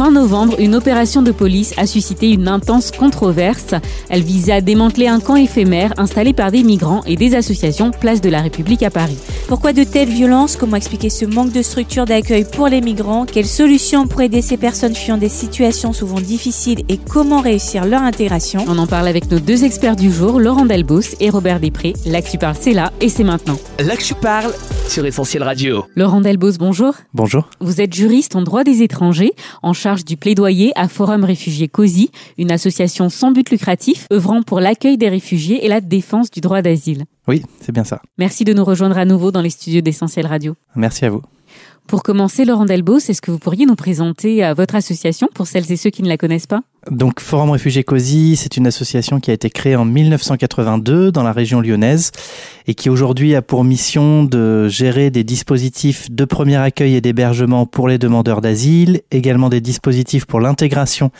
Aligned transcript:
Fin 0.00 0.12
novembre, 0.12 0.58
une 0.58 0.74
opération 0.74 1.20
de 1.20 1.30
police 1.30 1.74
a 1.76 1.86
suscité 1.86 2.30
une 2.30 2.48
intense 2.48 2.90
controverse. 2.90 3.74
Elle 4.08 4.22
visait 4.22 4.52
à 4.52 4.60
démanteler 4.62 5.08
un 5.08 5.20
camp 5.20 5.36
éphémère 5.36 5.92
installé 5.98 6.32
par 6.32 6.50
des 6.50 6.62
migrants 6.62 7.02
et 7.04 7.16
des 7.16 7.34
associations 7.34 7.90
Place 7.90 8.22
de 8.22 8.30
la 8.30 8.40
République 8.40 8.82
à 8.82 8.88
Paris. 8.88 9.18
Pourquoi 9.46 9.74
de 9.74 9.84
telles 9.84 10.08
violences? 10.08 10.56
Comment 10.56 10.76
expliquer 10.76 11.10
ce 11.10 11.26
manque 11.26 11.52
de 11.52 11.60
structure 11.60 12.06
d'accueil 12.06 12.46
pour 12.50 12.68
les 12.68 12.80
migrants? 12.80 13.26
Quelles 13.26 13.44
solutions 13.44 14.06
pour 14.06 14.22
aider 14.22 14.40
ces 14.40 14.56
personnes 14.56 14.94
fuyant 14.94 15.18
des 15.18 15.28
situations 15.28 15.92
souvent 15.92 16.22
difficiles 16.22 16.82
et 16.88 16.96
comment 16.96 17.42
réussir 17.42 17.84
leur 17.84 18.00
intégration? 18.00 18.64
On 18.68 18.78
en 18.78 18.86
parle 18.86 19.06
avec 19.06 19.30
nos 19.30 19.38
deux 19.38 19.64
experts 19.64 19.96
du 19.96 20.10
jour, 20.10 20.40
Laurent 20.40 20.64
Delbos 20.64 21.14
et 21.20 21.28
Robert 21.28 21.60
Després. 21.60 21.92
Là 22.06 22.22
que 22.22 22.30
tu 22.30 22.38
parles, 22.38 22.56
c'est 22.58 22.72
là 22.72 22.90
et 23.02 23.10
c'est 23.10 23.24
maintenant. 23.24 23.58
Là 23.78 23.96
que 23.96 24.02
je 24.02 24.14
parle 24.14 24.54
sur 24.88 25.04
Essentiel 25.04 25.42
Radio. 25.42 25.84
Laurent 25.94 26.22
Delbos, 26.22 26.52
bonjour. 26.58 26.94
Bonjour. 27.12 27.50
Vous 27.60 27.82
êtes 27.82 27.92
juriste 27.92 28.34
en 28.34 28.40
droit 28.40 28.64
des 28.64 28.82
étrangers, 28.82 29.34
en 29.62 29.74
charge 29.74 29.89
du 29.96 30.16
plaidoyer 30.16 30.72
à 30.76 30.88
Forum 30.88 31.24
Réfugiés 31.24 31.68
COSI, 31.68 32.10
une 32.38 32.50
association 32.50 33.08
sans 33.08 33.32
but 33.32 33.50
lucratif 33.50 34.06
œuvrant 34.12 34.42
pour 34.42 34.60
l'accueil 34.60 34.96
des 34.96 35.08
réfugiés 35.08 35.64
et 35.64 35.68
la 35.68 35.80
défense 35.80 36.30
du 36.30 36.40
droit 36.40 36.62
d'asile. 36.62 37.04
Oui, 37.28 37.42
c'est 37.60 37.72
bien 37.72 37.84
ça. 37.84 38.00
Merci 38.18 38.44
de 38.44 38.52
nous 38.52 38.64
rejoindre 38.64 38.98
à 38.98 39.04
nouveau 39.04 39.32
dans 39.32 39.42
les 39.42 39.50
studios 39.50 39.80
d'Essentiel 39.80 40.26
Radio. 40.26 40.54
Merci 40.76 41.04
à 41.04 41.10
vous. 41.10 41.22
Pour 41.86 42.04
commencer, 42.04 42.44
Laurent 42.44 42.66
Delbos, 42.66 42.98
est-ce 42.98 43.20
que 43.20 43.32
vous 43.32 43.40
pourriez 43.40 43.66
nous 43.66 43.74
présenter 43.74 44.44
euh, 44.44 44.54
votre 44.54 44.76
association 44.76 45.28
pour 45.34 45.48
celles 45.48 45.70
et 45.72 45.76
ceux 45.76 45.90
qui 45.90 46.04
ne 46.04 46.08
la 46.08 46.16
connaissent 46.16 46.46
pas? 46.46 46.62
Donc 46.88 47.20
Forum 47.20 47.50
Réfugiés 47.50 47.84
COSI, 47.84 48.36
c'est 48.36 48.56
une 48.56 48.66
association 48.66 49.20
qui 49.20 49.30
a 49.30 49.34
été 49.34 49.50
créée 49.50 49.76
en 49.76 49.84
1982 49.84 51.12
dans 51.12 51.22
la 51.22 51.32
région 51.32 51.60
lyonnaise 51.60 52.10
et 52.66 52.74
qui 52.74 52.88
aujourd'hui 52.88 53.34
a 53.34 53.42
pour 53.42 53.64
mission 53.64 54.24
de 54.24 54.66
gérer 54.68 55.10
des 55.10 55.22
dispositifs 55.22 56.10
de 56.10 56.24
premier 56.24 56.56
accueil 56.56 56.94
et 56.94 57.02
d'hébergement 57.02 57.66
pour 57.66 57.86
les 57.86 57.98
demandeurs 57.98 58.40
d'asile, 58.40 59.02
également 59.10 59.50
des 59.50 59.60
dispositifs 59.60 60.24
pour 60.24 60.40
l'intégration 60.40 61.10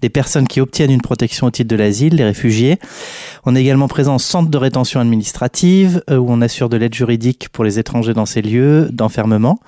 des 0.00 0.08
personnes 0.08 0.48
qui 0.48 0.60
obtiennent 0.60 0.90
une 0.90 1.02
protection 1.02 1.48
au 1.48 1.50
titre 1.50 1.68
de 1.68 1.76
l'asile, 1.76 2.14
les 2.14 2.24
réfugiés. 2.24 2.78
On 3.44 3.54
est 3.54 3.60
également 3.60 3.88
présent 3.88 4.14
en 4.14 4.18
centre 4.18 4.48
de 4.48 4.56
rétention 4.56 5.00
administrative 5.00 6.02
euh, 6.08 6.16
où 6.16 6.26
on 6.30 6.40
assure 6.40 6.70
de 6.70 6.78
l'aide 6.78 6.94
juridique 6.94 7.48
pour 7.50 7.64
les 7.64 7.78
étrangers 7.78 8.14
dans 8.14 8.26
ces 8.26 8.40
lieux 8.40 8.88
d'enfermement. 8.90 9.58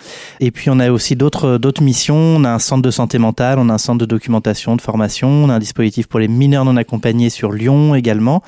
Et 0.41 0.51
puis 0.51 0.71
on 0.71 0.79
a 0.79 0.91
aussi 0.91 1.15
d'autres 1.15 1.59
d'autres 1.59 1.83
missions. 1.83 2.17
On 2.17 2.45
a 2.45 2.51
un 2.51 2.59
centre 2.59 2.83
de 2.83 2.91
santé 2.91 3.19
mentale, 3.19 3.59
on 3.59 3.69
a 3.69 3.75
un 3.75 3.79
centre 3.79 3.99
de 3.99 4.07
documentation, 4.07 4.77
de 4.77 4.81
formation, 4.81 5.42
on 5.43 5.49
a 5.51 5.55
un 5.55 5.59
dispositif 5.59 6.07
pour 6.07 6.21
les 6.21 6.29
mineurs 6.29 6.65
non 6.65 6.77
accompagnés 6.77 7.31
sur 7.31 7.53
Lyon 7.53 7.95
également. 7.95 8.43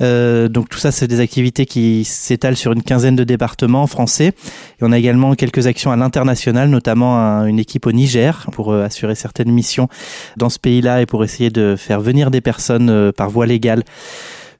Euh, 0.00 0.48
donc 0.48 0.68
tout 0.68 0.78
ça, 0.78 0.90
c'est 0.92 1.06
des 1.06 1.20
activités 1.20 1.66
qui 1.66 2.04
s'étalent 2.04 2.56
sur 2.56 2.72
une 2.72 2.82
quinzaine 2.82 3.16
de 3.16 3.24
départements 3.24 3.86
français. 3.86 4.28
Et 4.28 4.82
on 4.82 4.92
a 4.92 4.98
également 4.98 5.34
quelques 5.34 5.66
actions 5.66 5.90
à 5.90 5.96
l'international, 5.96 6.68
notamment 6.70 7.18
un- 7.18 7.46
une 7.46 7.58
équipe 7.58 7.86
au 7.86 7.92
Niger 7.92 8.46
pour 8.52 8.72
euh, 8.72 8.84
assurer 8.84 9.14
certaines 9.14 9.50
missions 9.50 9.88
dans 10.36 10.48
ce 10.48 10.58
pays-là 10.58 11.02
et 11.02 11.06
pour 11.06 11.24
essayer 11.24 11.50
de 11.50 11.74
faire 11.76 12.00
venir 12.00 12.30
des 12.30 12.40
personnes 12.40 12.90
euh, 12.90 13.12
par 13.12 13.30
voie 13.30 13.46
légale 13.46 13.82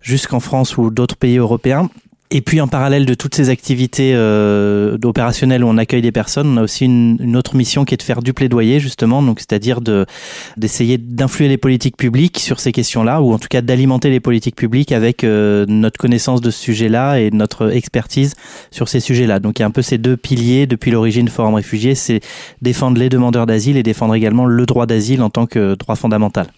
jusqu'en 0.00 0.40
France 0.40 0.76
ou 0.78 0.90
d'autres 0.90 1.16
pays 1.16 1.38
européens. 1.38 1.88
Et 2.30 2.42
puis 2.42 2.60
en 2.60 2.68
parallèle 2.68 3.06
de 3.06 3.14
toutes 3.14 3.34
ces 3.34 3.48
activités 3.48 4.12
euh, 4.14 4.98
opérationnelles 5.02 5.64
où 5.64 5.68
on 5.68 5.78
accueille 5.78 6.02
des 6.02 6.12
personnes, 6.12 6.46
on 6.48 6.56
a 6.58 6.62
aussi 6.62 6.84
une, 6.84 7.16
une 7.20 7.36
autre 7.36 7.56
mission 7.56 7.86
qui 7.86 7.94
est 7.94 7.96
de 7.96 8.02
faire 8.02 8.20
du 8.20 8.34
plaidoyer 8.34 8.80
justement, 8.80 9.22
donc 9.22 9.40
c'est-à-dire 9.40 9.80
de 9.80 10.04
d'essayer 10.58 10.98
d'influer 10.98 11.48
les 11.48 11.56
politiques 11.56 11.96
publiques 11.96 12.38
sur 12.38 12.60
ces 12.60 12.70
questions-là, 12.70 13.22
ou 13.22 13.32
en 13.32 13.38
tout 13.38 13.48
cas 13.48 13.62
d'alimenter 13.62 14.10
les 14.10 14.20
politiques 14.20 14.56
publiques 14.56 14.92
avec 14.92 15.24
euh, 15.24 15.64
notre 15.68 15.98
connaissance 15.98 16.42
de 16.42 16.50
ce 16.50 16.60
sujet-là 16.60 17.18
et 17.18 17.30
notre 17.30 17.74
expertise 17.74 18.34
sur 18.70 18.90
ces 18.90 19.00
sujets-là. 19.00 19.40
Donc 19.40 19.58
il 19.58 19.62
y 19.62 19.64
a 19.64 19.66
un 19.66 19.70
peu 19.70 19.82
ces 19.82 19.96
deux 19.96 20.18
piliers 20.18 20.66
depuis 20.66 20.90
l'origine 20.90 21.28
Forum 21.28 21.54
Réfugiés, 21.54 21.94
c'est 21.94 22.20
défendre 22.60 22.98
les 22.98 23.08
demandeurs 23.08 23.46
d'asile 23.46 23.78
et 23.78 23.82
défendre 23.82 24.14
également 24.14 24.44
le 24.44 24.66
droit 24.66 24.84
d'asile 24.84 25.22
en 25.22 25.30
tant 25.30 25.46
que 25.46 25.76
droit 25.76 25.96
fondamental. 25.96 26.48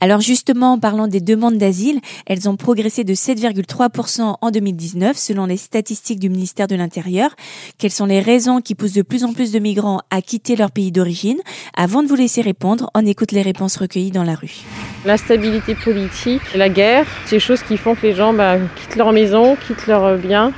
Alors 0.00 0.20
justement, 0.20 0.72
en 0.72 0.78
parlant 0.78 1.08
des 1.08 1.20
demandes 1.20 1.58
d'asile, 1.58 2.00
elles 2.26 2.48
ont 2.48 2.56
progressé 2.56 3.04
de 3.04 3.14
7,3% 3.14 4.36
en 4.40 4.50
2019 4.50 5.16
selon 5.16 5.46
les 5.46 5.56
statistiques 5.56 6.20
du 6.20 6.28
ministère 6.28 6.66
de 6.66 6.76
l'Intérieur. 6.76 7.30
Quelles 7.78 7.90
sont 7.90 8.06
les 8.06 8.20
raisons 8.20 8.60
qui 8.60 8.74
poussent 8.74 8.92
de 8.92 9.02
plus 9.02 9.24
en 9.24 9.32
plus 9.32 9.52
de 9.52 9.58
migrants 9.58 10.00
à 10.10 10.22
quitter 10.22 10.56
leur 10.56 10.70
pays 10.70 10.92
d'origine? 10.92 11.38
Avant 11.76 12.02
de 12.02 12.08
vous 12.08 12.16
laisser 12.16 12.42
répondre, 12.42 12.90
on 12.94 13.06
écoute 13.06 13.32
les 13.32 13.42
réponses 13.42 13.76
recueillies 13.76 14.10
dans 14.10 14.24
la 14.24 14.34
rue. 14.34 14.62
L'instabilité 15.04 15.74
politique, 15.74 16.42
la 16.54 16.68
guerre, 16.68 17.06
ces 17.26 17.38
choses 17.38 17.62
qui 17.62 17.76
font 17.76 17.94
que 17.94 18.06
les 18.06 18.14
gens 18.14 18.32
bah, 18.32 18.56
quittent 18.76 18.96
leur 18.96 19.12
maison, 19.12 19.56
quittent 19.56 19.86
leurs 19.86 20.18
biens. 20.18 20.52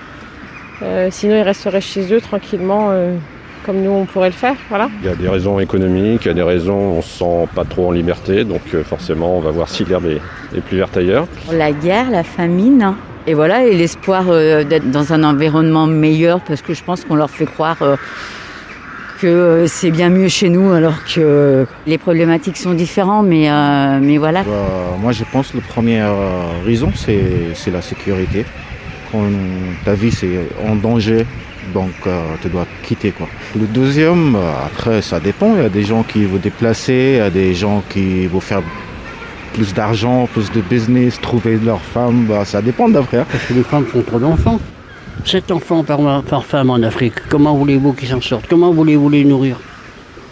Euh, 0.82 1.08
sinon, 1.10 1.36
ils 1.36 1.42
resteraient 1.42 1.80
chez 1.80 2.12
eux 2.12 2.20
tranquillement, 2.20 2.90
euh, 2.90 3.16
comme 3.66 3.82
nous, 3.82 3.90
on 3.90 4.04
pourrait 4.04 4.28
le 4.28 4.34
faire. 4.34 4.54
Voilà. 4.68 4.88
Il 5.02 5.06
y 5.06 5.10
a 5.10 5.16
des 5.16 5.28
raisons 5.28 5.58
économiques, 5.58 6.22
il 6.24 6.28
y 6.28 6.30
a 6.30 6.34
des 6.34 6.42
raisons 6.42 6.78
où 6.78 6.98
on 6.98 7.02
se 7.02 7.18
sent 7.18 7.48
pas 7.54 7.64
trop 7.64 7.88
en 7.88 7.90
liberté, 7.90 8.44
donc 8.44 8.62
euh, 8.72 8.84
forcément 8.84 9.36
on 9.36 9.40
va 9.40 9.50
voir 9.50 9.68
si 9.68 9.84
l'herbe 9.84 10.06
est, 10.06 10.60
plus 10.60 10.78
verte 10.78 10.96
ailleurs. 10.96 11.26
La 11.52 11.72
guerre, 11.72 12.10
la 12.10 12.22
famine, 12.22 12.94
et 13.26 13.34
voilà, 13.34 13.66
et 13.66 13.74
l'espoir 13.74 14.26
euh, 14.28 14.62
d'être 14.62 14.90
dans 14.90 15.12
un 15.12 15.24
environnement 15.24 15.86
meilleur, 15.86 16.40
parce 16.40 16.62
que 16.62 16.74
je 16.74 16.84
pense 16.84 17.04
qu'on 17.04 17.16
leur 17.16 17.28
fait 17.28 17.44
croire 17.44 17.76
euh, 17.82 17.96
que 19.20 19.26
euh, 19.26 19.66
c'est 19.66 19.90
bien 19.90 20.10
mieux 20.10 20.28
chez 20.28 20.48
nous, 20.48 20.70
alors 20.70 21.04
que 21.04 21.66
les 21.86 21.98
problématiques 21.98 22.56
sont 22.56 22.72
différentes, 22.72 23.26
mais, 23.26 23.50
euh, 23.50 23.98
mais 24.00 24.16
voilà. 24.16 24.44
Bah, 24.44 24.96
moi, 25.00 25.10
je 25.10 25.24
pense 25.32 25.48
que 25.50 25.56
la 25.56 25.64
première 25.64 26.14
raison, 26.64 26.92
c'est 26.94 27.54
c'est 27.54 27.72
la 27.72 27.82
sécurité. 27.82 28.44
Quand 29.10 29.24
ta 29.84 29.94
vie 29.94 30.10
c'est 30.10 30.48
en 30.66 30.76
danger, 30.76 31.26
donc 31.74 31.92
euh, 32.06 32.22
tu 32.42 32.48
dois 32.48 32.66
quitter. 32.82 33.10
quoi. 33.12 33.28
Le 33.58 33.66
deuxième, 33.66 34.34
euh, 34.36 34.52
après, 34.66 35.02
ça 35.02 35.20
dépend. 35.20 35.54
Il 35.56 35.62
y 35.62 35.66
a 35.66 35.68
des 35.68 35.84
gens 35.84 36.02
qui 36.02 36.24
vont 36.24 36.38
déplacer, 36.38 37.12
il 37.14 37.18
y 37.18 37.20
a 37.20 37.30
des 37.30 37.54
gens 37.54 37.82
qui 37.88 38.26
vont 38.26 38.40
faire 38.40 38.62
plus 39.52 39.72
d'argent, 39.72 40.28
plus 40.32 40.50
de 40.52 40.60
business, 40.60 41.20
trouver 41.20 41.58
leur 41.58 41.80
femme. 41.80 42.26
Bah, 42.26 42.44
ça 42.44 42.60
dépend 42.60 42.88
d'après. 42.88 43.18
hein. 43.18 43.26
Parce 43.30 43.44
que 43.44 43.54
les 43.54 43.62
femmes 43.62 43.86
font 43.86 44.02
trop 44.02 44.18
d'enfants. 44.18 44.60
Sept 45.24 45.50
enfants 45.50 45.82
par, 45.82 46.22
par 46.22 46.44
femme 46.44 46.70
en 46.70 46.82
Afrique. 46.82 47.14
Comment 47.28 47.54
voulez-vous 47.56 47.94
qu'ils 47.94 48.08
s'en 48.08 48.20
sortent? 48.20 48.46
Comment 48.48 48.70
voulez-vous 48.70 49.08
les 49.08 49.24
nourrir? 49.24 49.58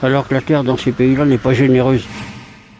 Alors 0.03 0.29
que 0.29 0.35
la 0.35 0.41
terre 0.43 0.63
dans 0.63 0.77
ces 0.77 0.93
pays-là 0.93 1.25
n'est 1.25 1.39
pas 1.39 1.55
généreuse. 1.55 2.05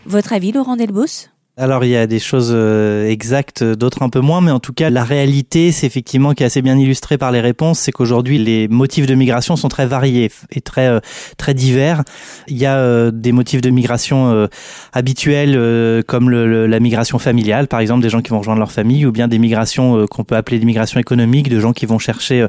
Votre 0.07 0.35
avis, 0.35 0.53
Laurent 0.53 0.77
Delbos? 0.77 1.29
Alors 1.57 1.85
il 1.85 1.91
y 1.91 1.97
a 1.97 2.09
des 2.09 2.19
choses 2.19 2.51
euh, 2.53 3.09
exactes, 3.09 3.63
d'autres 3.63 4.03
un 4.03 4.09
peu 4.09 4.19
moins, 4.19 4.41
mais 4.41 4.51
en 4.51 4.59
tout 4.59 4.73
cas 4.73 4.91
la 4.91 5.05
réalité, 5.05 5.71
c'est 5.71 5.87
effectivement 5.87 6.33
qui 6.33 6.43
est 6.43 6.47
assez 6.47 6.63
bien 6.63 6.77
illustrée 6.77 7.17
par 7.17 7.31
les 7.31 7.41
réponses, 7.41 7.79
c'est 7.79 7.93
qu'aujourd'hui 7.93 8.39
les 8.39 8.67
motifs 8.67 9.07
de 9.07 9.15
migration 9.15 9.55
sont 9.55 9.69
très 9.69 9.87
variés 9.87 10.33
et 10.51 10.61
très 10.61 10.89
euh, 10.89 10.99
très 11.39 11.55
divers. 11.55 12.03
Il 12.49 12.57
y 12.57 12.67
a 12.67 12.79
euh, 12.79 13.13
des 13.13 13.31
motifs 13.31 13.61
de 13.61 13.71
migration 13.71 14.33
euh, 14.33 14.49
habituels 14.93 15.55
euh, 15.57 16.03
comme 16.03 16.29
le- 16.29 16.67
la 16.67 16.81
migration 16.81 17.21
familiale, 17.21 17.69
par 17.69 17.79
exemple 17.79 18.03
des 18.03 18.09
gens 18.11 18.21
qui 18.21 18.31
vont 18.31 18.41
rejoindre 18.41 18.59
leur 18.59 18.73
famille, 18.73 19.07
ou 19.07 19.13
bien 19.13 19.29
des 19.29 19.39
migrations 19.39 19.97
euh, 19.97 20.07
qu'on 20.09 20.25
peut 20.25 20.35
appeler 20.35 20.59
des 20.59 20.67
migrations 20.67 20.99
économiques, 20.99 21.49
de 21.49 21.61
gens 21.61 21.73
qui 21.73 21.87
vont 21.87 22.01
chercher 22.01 22.41
euh, 22.43 22.49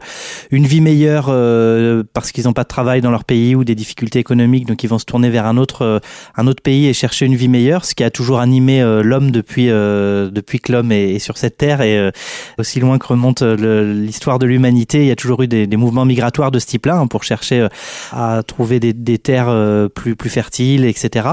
une 0.49 0.65
vie 0.65 0.81
meilleure 0.81 1.27
euh, 1.29 2.03
parce 2.13 2.31
qu'ils 2.31 2.45
n'ont 2.45 2.53
pas 2.53 2.63
de 2.63 2.69
travail 2.69 3.01
dans 3.01 3.11
leur 3.11 3.23
pays 3.23 3.53
ou 3.53 3.63
des 3.63 3.75
difficultés 3.75 4.17
économiques, 4.17 4.65
donc 4.65 4.83
ils 4.83 4.89
vont 4.89 4.97
se 4.97 5.05
tourner 5.05 5.29
vers 5.29 5.45
un 5.45 5.57
autre 5.57 5.83
euh, 5.83 5.99
un 6.35 6.47
autre 6.47 6.63
pays 6.63 6.87
et 6.87 6.93
chercher 6.93 7.27
une 7.27 7.35
vie 7.35 7.49
meilleure, 7.49 7.85
ce 7.85 7.93
qui 7.93 8.03
a 8.03 8.09
toujours 8.09 8.39
animé 8.39 8.81
euh, 8.81 8.94
l'homme 9.03 9.31
depuis 9.31 9.69
euh, 9.69 10.29
depuis 10.29 10.59
que 10.59 10.71
l'homme 10.71 10.91
est, 10.91 11.19
sur 11.19 11.37
cette 11.37 11.57
terre 11.57 11.81
et 11.81 11.97
euh, 11.97 12.11
aussi 12.57 12.79
loin 12.79 12.97
que 12.97 13.07
remonte 13.07 13.41
euh, 13.41 13.93
l'histoire 13.93 14.39
de 14.39 14.45
l'humanité, 14.45 14.99
il 14.99 15.07
y 15.07 15.11
a 15.11 15.15
toujours 15.15 15.41
eu 15.43 15.47
des, 15.47 15.67
mouvements 15.75 16.05
migratoires 16.05 16.51
de 16.51 16.59
ce 16.59 16.65
type-là 16.65 16.97
hein, 16.97 17.07
pour 17.07 17.23
chercher 17.23 17.61
euh, 17.61 17.67
à 18.11 18.43
trouver 18.43 18.79
des, 18.79 19.17
terres 19.17 19.49
euh, 19.49 19.87
plus 19.89 20.15
plus 20.15 20.29
fertiles, 20.29 20.85
etc. 20.85 21.29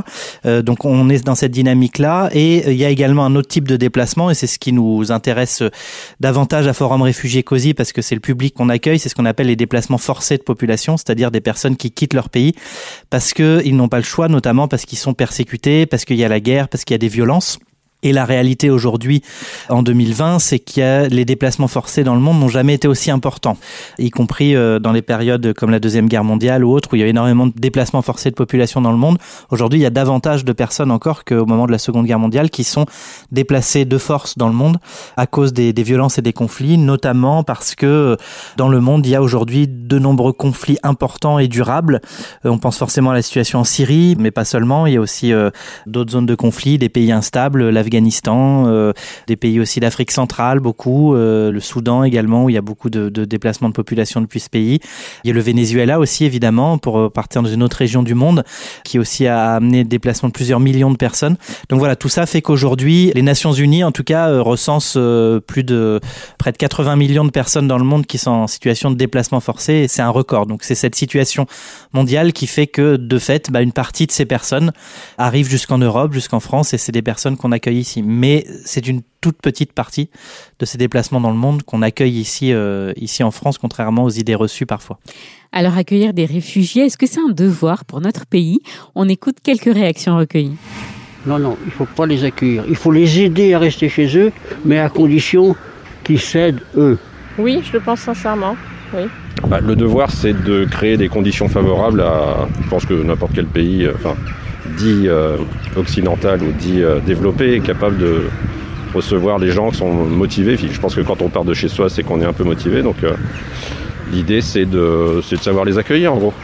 Euh, 0.47 0.63
donc 0.63 0.85
on 0.85 1.09
est 1.09 1.25
dans 1.25 1.35
cette 1.35 1.53
dynamique-là 1.53 2.31
et 2.33 2.65
euh, 2.67 2.73
il 2.73 2.79
y 2.79 2.85
a 2.85 2.91
également 2.91 3.25
un 3.25 3.35
autre 3.37 3.49
type 3.49 3.69
de 3.69 3.77
déplacement 3.77 4.31
et 4.31 4.35
c'est 4.35 4.47
ce 4.47 4.59
qui 4.59 4.73
nous 4.73 5.13
intéresse 5.13 5.63
euh, 5.63 5.71
davantage 6.21 6.67
à 6.67 6.73
Forum 6.73 7.03
Réfugiés 7.03 7.43
COSI 7.43 7.75
parce 7.75 7.93
que 7.93 8.03
c'est 8.03 8.15
le 8.15 8.21
public 8.21 8.55
qu'on 8.55 8.69
accueille, 8.69 8.99
c'est 8.99 9.09
ce 9.09 9.15
qu'on 9.15 9.25
appelle 9.25 9.47
les 9.47 9.57
déplacements 9.57 9.99
forcés 9.99 10.39
de 10.39 10.43
population, 10.43 10.97
c'est-à-dire 10.97 11.31
des 11.31 11.41
personnes 11.41 11.77
qui 11.77 11.91
quittent 11.91 12.15
leur 12.15 12.29
pays 12.29 12.55
parce 13.11 13.33
qu'ils 13.33 13.77
n'ont 13.77 13.89
pas 13.89 13.99
le 13.99 14.05
choix, 14.05 14.29
notamment 14.29 14.69
parce 14.69 14.85
qu'ils 14.85 14.99
sont 14.99 15.15
persécutés, 15.15 15.87
parce 15.87 16.05
qu'il 16.05 16.17
y 16.17 16.25
a 16.25 16.29
la 16.29 16.41
guerre, 16.41 16.69
parce 16.69 16.85
qu'il 16.85 16.95
y 16.95 16.97
a 16.97 16.99
des 16.99 17.09
violences. 17.09 17.52
Et 18.05 18.13
la 18.13 18.25
réalité 18.25 18.69
aujourd'hui, 18.69 19.23
en 19.69 19.85
2020, 19.85 20.41
c'est 20.41 20.59
a 20.81 21.07
les 21.07 21.25
déplacements 21.25 21.69
forcés 21.69 22.03
dans 22.03 22.17
le 22.17 22.21
monde 22.21 22.41
n'ont 22.41 22.49
jamais 22.49 22.75
été 22.75 22.89
aussi 22.89 23.13
importants, 23.13 23.57
y 23.97 24.11
compris 24.11 24.57
euh, 24.57 24.81
dans 24.81 24.91
les 24.91 25.03
périodes 25.03 25.53
comme 25.53 25.71
la 25.71 25.79
deuxième 25.79 26.09
guerre 26.09 26.25
mondiale 26.25 26.65
ou 26.65 26.73
autres 26.73 26.89
où 26.93 26.97
il 26.97 27.01
y 27.01 27.05
a 27.05 27.07
énormément 27.07 27.47
de 27.47 27.53
déplacements 27.55 28.03
forcés 28.03 28.31
de 28.31 28.35
population 28.35 28.81
dans 28.81 28.91
le 28.91 28.97
monde. 28.97 29.19
Aujourd'hui, 29.51 29.79
il 29.79 29.83
y 29.83 29.87
a 29.87 29.91
davantage 29.91 30.45
de 30.45 30.53
personnes 30.53 30.91
encore 30.91 31.25
qu'au 31.25 31.47
moment 31.47 31.67
de 31.67 31.71
la 31.71 31.79
seconde 31.79 32.07
guerre 32.07 32.19
mondiale 32.19 32.51
qui 32.51 32.65
sont 32.65 32.87
déplacées 33.31 33.85
de 33.85 33.99
force 33.99 34.37
dans 34.37 34.49
le 34.49 34.55
monde 34.55 34.79
à 35.17 35.29
cause 35.29 35.53
des, 35.53 35.73
violences 35.73 36.19
et 36.19 36.23
des 36.23 36.33
conflits, 36.33 36.79
notamment 36.79 37.45
parce 37.45 37.77
que 37.77 37.87
euh, 37.87 38.17
dans 38.57 38.69
le 38.69 38.81
monde, 38.81 39.07
il 39.07 39.11
y 39.11 39.15
a 39.15 39.23
aujourd'hui 39.23 39.69
de 39.69 40.01
nombreux 40.01 40.33
conflits 40.33 40.79
importants 40.83 41.39
et 41.39 41.47
durables. 41.47 42.01
Euh, 42.45 42.51
On 42.51 42.59
pense 42.59 42.79
forcément 42.79 43.11
à 43.11 43.15
la 43.15 43.23
situation 43.23 43.61
en 43.61 43.65
Syrie, 43.65 44.17
mais 44.19 44.33
pas 44.33 44.45
seulement. 44.45 44.87
Il 44.87 44.95
y 44.95 44.97
a 44.97 45.01
aussi 45.01 45.33
d'autres 45.87 46.13
zones 46.13 46.27
de 46.27 46.35
conflit, 46.35 46.79
des 46.79 46.89
pays 46.89 47.13
instables, 47.13 47.69
l'Afghanistan 47.69 47.92
l'Afghanistan, 47.93 48.65
euh, 48.67 48.93
des 49.27 49.37
pays 49.37 49.61
aussi 49.61 49.79
d'Afrique 49.81 50.11
centrale, 50.11 50.61
beaucoup, 50.61 51.15
euh, 51.15 51.51
le 51.51 51.61
Soudan 51.61 52.05
également, 52.05 52.45
où 52.45 52.49
il 52.49 52.55
y 52.55 52.59
a 52.59 52.63
beaucoup 52.63 52.89
de, 52.89 53.09
de, 53.09 53.25
déplacements 53.25 53.69
de 53.69 53.75
population 53.75 54.21
depuis 54.21 54.41
ce 54.41 54.49
pays. 54.49 54.81
Il 55.25 55.29
y 55.29 55.31
a 55.31 55.35
le 55.35 55.41
Venezuela 55.41 55.99
aussi, 55.99 56.25
évidemment, 56.25 56.79
pour 56.79 57.13
partir 57.13 57.43
dans 57.43 57.51
une 57.51 57.63
autre 57.63 57.77
région 57.77 58.03
du 58.03 58.15
monde, 58.15 58.45
qui 58.85 58.99
aussi 58.99 59.27
a 59.27 59.55
amené 59.55 59.79
le 59.79 59.89
déplacement 59.89 60.29
de 60.31 60.33
plusieurs 60.33 60.61
millions 60.61 60.91
de 60.91 60.97
personnes. 60.97 61.37
Donc 61.69 61.79
voilà, 61.79 61.97
tout 61.97 62.09
ça 62.09 62.25
fait 62.25 62.41
qu'aujourd'hui, 62.41 63.13
les 63.15 63.23
Nations 63.23 63.53
Unies, 63.53 63.85
en 63.85 63.93
tout 63.93 64.05
cas, 64.05 64.41
recensent 64.41 64.99
plus 65.47 65.65
de 65.65 66.01
près 66.39 66.53
de 66.53 66.57
80 66.57 66.97
millions 66.97 67.25
de 67.25 67.31
personnes 67.31 67.69
dans 67.69 67.79
le 67.79 67.85
monde 67.85 68.07
qui 68.07 68.19
sont 68.19 68.31
en 68.31 68.47
situation 68.47 68.91
de 68.91 68.97
déplacement 68.97 69.41
forcé, 69.41 69.87
c'est 69.89 70.03
un 70.03 70.11
record. 70.11 70.47
Donc 70.47 70.63
c'est 70.63 70.75
cette 70.75 70.95
situation 70.95 71.47
mondiale 71.93 72.33
qui 72.33 72.47
fait 72.47 72.67
que, 72.67 72.97
de 72.97 73.19
fait, 73.19 73.51
bah, 73.51 73.61
une 73.61 73.73
partie 73.73 74.07
de 74.07 74.13
ces 74.13 74.25
personnes 74.25 74.73
arrivent 75.19 75.49
jusqu'en 75.49 75.79
Europe, 75.79 76.13
jusqu'en 76.13 76.41
France, 76.41 76.73
et 76.75 76.79
c'est 76.79 76.93
des 76.93 77.03
personnes 77.03 77.37
qu'on 77.37 77.53
accueille 77.53 77.82
ici. 77.83 78.03
Mais 78.03 78.45
c'est 78.65 78.89
une 78.89 79.03
toute 79.21 79.37
petite 79.41 79.73
partie 79.73 80.09
de 80.59 80.65
ces 80.65 80.79
déplacements 80.79 81.21
dans 81.21 81.31
le 81.31 81.37
monde 81.37 81.63
qu'on 81.63 81.83
accueille 81.83 82.19
ici, 82.19 82.53
euh, 82.53 82.93
ici 82.97 83.23
en 83.23 83.31
France, 83.31 83.59
contrairement 83.59 84.05
aux 84.05 84.11
idées 84.11 84.35
reçues 84.35 84.67
parfois. 84.67 84.99
Alors 85.53 85.77
accueillir 85.77 86.15
des 86.15 86.25
réfugiés, 86.25 86.87
est-ce 86.87 86.97
que 86.97 87.07
c'est 87.07 87.21
un 87.21 87.33
devoir 87.33 87.85
pour 87.85 88.01
notre 88.01 88.25
pays? 88.27 88.61
On 88.95 89.09
écoute 89.09 89.37
quelques 89.43 89.73
réactions 89.73 90.17
recueilles. 90.17 90.57
Non, 91.27 91.39
non, 91.39 91.57
il 91.63 91.67
ne 91.67 91.73
faut 91.73 91.87
pas 91.87 92.07
les 92.07 92.25
accueillir. 92.25 92.65
Il 92.69 92.75
faut 92.75 92.91
les 92.91 93.21
aider 93.21 93.55
à 93.55 93.59
rester 93.59 93.89
chez 93.89 94.17
eux, 94.19 94.33
mais 94.65 94.79
à 94.79 94.89
condition 94.89 95.55
qu'ils 96.03 96.21
cèdent 96.21 96.63
eux. 96.77 96.99
Oui, 97.39 97.61
je 97.63 97.73
le 97.75 97.81
pense 97.81 98.01
sincèrement. 98.01 98.57
Oui. 98.95 99.03
Bah, 99.47 99.61
le 99.61 99.77
devoir, 99.77 100.11
c'est 100.11 100.33
de 100.33 100.65
créer 100.65 100.97
des 100.97 101.09
conditions 101.09 101.49
favorables 101.49 102.01
à, 102.01 102.49
je 102.63 102.69
pense 102.69 102.85
que 102.85 102.95
n'importe 102.95 103.33
quel 103.35 103.47
pays, 103.47 103.85
euh, 103.85 103.93
enfin, 103.95 104.17
dit 104.77 105.09
euh, 105.09 105.37
occidental 105.77 106.43
ou 106.43 106.53
dit 106.53 106.83
euh, 106.83 107.01
développé, 107.01 107.55
est 107.55 107.61
capable 107.61 107.99
de 107.99 108.23
recevoir 108.95 109.39
les 109.39 109.51
gens 109.51 109.71
qui 109.71 109.79
sont 109.79 109.93
motivés. 109.93 110.57
Je 110.57 110.81
pense 110.81 110.95
que 110.95 111.01
quand 111.01 111.23
on 111.23 111.29
part 111.29 111.45
de 111.45 111.55
chez 111.55 111.69
soi, 111.69 111.89
c'est 111.89 112.03
qu'on 112.03 112.21
est 112.21 112.27
un 112.27 112.33
peu 112.33 112.45
motivé. 112.45 112.83
Donc 112.83 112.97
l'idée, 114.13 114.43
c'est 114.43 114.67
de, 114.67 115.23
de 115.29 115.37
savoir 115.37 115.65
les 115.65 115.79
accueillir, 115.79 116.13
en 116.13 116.19
gros. 116.19 116.35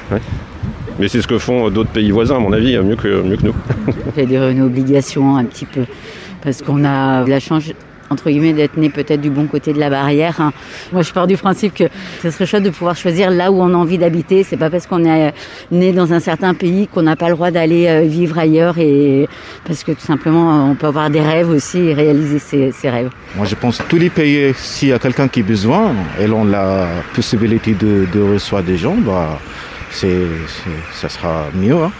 Mais 0.98 1.08
c'est 1.08 1.20
ce 1.20 1.28
que 1.28 1.38
font 1.38 1.68
d'autres 1.68 1.90
pays 1.90 2.10
voisins, 2.10 2.36
à 2.36 2.38
mon 2.38 2.52
avis, 2.52 2.78
mieux 2.78 2.96
que, 2.96 3.22
mieux 3.22 3.36
que 3.36 3.46
nous. 3.46 3.54
C'est 4.14 4.24
une 4.24 4.62
obligation 4.62 5.36
un 5.36 5.44
petit 5.44 5.66
peu. 5.66 5.82
Parce 6.42 6.62
qu'on 6.62 6.84
a 6.84 7.24
la 7.26 7.40
chance 7.40 7.64
entre 8.10 8.30
guillemets, 8.30 8.52
d'être 8.52 8.76
né 8.76 8.88
peut-être 8.88 9.20
du 9.20 9.30
bon 9.30 9.46
côté 9.46 9.72
de 9.72 9.78
la 9.78 9.90
barrière. 9.90 10.40
Hein. 10.40 10.52
Moi, 10.92 11.02
je 11.02 11.12
pars 11.12 11.26
du 11.26 11.36
principe 11.36 11.74
que 11.74 11.84
ce 12.22 12.30
serait 12.30 12.46
chouette 12.46 12.62
de 12.62 12.70
pouvoir 12.70 12.96
choisir 12.96 13.30
là 13.30 13.50
où 13.50 13.60
on 13.60 13.74
a 13.74 13.76
envie 13.76 13.98
d'habiter. 13.98 14.44
C'est 14.44 14.56
pas 14.56 14.70
parce 14.70 14.86
qu'on 14.86 15.04
est 15.04 15.32
né 15.70 15.92
dans 15.92 16.12
un 16.12 16.20
certain 16.20 16.54
pays 16.54 16.88
qu'on 16.88 17.02
n'a 17.02 17.16
pas 17.16 17.28
le 17.28 17.34
droit 17.34 17.50
d'aller 17.50 17.86
euh, 17.86 18.00
vivre 18.02 18.38
ailleurs 18.38 18.78
et 18.78 19.28
parce 19.64 19.84
que 19.84 19.92
tout 19.92 20.06
simplement, 20.06 20.70
on 20.70 20.74
peut 20.74 20.86
avoir 20.86 21.10
des 21.10 21.20
rêves 21.20 21.50
aussi 21.50 21.78
et 21.78 21.94
réaliser 21.94 22.38
ses, 22.38 22.90
rêves. 22.90 23.10
Moi, 23.36 23.46
je 23.46 23.54
pense 23.54 23.78
que 23.78 23.88
tous 23.88 23.98
les 23.98 24.10
pays, 24.10 24.52
s'il 24.56 24.88
y 24.88 24.92
a 24.92 24.98
quelqu'un 24.98 25.28
qui 25.28 25.40
a 25.40 25.42
besoin, 25.42 25.94
et 26.20 26.26
l'on 26.26 26.44
la 26.44 26.88
possibilité 27.14 27.74
de, 27.74 28.06
de 28.12 28.20
recevoir 28.20 28.62
des 28.62 28.76
gens, 28.76 28.96
bah, 28.96 29.38
c'est, 29.90 30.26
ça 30.92 31.08
sera 31.08 31.46
mieux. 31.54 31.76
Hein. 31.76 31.92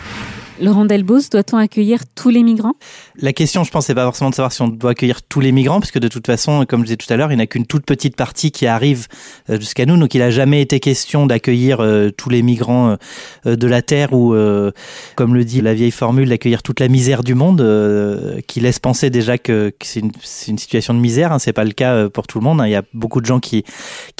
Laurent 0.60 0.84
Delbos, 0.84 1.28
doit-on 1.30 1.56
accueillir 1.56 2.00
tous 2.16 2.30
les 2.30 2.42
migrants? 2.42 2.74
La 3.20 3.32
question, 3.32 3.64
je 3.64 3.70
pense, 3.70 3.86
c'est 3.86 3.96
pas 3.96 4.04
forcément 4.04 4.30
de 4.30 4.34
savoir 4.36 4.52
si 4.52 4.62
on 4.62 4.68
doit 4.68 4.92
accueillir 4.92 5.22
tous 5.22 5.40
les 5.40 5.50
migrants, 5.50 5.80
puisque 5.80 5.98
de 5.98 6.06
toute 6.06 6.26
façon, 6.26 6.64
comme 6.68 6.82
je 6.82 6.86
disais 6.86 6.96
tout 6.96 7.12
à 7.12 7.16
l'heure, 7.16 7.32
il 7.32 7.36
n'y 7.36 7.42
a 7.42 7.46
qu'une 7.46 7.66
toute 7.66 7.84
petite 7.84 8.14
partie 8.14 8.52
qui 8.52 8.66
arrive 8.66 9.08
euh, 9.50 9.58
jusqu'à 9.58 9.86
nous. 9.86 9.96
Donc, 9.96 10.14
il 10.14 10.18
n'a 10.18 10.30
jamais 10.30 10.62
été 10.62 10.78
question 10.78 11.26
d'accueillir 11.26 11.80
euh, 11.80 12.10
tous 12.10 12.30
les 12.30 12.42
migrants 12.42 12.96
euh, 13.46 13.56
de 13.56 13.66
la 13.66 13.82
Terre 13.82 14.12
ou, 14.12 14.36
comme 15.16 15.34
le 15.34 15.44
dit 15.44 15.60
la 15.60 15.74
vieille 15.74 15.90
formule, 15.90 16.28
d'accueillir 16.28 16.62
toute 16.62 16.80
la 16.80 16.88
misère 16.88 17.24
du 17.24 17.34
monde, 17.34 17.58
qui 18.46 18.60
laisse 18.60 18.78
penser 18.78 19.10
déjà 19.10 19.38
que, 19.38 19.72
c'est 19.82 20.00
une, 20.00 20.58
situation 20.58 20.94
de 20.94 21.00
misère. 21.00 21.32
Hein. 21.32 21.38
C'est 21.38 21.52
pas 21.52 21.64
le 21.64 21.72
cas 21.72 22.08
pour 22.08 22.26
tout 22.26 22.38
le 22.38 22.44
monde. 22.44 22.60
Hein. 22.60 22.66
Il 22.66 22.70
y 22.72 22.76
a 22.76 22.82
beaucoup 22.94 23.20
de 23.20 23.26
gens 23.26 23.40
qui, 23.40 23.64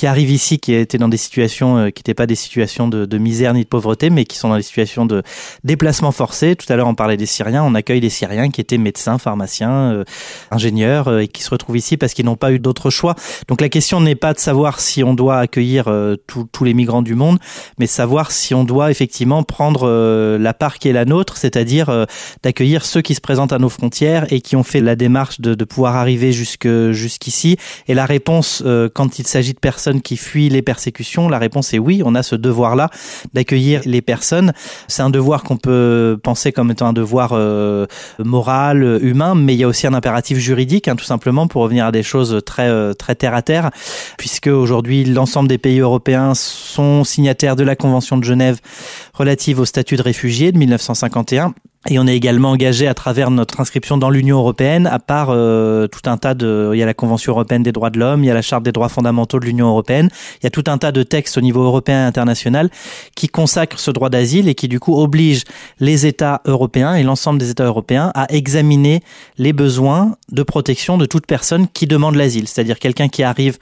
arrivent 0.02 0.30
ici, 0.30 0.58
qui 0.58 0.74
étaient 0.74 0.98
dans 0.98 1.08
des 1.08 1.16
situations 1.16 1.90
qui 1.90 2.00
n'étaient 2.00 2.14
pas 2.14 2.26
des 2.26 2.34
situations 2.34 2.88
de, 2.88 3.04
de 3.06 3.18
misère 3.18 3.54
ni 3.54 3.62
de 3.62 3.68
pauvreté, 3.68 4.10
mais 4.10 4.24
qui 4.24 4.36
sont 4.36 4.48
dans 4.48 4.56
des 4.56 4.62
situations 4.62 5.06
de 5.06 5.22
déplacement 5.64 6.12
fort 6.12 6.28
tout 6.28 6.72
à 6.72 6.76
l'heure, 6.76 6.86
on 6.86 6.94
parlait 6.94 7.16
des 7.16 7.26
Syriens. 7.26 7.64
On 7.64 7.74
accueille 7.74 8.00
des 8.00 8.10
Syriens 8.10 8.50
qui 8.50 8.60
étaient 8.60 8.78
médecins, 8.88 9.18
pharmaciens, 9.18 9.92
euh, 9.92 10.04
ingénieurs 10.50 11.08
euh, 11.08 11.20
et 11.20 11.28
qui 11.28 11.42
se 11.42 11.50
retrouvent 11.50 11.76
ici 11.76 11.98
parce 11.98 12.14
qu'ils 12.14 12.24
n'ont 12.24 12.36
pas 12.36 12.52
eu 12.52 12.58
d'autre 12.58 12.88
choix. 12.88 13.14
Donc 13.48 13.60
la 13.60 13.68
question 13.68 14.00
n'est 14.00 14.14
pas 14.14 14.32
de 14.32 14.38
savoir 14.38 14.80
si 14.80 15.04
on 15.04 15.12
doit 15.12 15.38
accueillir 15.38 15.88
euh, 15.88 16.16
tous 16.26 16.64
les 16.64 16.72
migrants 16.72 17.02
du 17.02 17.14
monde, 17.14 17.38
mais 17.78 17.86
savoir 17.86 18.30
si 18.32 18.54
on 18.54 18.64
doit 18.64 18.90
effectivement 18.90 19.42
prendre 19.42 20.38
la 20.38 20.54
part 20.54 20.78
qui 20.78 20.88
est 20.88 20.92
la 20.92 21.04
nôtre, 21.04 21.36
c'est-à-dire 21.36 22.06
d'accueillir 22.42 22.84
ceux 22.84 23.02
qui 23.02 23.14
se 23.14 23.20
présentent 23.20 23.52
à 23.52 23.58
nos 23.58 23.68
frontières 23.68 24.32
et 24.32 24.40
qui 24.40 24.56
ont 24.56 24.62
fait 24.62 24.80
la 24.80 24.96
démarche 24.96 25.40
de, 25.40 25.64
pouvoir 25.64 25.96
arriver 25.96 26.32
jusque 26.32 26.68
jusqu'ici. 26.92 27.56
Et 27.88 27.94
la 27.94 28.06
réponse, 28.06 28.62
quand 28.94 29.18
il 29.18 29.26
s'agit 29.26 29.54
de 29.54 29.58
personnes 29.58 30.00
qui 30.00 30.16
fuient 30.16 30.48
les 30.48 30.62
persécutions, 30.62 31.28
la 31.28 31.38
réponse 31.38 31.74
est 31.74 31.78
oui. 31.78 32.02
On 32.04 32.14
a 32.14 32.22
ce 32.22 32.36
devoir-là 32.36 32.90
d'accueillir 33.34 33.82
les 33.84 34.02
personnes. 34.02 34.52
C'est 34.88 35.02
un 35.02 35.10
devoir 35.10 35.42
qu'on 35.42 35.56
peut 35.56 36.18
pensé 36.22 36.52
comme 36.52 36.70
étant 36.70 36.88
un 36.88 36.92
devoir 36.92 37.34
moral, 38.18 38.77
humain, 38.82 39.34
mais 39.34 39.54
il 39.54 39.58
y 39.58 39.64
a 39.64 39.68
aussi 39.68 39.86
un 39.86 39.94
impératif 39.94 40.38
juridique, 40.38 40.88
hein, 40.88 40.96
tout 40.96 41.04
simplement 41.04 41.46
pour 41.46 41.62
revenir 41.62 41.86
à 41.86 41.92
des 41.92 42.02
choses 42.02 42.40
très 42.44 42.68
euh, 42.68 42.94
très 42.94 43.14
terre 43.14 43.34
à 43.34 43.42
terre, 43.42 43.70
puisque 44.16 44.48
aujourd'hui 44.48 45.04
l'ensemble 45.04 45.48
des 45.48 45.58
pays 45.58 45.80
européens 45.80 46.34
sont 46.34 47.04
signataires 47.04 47.56
de 47.56 47.64
la 47.64 47.76
Convention 47.76 48.16
de 48.16 48.24
Genève 48.24 48.60
relative 49.14 49.60
au 49.60 49.64
statut 49.64 49.96
de 49.96 50.02
réfugié 50.02 50.52
de 50.52 50.58
1951 50.58 51.54
et 51.88 51.98
on 51.98 52.06
est 52.06 52.16
également 52.16 52.50
engagé 52.50 52.88
à 52.88 52.94
travers 52.94 53.30
notre 53.30 53.60
inscription 53.60 53.96
dans 53.96 54.10
l'Union 54.10 54.38
européenne, 54.38 54.86
à 54.86 54.98
part 54.98 55.28
euh, 55.30 55.86
tout 55.86 56.10
un 56.10 56.16
tas 56.16 56.34
de... 56.34 56.70
Il 56.74 56.78
y 56.78 56.82
a 56.82 56.86
la 56.86 56.92
Convention 56.92 57.32
européenne 57.32 57.62
des 57.62 57.70
droits 57.70 57.90
de 57.90 57.98
l'homme, 58.00 58.24
il 58.24 58.26
y 58.26 58.30
a 58.30 58.34
la 58.34 58.42
Charte 58.42 58.64
des 58.64 58.72
droits 58.72 58.88
fondamentaux 58.88 59.38
de 59.38 59.44
l'Union 59.44 59.68
européenne, 59.68 60.10
il 60.42 60.44
y 60.44 60.46
a 60.48 60.50
tout 60.50 60.64
un 60.66 60.76
tas 60.76 60.90
de 60.90 61.02
textes 61.04 61.38
au 61.38 61.40
niveau 61.40 61.62
européen 61.62 62.02
et 62.02 62.06
international 62.06 62.68
qui 63.14 63.28
consacrent 63.28 63.78
ce 63.78 63.92
droit 63.92 64.10
d'asile 64.10 64.48
et 64.48 64.56
qui 64.56 64.66
du 64.66 64.80
coup 64.80 65.00
obligent 65.00 65.44
les 65.78 66.04
États 66.04 66.42
européens 66.46 66.94
et 66.96 67.04
l'ensemble 67.04 67.38
des 67.38 67.50
États 67.50 67.64
européens 67.64 68.10
à 68.14 68.26
examiner 68.34 69.00
les 69.38 69.52
besoins 69.52 70.16
de 70.32 70.42
protection 70.42 70.98
de 70.98 71.06
toute 71.06 71.26
personne 71.26 71.68
qui 71.68 71.86
demande 71.86 72.16
l'asile. 72.16 72.48
C'est-à-dire 72.48 72.80
quelqu'un 72.80 73.08
qui 73.08 73.22
arrive 73.22 73.58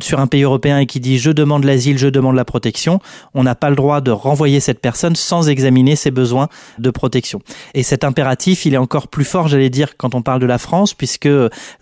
sur 0.00 0.18
un 0.18 0.26
pays 0.26 0.42
européen 0.42 0.78
et 0.78 0.86
qui 0.86 0.98
dit 0.98 1.18
je 1.18 1.30
demande 1.30 1.64
l'asile, 1.64 1.96
je 1.96 2.08
demande 2.08 2.34
la 2.34 2.44
protection, 2.44 2.98
on 3.34 3.44
n'a 3.44 3.54
pas 3.54 3.70
le 3.70 3.76
droit 3.76 4.00
de 4.00 4.10
renvoyer 4.10 4.58
cette 4.58 4.80
personne 4.80 5.14
sans 5.14 5.48
examiner 5.48 5.94
ses 5.94 6.10
besoins 6.10 6.48
de 6.78 6.90
protection. 6.90 7.40
Et 7.74 7.82
cet 7.82 8.04
impératif, 8.04 8.66
il 8.66 8.74
est 8.74 8.78
encore 8.78 9.08
plus 9.08 9.24
fort, 9.24 9.48
j'allais 9.48 9.70
dire, 9.70 9.96
quand 9.96 10.14
on 10.14 10.22
parle 10.22 10.40
de 10.40 10.46
la 10.46 10.58
France, 10.58 10.94
puisque 10.94 11.28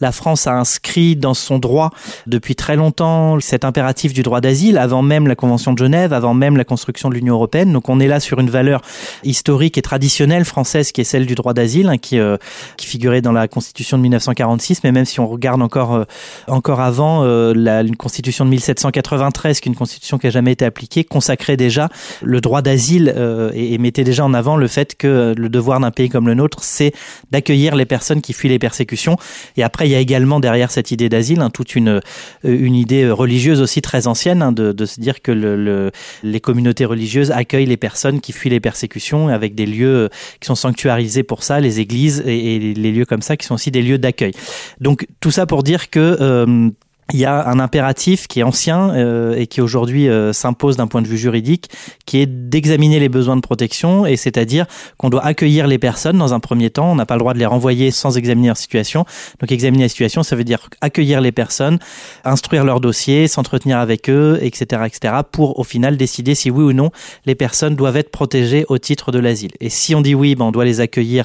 la 0.01 0.13
France 0.13 0.47
a 0.47 0.53
inscrit 0.53 1.17
dans 1.17 1.35
son 1.35 1.59
droit 1.59 1.91
depuis 2.27 2.55
très 2.55 2.77
longtemps 2.77 3.39
cet 3.41 3.65
impératif 3.65 4.13
du 4.13 4.23
droit 4.23 4.41
d'asile, 4.41 4.79
avant 4.79 5.03
même 5.03 5.27
la 5.27 5.35
Convention 5.35 5.73
de 5.73 5.79
Genève, 5.79 6.13
avant 6.13 6.35
même 6.35 6.57
la 6.57 6.65
construction 6.65 7.09
de 7.09 7.15
l'Union 7.15 7.35
européenne. 7.35 7.73
Donc 7.73 7.89
on 7.89 8.01
est 8.01 8.09
là 8.09 8.21
sur 8.21 8.41
une 8.41 8.51
valeur 8.51 8.83
historique 9.25 9.79
et 9.79 9.83
traditionnelle 9.83 10.45
française 10.45 10.93
qui 10.93 11.01
est 11.01 11.05
celle 11.05 11.27
du 11.27 11.35
droit 11.35 11.55
d'asile, 11.55 11.89
hein, 11.89 11.99
qui, 11.99 12.19
euh, 12.19 12.37
qui 12.77 12.87
figurait 12.87 13.21
dans 13.23 13.33
la 13.33 13.49
Constitution 13.49 13.97
de 13.97 14.03
1946, 14.03 14.85
mais 14.85 14.93
même 14.93 15.05
si 15.05 15.21
on 15.21 15.27
regarde 15.27 15.63
encore, 15.63 15.95
euh, 15.95 16.05
encore 16.49 16.81
avant, 16.81 17.25
euh, 17.25 17.53
la, 17.55 17.83
une 17.83 17.97
Constitution 17.97 18.45
de 18.45 18.51
1793, 18.51 19.61
qui 19.61 19.69
est 19.69 19.73
une 19.73 19.77
Constitution 19.77 20.19
qui 20.19 20.27
n'a 20.27 20.31
jamais 20.31 20.53
été 20.53 20.65
appliquée, 20.65 21.05
consacrait 21.05 21.57
déjà 21.57 21.89
le 22.23 22.41
droit 22.41 22.63
d'asile 22.63 23.15
et, 23.55 23.75
et 23.75 23.79
mettait 23.79 24.05
déjà 24.05 24.25
en 24.25 24.35
avant 24.35 24.57
le 24.57 24.67
fait 24.67 24.95
que 24.97 25.35
le 25.37 25.49
devoir 25.49 25.60
d'un 25.61 25.91
pays 25.91 26.09
comme 26.09 26.27
le 26.27 26.35
nôtre, 26.35 26.59
c'est 26.63 26.93
d'accueillir 27.31 27.77
les 27.77 27.85
personnes 27.85 28.21
qui 28.21 28.33
fuient 28.33 28.49
les 28.49 28.59
persécutions. 28.59 29.17
Et 29.57 29.63
après, 29.63 29.87
il 29.87 29.93
y 29.93 29.95
a 29.95 30.01
également 30.01 30.41
derrière 30.41 30.71
cette 30.71 30.91
idée 30.91 31.09
d'asile 31.09 31.41
hein, 31.41 31.51
toute 31.51 31.77
une, 31.77 31.89
euh, 31.89 32.01
une 32.43 32.75
idée 32.75 33.11
religieuse 33.11 33.61
aussi 33.61 33.83
très 33.83 34.07
ancienne 34.07 34.43
hein, 34.43 34.53
de, 34.53 34.85
se 34.85 35.01
dire 35.01 35.23
que 35.23 35.33
le, 35.33 35.91
les 36.23 36.41
communautés 36.41 36.85
religieuses 36.85 37.31
accueillent 37.31 37.67
les 37.67 37.77
personnes 37.77 38.21
qui 38.21 38.33
fuient 38.33 38.51
les 38.51 38.61
persécutions 38.61 39.29
avec 39.29 39.55
des 39.55 39.67
lieux 39.67 39.97
euh, 39.97 40.09
qui 40.41 40.47
sont 40.47 40.55
sanctuarisés 40.55 41.23
pour 41.23 41.43
ça, 41.43 41.61
les 41.61 41.81
églises 41.81 42.23
et, 42.27 42.59
les 42.59 42.93
lieux 42.93 43.05
comme 43.05 43.23
ça 43.23 43.37
qui 43.37 43.47
sont 43.47 43.55
aussi 43.55 43.71
des 43.71 43.83
lieux 43.83 43.99
d'accueil. 43.99 44.33
Donc 44.81 45.07
tout 45.21 45.31
ça 45.31 45.47
pour 45.47 45.63
dire 45.63 45.91
que 45.91 46.17
euh, 46.21 46.71
il 47.13 47.19
y 47.21 47.25
a 47.25 47.49
un 47.49 47.59
impératif 47.59 48.27
qui 48.29 48.41
est 48.41 48.43
ancien 48.43 48.91
euh, 48.91 49.35
et 49.37 49.47
qui 49.47 49.61
aujourd'hui 49.61 50.09
euh, 50.09 50.33
s'impose 50.33 50.77
d'un 50.77 50.87
point 50.87 51.03
de 51.03 51.09
vue 51.09 51.19
juridique, 51.19 51.69
qui 52.07 52.21
est 52.21 52.27
d'examiner 52.27 53.01
les 53.01 53.09
besoins 53.09 53.37
de 53.37 53.41
protection, 53.41 54.07
et 54.07 54.17
c'est-à-dire 54.17 54.67
qu'on 54.97 55.11
doit 55.11 55.25
accueillir 55.25 55.67
les 55.67 55.79
personnes 55.79 56.19
dans 56.19 56.35
un 56.35 56.41
premier 56.41 56.71
temps, 56.71 56.91
on 56.91 56.95
n'a 56.95 57.07
pas 57.07 57.15
le 57.15 57.21
droit 57.21 57.35
de 57.35 57.39
les 57.39 57.47
renvoyer 57.47 57.91
sans 57.91 58.17
examiner 58.17 58.49
leur 58.49 58.57
situation. 58.57 59.05
Donc 59.41 59.51
examiner 59.53 59.85
la 59.85 59.89
situation, 59.89 60.23
ça 60.23 60.37
veut 60.37 60.45
dire 60.45 60.69
accueillir 60.81 61.21
les 61.21 61.33
personnes, 61.33 61.79
instruire 62.25 62.65
leur 62.65 62.81
dossier, 62.81 63.29
s'entretenir 63.29 63.79
avec 63.79 64.09
eux, 64.09 64.39
etc., 64.43 64.83
etc., 64.87 65.15
pour 65.31 65.59
au 65.59 65.65
final 65.65 65.97
décider 65.97 66.35
si 66.35 66.51
oui 66.51 66.65
ou 66.65 66.73
non 66.73 66.91
les 67.27 67.35
personnes 67.35 67.75
doivent 67.75 67.97
être 67.97 68.11
protégées 68.11 68.65
au 68.69 68.79
titre 68.79 69.13
de 69.13 69.19
l'asile. 69.19 69.53
Et 69.61 69.69
si 69.69 69.95
on 69.95 70.01
dit 70.01 70.15
oui, 70.15 70.35
ben 70.35 70.47
on 70.47 70.53
doit 70.53 70.65
les 70.65 70.81
accueillir 70.81 71.25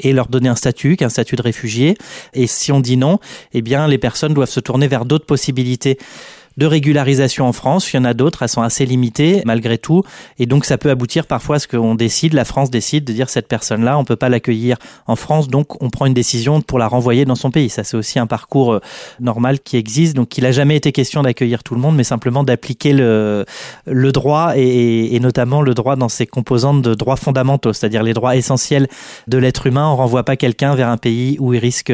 et 0.00 0.12
leur 0.12 0.28
donner 0.28 0.48
un 0.48 0.56
statut, 0.56 0.96
qu'un 0.96 1.08
statut 1.08 1.36
de 1.36 1.42
réfugié. 1.42 1.96
Et 2.34 2.46
si 2.46 2.72
on 2.72 2.80
dit 2.80 2.96
non, 2.96 3.18
eh 3.52 3.62
bien, 3.62 3.86
les 3.86 3.98
personnes 3.98 4.34
doivent 4.34 4.50
se 4.50 4.60
tourner 4.60 4.88
vers 4.88 5.04
d'autres 5.04 5.26
possibilités 5.26 5.98
de 6.56 6.66
régularisation 6.66 7.46
en 7.46 7.52
France. 7.52 7.92
Il 7.92 7.96
y 7.96 7.98
en 7.98 8.04
a 8.04 8.14
d'autres, 8.14 8.42
elles 8.42 8.48
sont 8.48 8.62
assez 8.62 8.86
limitées 8.86 9.42
malgré 9.44 9.78
tout. 9.78 10.02
Et 10.38 10.46
donc 10.46 10.64
ça 10.64 10.78
peut 10.78 10.90
aboutir 10.90 11.26
parfois 11.26 11.56
à 11.56 11.58
ce 11.58 11.68
qu'on 11.68 11.94
décide, 11.94 12.32
la 12.34 12.44
France 12.44 12.70
décide 12.70 13.04
de 13.04 13.12
dire 13.12 13.28
cette 13.28 13.48
personne-là, 13.48 13.98
on 13.98 14.04
peut 14.04 14.16
pas 14.16 14.28
l'accueillir 14.28 14.76
en 15.06 15.16
France, 15.16 15.48
donc 15.48 15.82
on 15.82 15.90
prend 15.90 16.06
une 16.06 16.14
décision 16.14 16.60
pour 16.60 16.78
la 16.78 16.88
renvoyer 16.88 17.24
dans 17.24 17.34
son 17.34 17.50
pays. 17.50 17.70
Ça 17.70 17.84
c'est 17.84 17.96
aussi 17.96 18.18
un 18.18 18.26
parcours 18.26 18.74
euh, 18.74 18.80
normal 19.20 19.60
qui 19.60 19.76
existe. 19.76 20.14
Donc 20.14 20.36
il 20.38 20.44
n'a 20.44 20.52
jamais 20.52 20.76
été 20.76 20.92
question 20.92 21.22
d'accueillir 21.22 21.62
tout 21.62 21.74
le 21.74 21.80
monde, 21.80 21.96
mais 21.96 22.04
simplement 22.04 22.44
d'appliquer 22.44 22.92
le, 22.92 23.44
le 23.86 24.12
droit 24.12 24.52
et, 24.56 25.14
et, 25.14 25.20
notamment 25.20 25.62
le 25.62 25.74
droit 25.74 25.96
dans 25.96 26.08
ses 26.08 26.26
composantes 26.26 26.82
de 26.82 26.94
droits 26.94 27.16
fondamentaux, 27.16 27.72
c'est-à-dire 27.72 28.02
les 28.02 28.14
droits 28.14 28.36
essentiels 28.36 28.88
de 29.28 29.38
l'être 29.38 29.66
humain. 29.66 29.88
On 29.88 29.96
renvoie 29.96 30.24
pas 30.24 30.36
quelqu'un 30.36 30.74
vers 30.74 30.88
un 30.88 30.96
pays 30.96 31.36
où 31.40 31.54
il 31.54 31.58
risque, 31.58 31.92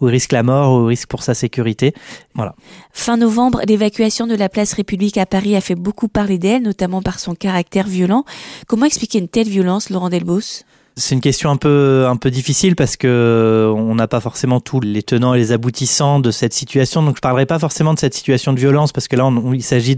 où 0.00 0.08
il 0.08 0.10
risque 0.10 0.32
la 0.32 0.42
mort, 0.42 0.74
où 0.74 0.84
il 0.84 0.88
risque 0.88 1.08
pour 1.08 1.22
sa 1.22 1.34
sécurité. 1.34 1.94
Voilà. 2.38 2.54
Fin 2.92 3.16
novembre, 3.16 3.62
l'évacuation 3.66 4.28
de 4.28 4.36
la 4.36 4.48
place 4.48 4.72
République 4.72 5.18
à 5.18 5.26
Paris 5.26 5.56
a 5.56 5.60
fait 5.60 5.74
beaucoup 5.74 6.06
parler 6.06 6.38
d'elle, 6.38 6.62
notamment 6.62 7.02
par 7.02 7.18
son 7.18 7.34
caractère 7.34 7.88
violent. 7.88 8.24
Comment 8.68 8.86
expliquer 8.86 9.18
une 9.18 9.26
telle 9.26 9.48
violence, 9.48 9.90
Laurent 9.90 10.08
Delbos? 10.08 10.62
C'est 10.98 11.14
une 11.14 11.20
question 11.20 11.50
un 11.50 11.56
peu 11.56 12.06
un 12.08 12.16
peu 12.16 12.30
difficile 12.30 12.74
parce 12.76 12.96
que 12.96 13.72
on 13.74 13.94
n'a 13.94 14.08
pas 14.08 14.20
forcément 14.20 14.60
tous 14.60 14.80
les 14.80 15.02
tenants 15.02 15.34
et 15.34 15.38
les 15.38 15.52
aboutissants 15.52 16.20
de 16.20 16.30
cette 16.30 16.52
situation. 16.52 17.02
Donc 17.02 17.16
je 17.16 17.20
parlerai 17.20 17.46
pas 17.46 17.58
forcément 17.58 17.94
de 17.94 17.98
cette 17.98 18.14
situation 18.14 18.52
de 18.52 18.58
violence 18.58 18.92
parce 18.92 19.08
que 19.08 19.16
là 19.16 19.30
il 19.54 19.62
s'agit 19.62 19.96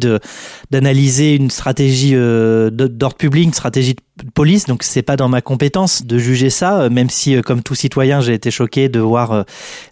d'analyser 0.70 1.34
une 1.34 1.50
stratégie 1.50 2.14
euh, 2.14 2.70
d'ordre 2.70 3.16
public, 3.16 3.44
une 3.44 3.52
stratégie 3.52 3.94
de 3.94 4.30
police, 4.34 4.66
donc 4.66 4.82
c'est 4.82 5.02
pas 5.02 5.16
dans 5.16 5.28
ma 5.28 5.40
compétence 5.40 6.04
de 6.04 6.18
juger 6.18 6.50
ça, 6.50 6.82
euh, 6.82 6.90
même 6.90 7.08
si 7.08 7.34
euh, 7.34 7.40
comme 7.40 7.62
tout 7.62 7.74
citoyen 7.74 8.20
j'ai 8.20 8.34
été 8.34 8.50
choqué 8.50 8.88
de 8.88 9.00
voir 9.00 9.44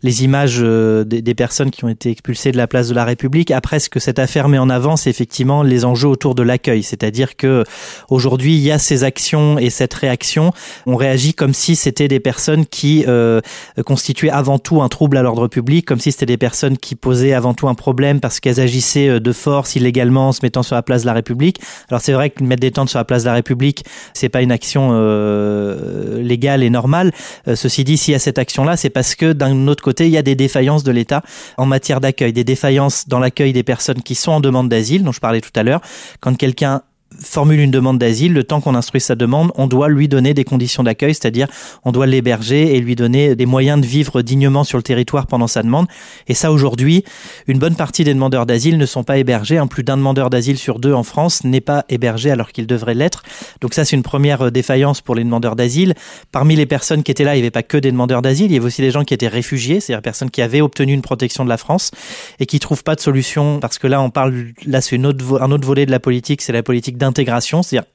les 0.02 0.24
images 0.24 0.58
des, 0.60 1.34
personnes 1.34 1.70
qui 1.70 1.84
ont 1.84 1.88
été 1.88 2.10
expulsées 2.10 2.52
de 2.52 2.56
la 2.56 2.66
place 2.66 2.88
de 2.88 2.94
la 2.94 3.04
République. 3.04 3.50
Après, 3.50 3.78
ce 3.78 3.88
que 3.88 4.00
cette 4.00 4.18
affaire 4.18 4.48
met 4.48 4.58
en 4.58 4.68
avant, 4.68 4.96
c'est 4.96 5.10
effectivement 5.10 5.62
les 5.62 5.84
enjeux 5.84 6.08
autour 6.08 6.34
de 6.34 6.42
l'accueil, 6.42 6.82
c'est-à-dire 6.82 7.36
que 7.36 7.64
aujourd'hui 8.10 8.54
il 8.54 8.60
y 8.60 8.70
a 8.70 8.78
ces 8.78 9.04
actions 9.04 9.58
et 9.58 9.70
cette 9.70 9.94
réaction, 9.94 10.52
on 10.86 10.97
réagit 10.98 11.32
comme 11.32 11.54
si 11.54 11.76
c'était 11.76 12.08
des 12.08 12.20
personnes 12.20 12.66
qui 12.66 13.04
euh, 13.08 13.40
constituaient 13.86 14.30
avant 14.30 14.58
tout 14.58 14.82
un 14.82 14.88
trouble 14.88 15.16
à 15.16 15.22
l'ordre 15.22 15.48
public, 15.48 15.86
comme 15.86 16.00
si 16.00 16.12
c'était 16.12 16.26
des 16.26 16.36
personnes 16.36 16.76
qui 16.76 16.94
posaient 16.94 17.32
avant 17.32 17.54
tout 17.54 17.68
un 17.68 17.74
problème 17.74 18.20
parce 18.20 18.40
qu'elles 18.40 18.60
agissaient 18.60 19.20
de 19.20 19.32
force 19.32 19.76
illégalement 19.76 20.28
en 20.28 20.32
se 20.32 20.40
mettant 20.42 20.62
sur 20.62 20.74
la 20.74 20.82
place 20.82 21.02
de 21.02 21.06
la 21.06 21.14
République. 21.14 21.60
Alors 21.88 22.00
c'est 22.00 22.12
vrai 22.12 22.30
que 22.30 22.44
mettre 22.44 22.60
des 22.60 22.72
tentes 22.72 22.90
sur 22.90 22.98
la 22.98 23.04
place 23.04 23.22
de 23.22 23.28
la 23.28 23.34
République, 23.34 23.84
c'est 24.14 24.28
pas 24.28 24.42
une 24.42 24.52
action 24.52 24.90
euh, 24.92 26.20
légale 26.22 26.62
et 26.62 26.70
normale. 26.70 27.12
Euh, 27.46 27.56
ceci 27.56 27.84
dit, 27.84 27.96
s'il 27.96 28.12
y 28.12 28.14
a 28.14 28.18
cette 28.18 28.38
action-là, 28.38 28.76
c'est 28.76 28.90
parce 28.90 29.14
que 29.14 29.32
d'un 29.32 29.68
autre 29.68 29.82
côté, 29.82 30.06
il 30.06 30.12
y 30.12 30.18
a 30.18 30.22
des 30.22 30.34
défaillances 30.34 30.84
de 30.84 30.92
l'État 30.92 31.22
en 31.56 31.66
matière 31.66 32.00
d'accueil, 32.00 32.32
des 32.32 32.44
défaillances 32.44 33.08
dans 33.08 33.18
l'accueil 33.18 33.52
des 33.52 33.62
personnes 33.62 34.02
qui 34.02 34.14
sont 34.14 34.32
en 34.32 34.40
demande 34.40 34.68
d'asile, 34.68 35.02
dont 35.02 35.12
je 35.12 35.20
parlais 35.20 35.40
tout 35.40 35.50
à 35.54 35.62
l'heure. 35.62 35.80
Quand 36.20 36.36
quelqu'un 36.36 36.82
formule 37.20 37.60
une 37.60 37.70
demande 37.70 37.98
d'asile, 37.98 38.32
le 38.32 38.44
temps 38.44 38.60
qu'on 38.60 38.74
instruit 38.74 39.00
sa 39.00 39.14
demande, 39.14 39.50
on 39.56 39.66
doit 39.66 39.88
lui 39.88 40.08
donner 40.08 40.34
des 40.34 40.44
conditions 40.44 40.82
d'accueil, 40.82 41.14
c'est-à-dire 41.14 41.48
on 41.84 41.92
doit 41.92 42.06
l'héberger 42.06 42.76
et 42.76 42.80
lui 42.80 42.96
donner 42.96 43.34
des 43.34 43.46
moyens 43.46 43.80
de 43.80 43.86
vivre 43.86 44.22
dignement 44.22 44.64
sur 44.64 44.78
le 44.78 44.82
territoire 44.82 45.26
pendant 45.26 45.46
sa 45.46 45.62
demande. 45.62 45.86
Et 46.28 46.34
ça, 46.34 46.52
aujourd'hui, 46.52 47.04
une 47.46 47.58
bonne 47.58 47.76
partie 47.76 48.04
des 48.04 48.14
demandeurs 48.14 48.46
d'asile 48.46 48.78
ne 48.78 48.86
sont 48.86 49.04
pas 49.04 49.18
hébergés. 49.18 49.58
Un 49.58 49.66
plus 49.66 49.84
d'un 49.84 49.96
demandeur 49.96 50.30
d'asile 50.30 50.58
sur 50.58 50.78
deux 50.78 50.92
en 50.92 51.02
France 51.02 51.44
n'est 51.44 51.60
pas 51.60 51.84
hébergé 51.88 52.30
alors 52.30 52.52
qu'il 52.52 52.66
devrait 52.66 52.94
l'être. 52.94 53.22
Donc 53.60 53.74
ça, 53.74 53.84
c'est 53.84 53.96
une 53.96 54.02
première 54.02 54.42
euh, 54.42 54.50
défaillance 54.50 55.00
pour 55.00 55.14
les 55.14 55.24
demandeurs 55.24 55.56
d'asile. 55.56 55.94
Parmi 56.30 56.56
les 56.56 56.66
personnes 56.66 57.02
qui 57.02 57.10
étaient 57.10 57.24
là, 57.24 57.34
il 57.34 57.38
n'y 57.38 57.42
avait 57.42 57.50
pas 57.50 57.62
que 57.62 57.78
des 57.78 57.90
demandeurs 57.90 58.22
d'asile, 58.22 58.46
il 58.46 58.54
y 58.54 58.56
avait 58.56 58.66
aussi 58.66 58.82
des 58.82 58.90
gens 58.90 59.04
qui 59.04 59.14
étaient 59.14 59.28
réfugiés, 59.28 59.80
c'est-à-dire 59.80 60.02
personnes 60.02 60.30
qui 60.30 60.42
avaient 60.42 60.60
obtenu 60.60 60.92
une 60.92 61.02
protection 61.02 61.44
de 61.44 61.48
la 61.48 61.56
France 61.56 61.90
et 62.38 62.46
qui 62.46 62.58
trouvent 62.58 62.84
pas 62.84 62.94
de 62.94 63.00
solution 63.00 63.60
parce 63.60 63.78
que 63.78 63.86
là, 63.86 64.00
on 64.02 64.10
parle, 64.10 64.48
là, 64.66 64.80
c'est 64.80 64.96
un 64.96 65.04
autre 65.04 65.66
volet 65.66 65.86
de 65.86 65.90
la 65.90 66.00
politique, 66.00 66.42
c'est 66.42 66.52
la 66.52 66.62
politique 66.62 66.97
d'intégration, 66.98 67.62
c'est-à-dire 67.62 67.88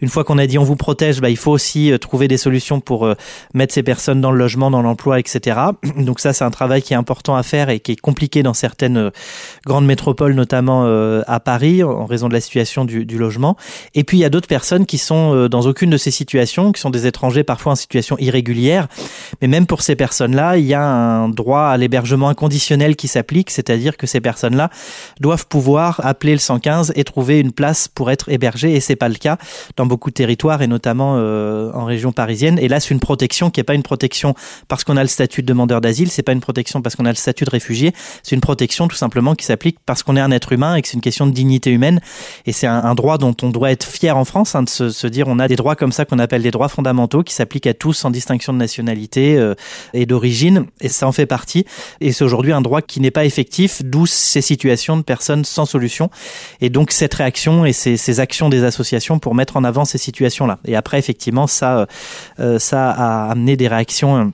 une 0.00 0.08
fois 0.08 0.24
qu'on 0.24 0.38
a 0.38 0.46
dit 0.46 0.58
on 0.58 0.64
vous 0.64 0.76
protège, 0.76 1.20
bah, 1.20 1.30
il 1.30 1.36
faut 1.36 1.50
aussi 1.50 1.92
euh, 1.92 1.98
trouver 1.98 2.28
des 2.28 2.36
solutions 2.36 2.80
pour 2.80 3.06
euh, 3.06 3.14
mettre 3.54 3.74
ces 3.74 3.82
personnes 3.82 4.20
dans 4.20 4.30
le 4.30 4.38
logement, 4.38 4.70
dans 4.70 4.82
l'emploi, 4.82 5.18
etc. 5.18 5.58
Donc 5.96 6.20
ça, 6.20 6.32
c'est 6.32 6.44
un 6.44 6.50
travail 6.50 6.82
qui 6.82 6.92
est 6.92 6.96
important 6.96 7.36
à 7.36 7.42
faire 7.42 7.68
et 7.70 7.80
qui 7.80 7.92
est 7.92 8.00
compliqué 8.00 8.42
dans 8.42 8.54
certaines 8.54 8.96
euh, 8.96 9.10
grandes 9.66 9.86
métropoles, 9.86 10.34
notamment 10.34 10.70
à 11.26 11.40
Paris, 11.40 11.82
en 11.82 12.06
raison 12.06 12.28
de 12.28 12.34
la 12.34 12.40
situation 12.40 12.84
du, 12.84 13.04
logement. 13.18 13.56
Et 13.94 14.04
puis 14.04 14.18
il 14.18 14.20
y 14.20 14.24
a 14.24 14.30
d'autres 14.30 14.48
personnes 14.48 14.86
qui 14.86 14.98
sont 14.98 15.48
dans 15.48 15.62
aucune 15.62 15.90
de 15.90 15.96
ces 15.96 16.10
situations, 16.10 16.72
qui 16.72 16.80
sont 16.80 16.90
des 16.90 17.06
étrangers 17.06 17.44
parfois 17.44 17.72
en 17.72 17.74
situation 17.74 18.16
irrégulière. 18.18 18.88
Mais 19.40 19.48
même 19.48 19.66
pour 19.66 19.82
ces 19.82 19.96
personnes-là, 19.96 20.56
il 20.56 20.64
y 20.64 20.74
a 20.74 20.82
un 20.82 21.28
droit 21.28 21.62
à 21.62 21.76
l'hébergement 21.76 22.28
inconditionnel 22.28 22.96
qui 22.96 23.08
s'applique, 23.08 23.50
c'est-à-dire 23.50 23.96
que 23.96 24.06
ces 24.06 24.20
personnes-là 24.20 24.70
doivent 25.20 25.46
pouvoir 25.46 26.00
appeler 26.04 26.32
le 26.32 26.38
115 26.38 26.92
et 26.96 27.04
trouver 27.04 27.40
une 27.40 27.52
place 27.52 27.88
pour 27.88 28.10
être 28.10 28.30
hébergées. 28.30 28.74
Et 28.74 28.80
c'est 28.80 28.96
pas 28.96 29.08
le 29.08 29.16
cas 29.16 29.36
beaucoup 29.90 30.10
de 30.10 30.14
territoires 30.14 30.62
et 30.62 30.68
notamment 30.68 31.16
euh, 31.16 31.72
en 31.74 31.84
région 31.84 32.12
parisienne. 32.12 32.58
Et 32.60 32.68
là, 32.68 32.78
c'est 32.78 32.94
une 32.94 33.00
protection 33.00 33.50
qui 33.50 33.58
n'est 33.58 33.64
pas 33.64 33.74
une 33.74 33.82
protection 33.82 34.34
parce 34.68 34.84
qu'on 34.84 34.96
a 34.96 35.02
le 35.02 35.08
statut 35.08 35.42
de 35.42 35.46
demandeur 35.46 35.80
d'asile, 35.80 36.10
c'est 36.10 36.22
pas 36.22 36.32
une 36.32 36.40
protection 36.40 36.80
parce 36.80 36.94
qu'on 36.94 37.04
a 37.04 37.10
le 37.10 37.16
statut 37.16 37.44
de 37.44 37.50
réfugié, 37.50 37.92
c'est 38.22 38.36
une 38.36 38.40
protection 38.40 38.86
tout 38.86 38.96
simplement 38.96 39.34
qui 39.34 39.44
s'applique 39.44 39.78
parce 39.84 40.02
qu'on 40.02 40.16
est 40.16 40.20
un 40.20 40.30
être 40.30 40.52
humain 40.52 40.76
et 40.76 40.82
que 40.82 40.88
c'est 40.88 40.94
une 40.94 41.02
question 41.02 41.26
de 41.26 41.32
dignité 41.32 41.70
humaine. 41.70 42.00
Et 42.46 42.52
c'est 42.52 42.68
un, 42.68 42.94
droit 42.94 43.18
dont 43.18 43.34
on 43.42 43.50
doit 43.50 43.72
être 43.72 43.84
fier 43.84 44.16
en 44.16 44.24
France, 44.24 44.54
hein, 44.54 44.62
de 44.62 44.68
se, 44.68 45.06
dire 45.08 45.26
on 45.28 45.38
a 45.40 45.48
des 45.48 45.56
droits 45.56 45.74
comme 45.74 45.92
ça 45.92 46.04
qu'on 46.04 46.20
appelle 46.20 46.42
des 46.42 46.52
droits 46.52 46.68
fondamentaux 46.68 47.22
qui 47.24 47.34
s'appliquent 47.34 47.66
à 47.66 47.74
tous 47.74 47.94
sans 47.94 48.10
distinction 48.10 48.52
de 48.52 48.58
nationalité 48.58 49.36
euh, 49.36 49.54
et 49.92 50.06
d'origine. 50.06 50.66
Et 50.80 50.88
ça 50.88 51.08
en 51.08 51.12
fait 51.12 51.26
partie. 51.26 51.64
Et 52.00 52.12
c'est 52.12 52.24
aujourd'hui 52.24 52.52
un 52.52 52.60
droit 52.60 52.80
qui 52.80 53.00
n'est 53.00 53.10
pas 53.10 53.24
effectif, 53.24 53.82
d'où 53.84 54.06
ces 54.06 54.40
situations 54.40 54.96
de 54.96 55.02
personnes 55.02 55.44
sans 55.44 55.66
solution. 55.66 56.10
Et 56.60 56.70
donc 56.70 56.92
cette 56.92 57.14
réaction 57.14 57.64
et 57.64 57.72
ces 57.72 58.20
actions 58.20 58.48
des 58.48 58.62
associations 58.62 59.18
pour 59.18 59.34
mettre 59.34 59.56
en 59.56 59.64
avant 59.64 59.79
ces 59.84 59.98
situations-là. 59.98 60.58
Et 60.64 60.76
après, 60.76 60.98
effectivement, 60.98 61.46
ça, 61.46 61.86
euh, 62.38 62.58
ça 62.58 62.90
a 62.90 63.30
amené 63.30 63.56
des 63.56 63.68
réactions 63.68 64.16
euh, 64.16 64.24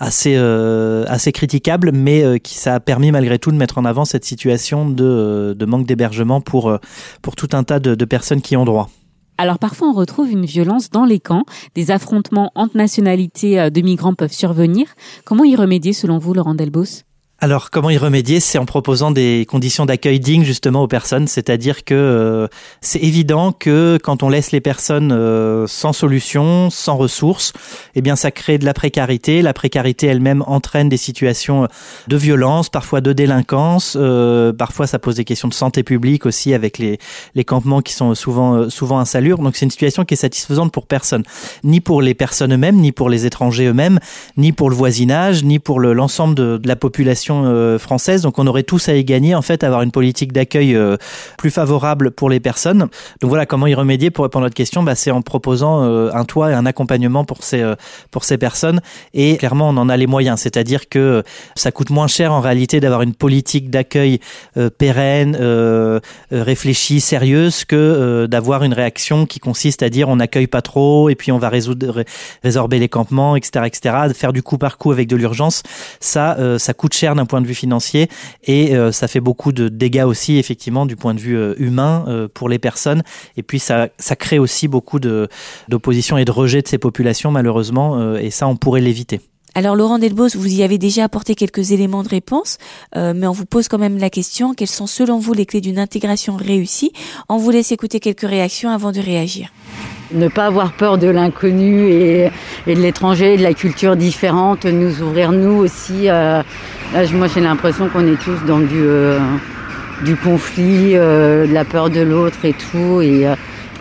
assez 0.00 0.34
euh, 0.34 1.04
assez 1.08 1.30
critiquables, 1.30 1.92
mais 1.92 2.24
euh, 2.24 2.38
qui 2.38 2.54
ça 2.54 2.74
a 2.76 2.80
permis 2.80 3.12
malgré 3.12 3.38
tout 3.38 3.52
de 3.52 3.56
mettre 3.56 3.78
en 3.78 3.84
avant 3.84 4.04
cette 4.04 4.24
situation 4.24 4.88
de, 4.88 5.04
euh, 5.04 5.54
de 5.54 5.66
manque 5.66 5.86
d'hébergement 5.86 6.40
pour 6.40 6.76
pour 7.22 7.36
tout 7.36 7.50
un 7.52 7.62
tas 7.62 7.78
de 7.78 8.04
personnes 8.06 8.40
qui 8.40 8.56
ont 8.56 8.64
droit. 8.64 8.88
Alors 9.38 9.58
parfois 9.58 9.88
on 9.88 9.92
retrouve 9.92 10.30
une 10.30 10.44
violence 10.44 10.90
dans 10.90 11.04
les 11.04 11.20
camps, 11.20 11.44
des 11.74 11.90
affrontements 11.90 12.50
entre 12.54 12.76
nationalités 12.76 13.70
de 13.70 13.80
migrants 13.80 14.14
peuvent 14.14 14.32
survenir. 14.32 14.86
Comment 15.24 15.44
y 15.44 15.56
remédier 15.56 15.92
selon 15.92 16.18
vous, 16.18 16.34
Laurent 16.34 16.54
Delbos? 16.54 17.04
Alors, 17.42 17.70
comment 17.70 17.88
y 17.88 17.96
remédier? 17.96 18.38
C'est 18.38 18.58
en 18.58 18.66
proposant 18.66 19.10
des 19.10 19.46
conditions 19.48 19.86
d'accueil 19.86 20.20
dignes 20.20 20.44
justement 20.44 20.82
aux 20.82 20.88
personnes. 20.88 21.26
C'est-à-dire 21.26 21.84
que 21.84 21.94
euh, 21.94 22.48
c'est 22.82 22.98
évident 22.98 23.52
que 23.52 23.98
quand 24.02 24.22
on 24.22 24.28
laisse 24.28 24.52
les 24.52 24.60
personnes 24.60 25.10
euh, 25.10 25.66
sans 25.66 25.94
solution, 25.94 26.68
sans 26.68 26.98
ressources, 26.98 27.54
eh 27.94 28.02
bien, 28.02 28.14
ça 28.14 28.30
crée 28.30 28.58
de 28.58 28.66
la 28.66 28.74
précarité. 28.74 29.40
La 29.40 29.54
précarité 29.54 30.06
elle-même 30.06 30.44
entraîne 30.48 30.90
des 30.90 30.98
situations 30.98 31.66
de 32.08 32.16
violence, 32.18 32.68
parfois 32.68 33.00
de 33.00 33.14
délinquance. 33.14 33.96
Euh, 33.98 34.52
parfois, 34.52 34.86
ça 34.86 34.98
pose 34.98 35.14
des 35.14 35.24
questions 35.24 35.48
de 35.48 35.54
santé 35.54 35.82
publique 35.82 36.26
aussi 36.26 36.52
avec 36.52 36.76
les, 36.76 36.98
les 37.34 37.44
campements 37.44 37.80
qui 37.80 37.94
sont 37.94 38.14
souvent 38.14 38.68
souvent 38.68 38.98
insalubres. 38.98 39.42
Donc, 39.42 39.56
c'est 39.56 39.64
une 39.64 39.70
situation 39.70 40.04
qui 40.04 40.12
est 40.12 40.18
satisfaisante 40.18 40.72
pour 40.72 40.86
personne, 40.86 41.22
ni 41.64 41.80
pour 41.80 42.02
les 42.02 42.12
personnes 42.12 42.52
eux-mêmes, 42.52 42.76
ni 42.76 42.92
pour 42.92 43.08
les 43.08 43.24
étrangers 43.24 43.64
eux-mêmes, 43.64 43.98
ni 44.36 44.52
pour 44.52 44.68
le 44.68 44.76
voisinage, 44.76 45.42
ni 45.42 45.58
pour 45.58 45.80
l'ensemble 45.80 46.34
de 46.34 46.60
la 46.66 46.76
population 46.76 47.29
euh, 47.30 47.78
française. 47.78 48.22
Donc 48.22 48.38
on 48.38 48.46
aurait 48.46 48.62
tous 48.62 48.88
à 48.88 48.94
y 48.94 49.04
gagner 49.04 49.34
en 49.34 49.42
fait, 49.42 49.64
avoir 49.64 49.82
une 49.82 49.90
politique 49.90 50.32
d'accueil 50.32 50.74
euh, 50.74 50.96
plus 51.38 51.50
favorable 51.50 52.10
pour 52.10 52.30
les 52.30 52.40
personnes. 52.40 52.88
Donc 53.20 53.28
voilà, 53.28 53.46
comment 53.46 53.66
y 53.66 53.74
remédier 53.74 54.10
pour 54.10 54.24
répondre 54.24 54.44
à 54.44 54.46
votre 54.46 54.56
question, 54.56 54.82
bah, 54.82 54.94
c'est 54.94 55.10
en 55.10 55.22
proposant 55.22 55.84
euh, 55.84 56.10
un 56.12 56.24
toit 56.24 56.50
et 56.50 56.54
un 56.54 56.66
accompagnement 56.66 57.24
pour 57.24 57.42
ces 57.42 57.64
pour 58.10 58.24
ces 58.24 58.38
personnes. 58.38 58.80
Et 59.14 59.36
clairement, 59.36 59.68
on 59.68 59.76
en 59.76 59.88
a 59.88 59.96
les 59.96 60.06
moyens, 60.06 60.40
c'est-à-dire 60.40 60.88
que 60.88 61.22
ça 61.54 61.70
coûte 61.72 61.90
moins 61.90 62.06
cher 62.06 62.32
en 62.32 62.40
réalité 62.40 62.80
d'avoir 62.80 63.02
une 63.02 63.14
politique 63.14 63.70
d'accueil 63.70 64.20
pérenne, 64.78 65.36
réfléchie, 66.30 67.00
sérieuse, 67.00 67.64
que 67.64 68.26
d'avoir 68.26 68.64
une 68.64 68.72
réaction 68.72 69.26
qui 69.26 69.38
consiste 69.38 69.82
à 69.82 69.90
dire 69.90 70.08
on 70.08 70.16
n'accueille 70.16 70.46
pas 70.46 70.62
trop 70.62 71.08
et 71.08 71.14
puis 71.14 71.32
on 71.32 71.38
va 71.38 71.50
résorber 71.50 72.78
les 72.78 72.88
campements, 72.88 73.36
etc., 73.36 73.66
etc. 73.66 73.96
Faire 74.14 74.32
du 74.32 74.42
coup 74.42 74.58
par 74.58 74.78
coup 74.78 74.92
avec 74.92 75.08
de 75.08 75.16
l'urgence, 75.16 75.62
ça 76.00 76.36
ça 76.58 76.74
coûte 76.74 76.94
cher 76.94 77.14
d'un 77.20 77.26
point 77.26 77.40
de 77.40 77.46
vue 77.46 77.54
financier 77.54 78.08
et 78.44 78.74
euh, 78.74 78.92
ça 78.92 79.06
fait 79.08 79.20
beaucoup 79.20 79.52
de 79.52 79.68
dégâts 79.68 80.04
aussi 80.06 80.38
effectivement 80.38 80.86
du 80.86 80.96
point 80.96 81.14
de 81.14 81.20
vue 81.20 81.36
euh, 81.36 81.54
humain 81.58 82.04
euh, 82.08 82.28
pour 82.32 82.48
les 82.48 82.58
personnes 82.58 83.02
et 83.36 83.42
puis 83.42 83.58
ça, 83.58 83.88
ça 83.98 84.16
crée 84.16 84.38
aussi 84.38 84.68
beaucoup 84.68 84.98
d'opposition 84.98 86.16
et 86.16 86.24
de 86.24 86.30
rejet 86.30 86.62
de 86.62 86.68
ces 86.68 86.78
populations 86.78 87.30
malheureusement 87.30 88.16
et 88.16 88.30
ça 88.30 88.48
on 88.48 88.56
pourrait 88.56 88.80
l'éviter. 88.80 89.20
Alors 89.54 89.74
Laurent 89.76 89.98
Delbos, 89.98 90.28
vous 90.34 90.54
y 90.54 90.62
avez 90.62 90.78
déjà 90.78 91.04
apporté 91.04 91.34
quelques 91.34 91.72
éléments 91.72 92.02
de 92.02 92.08
réponse, 92.08 92.58
mais 92.94 93.26
on 93.26 93.32
vous 93.32 93.46
pose 93.46 93.68
quand 93.68 93.78
même 93.78 93.98
la 93.98 94.10
question, 94.10 94.54
quelles 94.54 94.68
sont 94.68 94.86
selon 94.86 95.18
vous 95.18 95.32
les 95.32 95.46
clés 95.46 95.60
d'une 95.60 95.78
intégration 95.78 96.36
réussie? 96.36 96.92
On 97.28 97.36
vous 97.36 97.50
laisse 97.50 97.72
écouter 97.72 98.00
quelques 98.00 98.28
réactions 98.28 98.70
avant 98.70 98.92
de 98.92 99.00
réagir. 99.00 99.50
Ne 100.12 100.28
pas 100.28 100.46
avoir 100.46 100.72
peur 100.72 100.98
de 100.98 101.08
l'inconnu 101.08 101.88
et, 101.88 102.30
de 102.66 102.80
l'étranger, 102.80 103.36
de 103.36 103.42
la 103.42 103.54
culture 103.54 103.96
différente, 103.96 104.64
nous 104.64 105.02
ouvrir 105.02 105.32
nous 105.32 105.56
aussi. 105.56 106.08
Euh, 106.08 106.42
moi 107.14 107.28
j'ai 107.32 107.40
l'impression 107.40 107.88
qu'on 107.88 108.06
est 108.06 108.20
tous 108.20 108.44
dans 108.46 108.58
du... 108.58 108.80
Euh, 108.80 109.18
conflit, 110.24 110.94
de 110.94 111.52
la 111.52 111.64
peur 111.64 111.90
de 111.90 112.00
l'autre 112.00 112.38
et 112.44 112.54
tout, 112.54 113.02
et, 113.02 113.26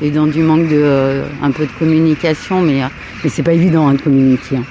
et, 0.02 0.12
dans 0.12 0.28
du 0.28 0.44
manque 0.44 0.68
de 0.68 1.22
un 1.42 1.52
peu 1.52 1.66
de 1.66 1.72
communication, 1.80 2.62
mais, 2.62 2.82
mais 3.24 3.30
c'est 3.30 3.42
pas 3.42 3.54
évident 3.54 3.88
hein, 3.88 3.94
de 3.94 4.02
communiquer. 4.02 4.58
Hein. 4.58 4.64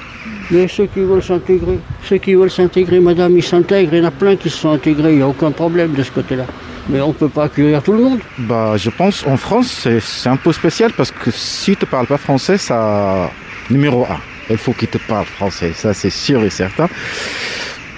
Mais 0.50 0.66
ceux 0.66 0.86
qui 0.86 1.00
veulent 1.00 1.22
s'intégrer, 1.22 1.78
ceux 2.04 2.16
qui 2.16 2.34
veulent 2.34 2.50
s'intégrer, 2.50 3.00
madame, 3.00 3.36
ils 3.36 3.42
s'intègrent. 3.42 3.92
Il 3.92 3.98
y 3.98 4.02
en 4.02 4.08
a 4.08 4.10
plein 4.10 4.34
qui 4.36 4.48
se 4.48 4.56
sont 4.56 4.70
intégrés, 4.70 5.12
il 5.12 5.16
n'y 5.16 5.22
a 5.22 5.28
aucun 5.28 5.50
problème 5.50 5.92
de 5.92 6.02
ce 6.02 6.10
côté-là. 6.10 6.44
Mais 6.88 7.00
on 7.00 7.08
ne 7.08 7.12
peut 7.12 7.28
pas 7.28 7.44
accueillir 7.44 7.82
tout 7.82 7.92
le 7.92 8.02
monde. 8.02 8.20
Bah, 8.38 8.76
je 8.76 8.90
pense 8.90 9.26
en 9.26 9.36
France, 9.36 9.88
c'est 10.00 10.28
un 10.28 10.36
peu 10.36 10.52
spécial 10.52 10.92
parce 10.92 11.10
que 11.10 11.30
si 11.30 11.76
tu 11.76 11.84
ne 11.84 11.90
parles 11.90 12.06
pas 12.06 12.18
français, 12.18 12.58
ça. 12.58 13.30
Numéro 13.70 14.04
un, 14.04 14.18
il 14.48 14.56
faut 14.56 14.72
qu'ils 14.72 14.88
te 14.88 14.96
parlent 14.96 15.26
français, 15.26 15.72
ça 15.74 15.92
c'est 15.92 16.08
sûr 16.08 16.42
et 16.42 16.48
certain 16.48 16.88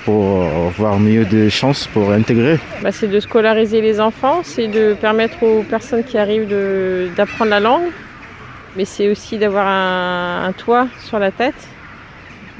pour 0.04 0.42
avoir 0.42 0.98
mieux 0.98 1.24
de 1.24 1.48
chances 1.48 1.86
pour 1.86 2.10
intégrer 2.10 2.58
bah, 2.82 2.92
C'est 2.92 3.08
de 3.08 3.20
scolariser 3.20 3.80
les 3.80 4.00
enfants, 4.00 4.40
c'est 4.42 4.68
de 4.68 4.94
permettre 4.94 5.42
aux 5.42 5.62
personnes 5.62 6.04
qui 6.04 6.18
arrivent 6.18 6.48
d'apprendre 7.16 7.50
la 7.50 7.60
langue, 7.60 7.90
mais 8.76 8.84
c'est 8.84 9.08
aussi 9.08 9.38
d'avoir 9.38 9.66
un, 9.66 10.52
toit 10.52 10.88
sur 11.04 11.18
la 11.18 11.30
tête 11.30 11.68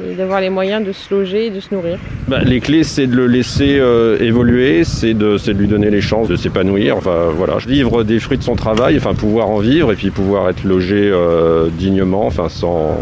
et 0.09 0.15
d'avoir 0.15 0.41
les 0.41 0.51
moyens 0.51 0.85
de 0.87 0.93
se 0.93 1.13
loger 1.13 1.47
et 1.47 1.51
de 1.51 1.61
se 1.61 1.75
nourrir. 1.75 1.99
Bah, 2.29 2.41
les 2.43 2.61
clés, 2.61 2.85
c'est 2.85 3.07
de 3.07 3.17
le 3.17 3.27
laisser 3.27 3.79
euh, 3.79 4.19
évoluer, 4.21 4.85
c'est 4.85 5.15
de, 5.15 5.37
de, 5.37 5.53
lui 5.53 5.67
donner 5.67 5.91
les 5.91 6.01
chances 6.01 6.29
de 6.29 6.37
s'épanouir, 6.37 6.97
enfin 6.97 7.31
voilà, 7.35 7.59
vivre 7.59 8.03
des 8.05 8.19
fruits 8.21 8.39
de 8.39 8.43
son 8.43 8.57
travail, 8.57 8.97
enfin 8.97 9.15
pouvoir 9.15 9.49
en 9.49 9.59
vivre 9.59 9.93
et 9.93 9.97
puis 9.97 10.11
pouvoir 10.11 10.49
être 10.49 10.65
logé 10.65 11.11
euh, 11.13 11.69
dignement, 11.71 12.27
enfin 12.27 12.49
sans, 12.49 12.99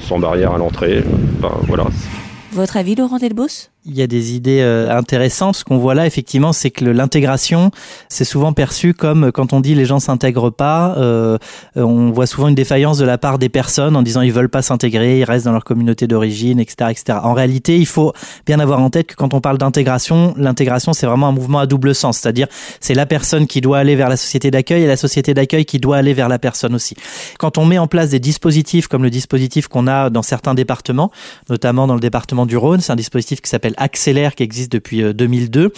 sans 0.00 0.18
barrière 0.18 0.52
à 0.52 0.58
l'entrée. 0.58 1.02
Enfin, 1.38 1.54
voilà. 1.66 1.84
Votre 2.52 2.76
avis, 2.76 2.94
Laurent 2.94 3.18
Delbos? 3.18 3.73
Il 3.86 3.94
y 3.94 4.02
a 4.02 4.06
des 4.06 4.34
idées 4.34 4.60
euh, 4.62 4.96
intéressantes. 4.96 5.56
Ce 5.56 5.64
qu'on 5.64 5.78
voit 5.78 5.94
là, 5.94 6.06
effectivement, 6.06 6.52
c'est 6.52 6.70
que 6.70 6.84
l'intégration, 6.84 7.70
c'est 8.08 8.24
souvent 8.24 8.52
perçu 8.52 8.94
comme 8.94 9.30
quand 9.30 9.52
on 9.52 9.60
dit 9.60 9.74
les 9.74 9.84
gens 9.84 10.00
s'intègrent 10.00 10.50
pas, 10.50 10.94
euh, 10.96 11.38
on 11.76 12.10
voit 12.10 12.26
souvent 12.26 12.48
une 12.48 12.54
défaillance 12.54 12.98
de 12.98 13.04
la 13.04 13.18
part 13.18 13.38
des 13.38 13.48
personnes 13.48 13.96
en 13.96 14.02
disant 14.02 14.22
ils 14.22 14.32
veulent 14.32 14.48
pas 14.48 14.62
s'intégrer, 14.62 15.20
ils 15.20 15.24
restent 15.24 15.44
dans 15.44 15.52
leur 15.52 15.64
communauté 15.64 16.06
d'origine, 16.06 16.60
etc., 16.60 16.90
etc. 16.90 17.18
En 17.22 17.34
réalité, 17.34 17.76
il 17.76 17.86
faut 17.86 18.12
bien 18.46 18.58
avoir 18.58 18.80
en 18.80 18.90
tête 18.90 19.08
que 19.08 19.14
quand 19.14 19.34
on 19.34 19.40
parle 19.40 19.58
d'intégration, 19.58 20.34
l'intégration 20.36 20.92
c'est 20.92 21.06
vraiment 21.06 21.28
un 21.28 21.32
mouvement 21.32 21.58
à 21.58 21.66
double 21.66 21.94
sens, 21.94 22.18
c'est-à-dire 22.18 22.46
c'est 22.80 22.94
la 22.94 23.06
personne 23.06 23.46
qui 23.46 23.60
doit 23.60 23.78
aller 23.78 23.96
vers 23.96 24.08
la 24.08 24.16
société 24.16 24.50
d'accueil 24.50 24.82
et 24.82 24.86
la 24.86 24.96
société 24.96 25.34
d'accueil 25.34 25.64
qui 25.64 25.78
doit 25.78 25.98
aller 25.98 26.14
vers 26.14 26.28
la 26.28 26.38
personne 26.38 26.74
aussi. 26.74 26.96
Quand 27.38 27.58
on 27.58 27.66
met 27.66 27.78
en 27.78 27.86
place 27.86 28.10
des 28.10 28.20
dispositifs 28.20 28.88
comme 28.88 29.02
le 29.02 29.10
dispositif 29.10 29.68
qu'on 29.68 29.86
a 29.86 30.08
dans 30.08 30.22
certains 30.22 30.54
départements, 30.54 31.10
notamment 31.50 31.86
dans 31.86 31.94
le 31.94 32.00
département 32.00 32.46
du 32.46 32.56
Rhône, 32.56 32.80
c'est 32.80 32.92
un 32.92 32.96
dispositif 32.96 33.40
qui 33.40 33.50
s'appelle 33.50 33.73
Accélère 33.76 34.34
qui 34.34 34.42
existe 34.42 34.72
depuis 34.72 35.02
2002, 35.14 35.60
euh, 35.64 35.70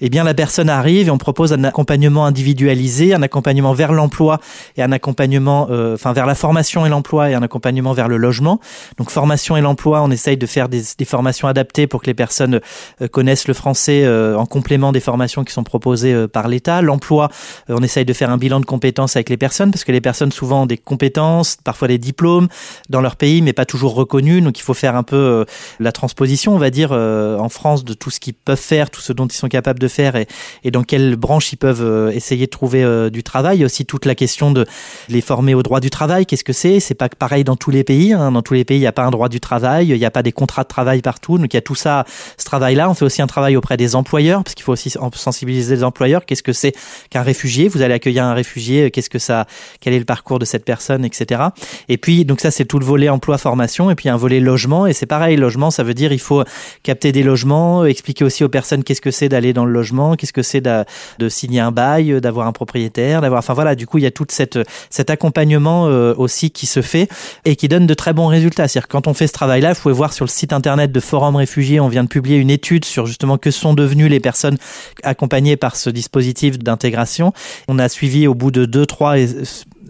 eh 0.00 0.10
bien 0.10 0.24
la 0.24 0.34
personne 0.34 0.68
arrive 0.68 1.08
et 1.08 1.10
on 1.10 1.18
propose 1.18 1.52
un 1.52 1.64
accompagnement 1.64 2.26
individualisé, 2.26 3.14
un 3.14 3.22
accompagnement 3.22 3.72
vers 3.72 3.92
l'emploi 3.92 4.40
et 4.76 4.82
un 4.82 4.92
accompagnement, 4.92 5.68
euh, 5.70 5.94
enfin 5.94 6.12
vers 6.12 6.26
la 6.26 6.34
formation 6.34 6.84
et 6.84 6.88
l'emploi 6.88 7.30
et 7.30 7.34
un 7.34 7.42
accompagnement 7.42 7.92
vers 7.92 8.08
le 8.08 8.16
logement. 8.16 8.60
Donc 8.98 9.10
formation 9.10 9.56
et 9.56 9.60
l'emploi, 9.60 10.02
on 10.02 10.10
essaye 10.10 10.36
de 10.36 10.46
faire 10.46 10.68
des, 10.68 10.82
des, 10.98 11.04
formations 11.04 11.48
adaptées 11.48 11.86
pour 11.86 12.02
que 12.02 12.06
les 12.06 12.14
personnes 12.14 12.60
euh, 13.00 13.08
connaissent 13.08 13.48
le 13.48 13.54
français 13.54 14.06
en 14.06 14.46
complément 14.46 14.92
des 14.92 15.00
formations 15.00 15.44
qui 15.44 15.52
sont 15.52 15.64
proposées 15.64 16.26
par 16.28 16.48
l'État. 16.48 16.82
L'emploi, 16.82 17.28
on 17.68 17.82
essaye 17.82 18.04
de 18.04 18.12
faire 18.12 18.30
un 18.30 18.36
bilan 18.36 18.60
de 18.60 18.64
compétences 18.64 19.16
avec 19.16 19.28
les 19.28 19.36
personnes 19.36 19.70
parce 19.70 19.84
que 19.84 19.92
les 19.92 20.00
personnes 20.00 20.32
souvent 20.32 20.62
ont 20.62 20.66
des 20.66 20.78
compétences, 20.78 21.56
parfois 21.62 21.88
des 21.88 21.98
diplômes 21.98 22.48
dans 22.88 23.00
leur 23.00 23.16
pays, 23.16 23.42
mais 23.42 23.52
pas 23.52 23.64
toujours 23.64 23.94
reconnus. 23.94 24.42
Donc 24.42 24.58
il 24.58 24.62
faut 24.62 24.74
faire 24.74 24.96
un 24.96 25.02
peu 25.02 25.44
la 25.80 25.92
transposition, 25.92 26.54
on 26.54 26.58
va 26.58 26.70
dire, 26.70 26.90
en 27.38 27.48
France 27.48 27.84
de 27.84 27.94
tout 27.94 28.10
ce 28.10 28.20
qu'ils 28.20 28.34
peuvent 28.34 28.58
faire, 28.58 28.90
tout 28.90 29.00
ce 29.00 29.12
dont 29.12 29.26
ils 29.26 29.36
sont 29.36 29.48
capables 29.48 29.78
de 29.78 29.88
faire 29.88 30.16
et, 30.16 30.26
et 30.64 30.70
dans 30.70 30.82
quelle 30.82 31.16
branche 31.16 31.52
ils 31.52 31.56
peuvent 31.56 31.82
euh, 31.82 32.10
essayer 32.10 32.46
de 32.46 32.50
trouver 32.50 32.82
euh, 32.82 33.10
du 33.10 33.22
travail. 33.22 33.58
Il 33.58 33.60
y 33.60 33.62
a 33.62 33.66
aussi 33.66 33.86
toute 33.86 34.04
la 34.04 34.14
question 34.14 34.50
de 34.50 34.66
les 35.08 35.20
former 35.20 35.54
au 35.54 35.62
droit 35.62 35.80
du 35.80 35.90
travail. 35.90 36.26
Qu'est-ce 36.26 36.44
que 36.44 36.52
c'est? 36.52 36.80
C'est 36.80 36.94
pas 36.94 37.08
pareil 37.08 37.44
dans 37.44 37.56
tous 37.56 37.70
les 37.70 37.84
pays. 37.84 38.12
Hein. 38.12 38.32
Dans 38.32 38.42
tous 38.42 38.54
les 38.54 38.64
pays, 38.64 38.78
il 38.78 38.80
n'y 38.80 38.86
a 38.86 38.92
pas 38.92 39.04
un 39.04 39.10
droit 39.10 39.28
du 39.28 39.40
travail, 39.40 39.88
il 39.88 39.98
n'y 39.98 40.04
a 40.04 40.10
pas 40.10 40.22
des 40.22 40.32
contrats 40.32 40.62
de 40.62 40.68
travail 40.68 41.02
partout. 41.02 41.38
Donc 41.38 41.52
il 41.52 41.56
y 41.56 41.58
a 41.58 41.62
tout 41.62 41.74
ça, 41.74 42.04
ce 42.38 42.44
travail-là. 42.44 42.88
On 42.90 42.94
fait 42.94 43.04
aussi 43.04 43.22
un 43.22 43.26
travail 43.26 43.56
auprès 43.56 43.76
des 43.76 43.94
employeurs 43.94 44.42
parce 44.42 44.54
qu'il 44.54 44.64
faut 44.64 44.72
aussi 44.72 44.90
sensibiliser 45.14 45.76
les 45.76 45.84
employeurs. 45.84 46.24
Qu'est-ce 46.24 46.42
que 46.42 46.52
c'est 46.52 46.72
qu'un 47.10 47.22
réfugié? 47.22 47.68
Vous 47.68 47.82
allez 47.82 47.94
accueillir 47.94 48.24
un 48.24 48.34
réfugié. 48.34 48.90
Qu'est-ce 48.90 49.10
que 49.10 49.18
ça 49.18 49.46
Quel 49.80 49.94
est 49.94 49.98
le 49.98 50.04
parcours 50.04 50.38
de 50.38 50.44
cette 50.44 50.64
personne, 50.64 51.04
etc. 51.04 51.42
Et 51.88 51.98
puis 51.98 52.24
donc 52.24 52.40
ça 52.40 52.50
c'est 52.50 52.64
tout 52.64 52.78
le 52.78 52.86
volet 52.86 53.08
emploi 53.08 53.38
formation 53.38 53.90
et 53.90 53.94
puis 53.94 54.08
un 54.08 54.16
volet 54.16 54.40
logement 54.40 54.86
et 54.86 54.92
c'est 54.92 55.06
pareil. 55.06 55.36
Logement, 55.36 55.70
ça 55.70 55.82
veut 55.82 55.94
dire 55.94 56.12
il 56.12 56.20
faut 56.20 56.44
capter 56.82 57.12
des 57.12 57.22
logements 57.26 57.84
expliquer 57.84 58.24
aussi 58.24 58.44
aux 58.44 58.48
personnes 58.48 58.84
qu'est-ce 58.84 59.00
que 59.00 59.10
c'est 59.10 59.28
d'aller 59.28 59.52
dans 59.52 59.64
le 59.64 59.72
logement, 59.72 60.14
qu'est-ce 60.14 60.32
que 60.32 60.42
c'est 60.42 60.60
de, 60.60 61.28
signer 61.28 61.60
un 61.60 61.72
bail, 61.72 62.20
d'avoir 62.20 62.46
un 62.46 62.52
propriétaire, 62.52 63.20
d'avoir, 63.20 63.40
enfin 63.40 63.54
voilà, 63.54 63.74
du 63.74 63.86
coup 63.86 63.98
il 63.98 64.04
y 64.04 64.06
a 64.06 64.10
tout 64.10 64.26
cette, 64.30 64.58
cet 64.90 65.10
accompagnement 65.10 65.86
euh, 65.88 66.14
aussi 66.16 66.50
qui 66.50 66.66
se 66.66 66.82
fait 66.82 67.08
et 67.44 67.56
qui 67.56 67.68
donne 67.68 67.86
de 67.86 67.94
très 67.94 68.12
bons 68.12 68.28
résultats. 68.28 68.68
C'est-à-dire 68.68 68.88
quand 68.88 69.06
on 69.06 69.14
fait 69.14 69.26
ce 69.26 69.32
travail-là, 69.32 69.72
vous 69.72 69.80
pouvez 69.80 69.94
voir 69.94 70.12
sur 70.12 70.24
le 70.24 70.30
site 70.30 70.52
internet 70.52 70.92
de 70.92 71.00
Forum 71.00 71.36
Réfugiés, 71.36 71.80
on 71.80 71.88
vient 71.88 72.04
de 72.04 72.08
publier 72.08 72.36
une 72.38 72.50
étude 72.50 72.84
sur 72.84 73.06
justement 73.06 73.38
que 73.38 73.50
sont 73.50 73.74
devenues 73.74 74.08
les 74.08 74.20
personnes 74.20 74.58
accompagnées 75.02 75.56
par 75.56 75.76
ce 75.76 75.90
dispositif 75.90 76.58
d'intégration. 76.58 77.32
On 77.68 77.78
a 77.78 77.88
suivi 77.88 78.26
au 78.26 78.34
bout 78.34 78.50
de 78.50 78.64
2, 78.64 78.86
3 78.86 79.18
et 79.18 79.28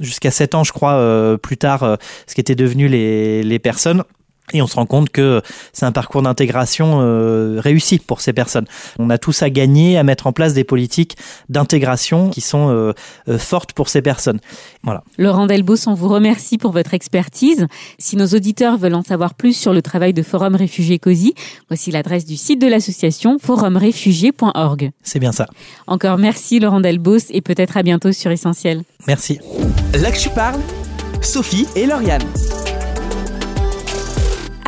jusqu'à 0.01 0.31
7 0.31 0.55
ans, 0.55 0.65
je 0.65 0.73
crois, 0.73 0.95
euh, 0.95 1.37
plus 1.37 1.57
tard, 1.57 1.83
euh, 1.83 1.97
ce 2.27 2.35
qui 2.35 2.41
était 2.41 2.55
devenu 2.55 2.89
les, 2.89 3.43
les 3.43 3.59
personnes. 3.59 4.03
Et 4.53 4.63
on 4.63 4.67
se 4.67 4.77
rend 4.77 4.87
compte 4.87 5.11
que 5.11 5.43
c'est 5.73 5.87
un 5.87 5.93
parcours 5.93 6.23
d'intégration 6.23 7.01
euh, 7.01 7.61
réussi 7.61 7.99
pour 7.99 8.21
ces 8.21 8.33
personnes. 8.33 8.67
On 8.99 9.11
a 9.11 9.19
tous 9.19 9.43
à 9.43 9.51
gagner 9.51 9.99
à 9.99 10.05
mettre 10.05 10.27
en 10.27 10.33
place 10.33 10.55
des 10.55 10.63
politiques 10.63 11.17
d'intégration 11.49 12.31
qui 12.31 12.41
sont 12.41 12.71
euh, 12.71 12.93
euh, 13.29 13.39
fortes 13.39 13.73
pour 13.73 13.89
ces 13.89 14.03
personnes. 14.03 14.39
Voilà. 14.85 15.03
Laurent 15.19 15.47
Delbos, 15.47 15.89
on 15.89 15.95
vous 15.95 16.09
remercie 16.09 16.59
pour 16.59 16.71
votre 16.71 16.95
expertise. 16.95 17.67
Si 17.99 18.17
nos 18.17 18.27
auditeurs 18.27 18.79
veulent 18.79 18.95
en 18.95 19.03
savoir 19.03 19.35
plus 19.35 19.57
sur 19.57 19.73
le 19.73 19.83
travail 19.83 20.13
de 20.13 20.23
Forum 20.23 20.55
Réfugiés 20.55 21.01
COSI, 21.01 21.35
voici 21.69 21.91
l'adresse 21.91 22.25
du 22.25 22.37
site 22.37 22.61
de 22.61 22.69
l'association 22.69 23.39
forumréfugiés.org. 23.41 24.91
C'est 25.03 25.19
bien 25.19 25.33
ça. 25.33 25.47
Encore 25.89 26.19
merci 26.19 26.61
Laurent 26.61 26.81
Delbos 26.81 27.31
et 27.31 27.41
peut-être 27.41 27.77
à 27.77 27.83
bientôt 27.83 28.13
sur 28.13 28.31
Essentiel. 28.31 28.83
Merci. 29.09 29.41
Là 29.95 30.13
que 30.13 30.19
tu 30.19 30.31
parles, 30.31 30.61
Sophie 31.21 31.67
et 31.75 31.87
Lauriane. 31.87 32.23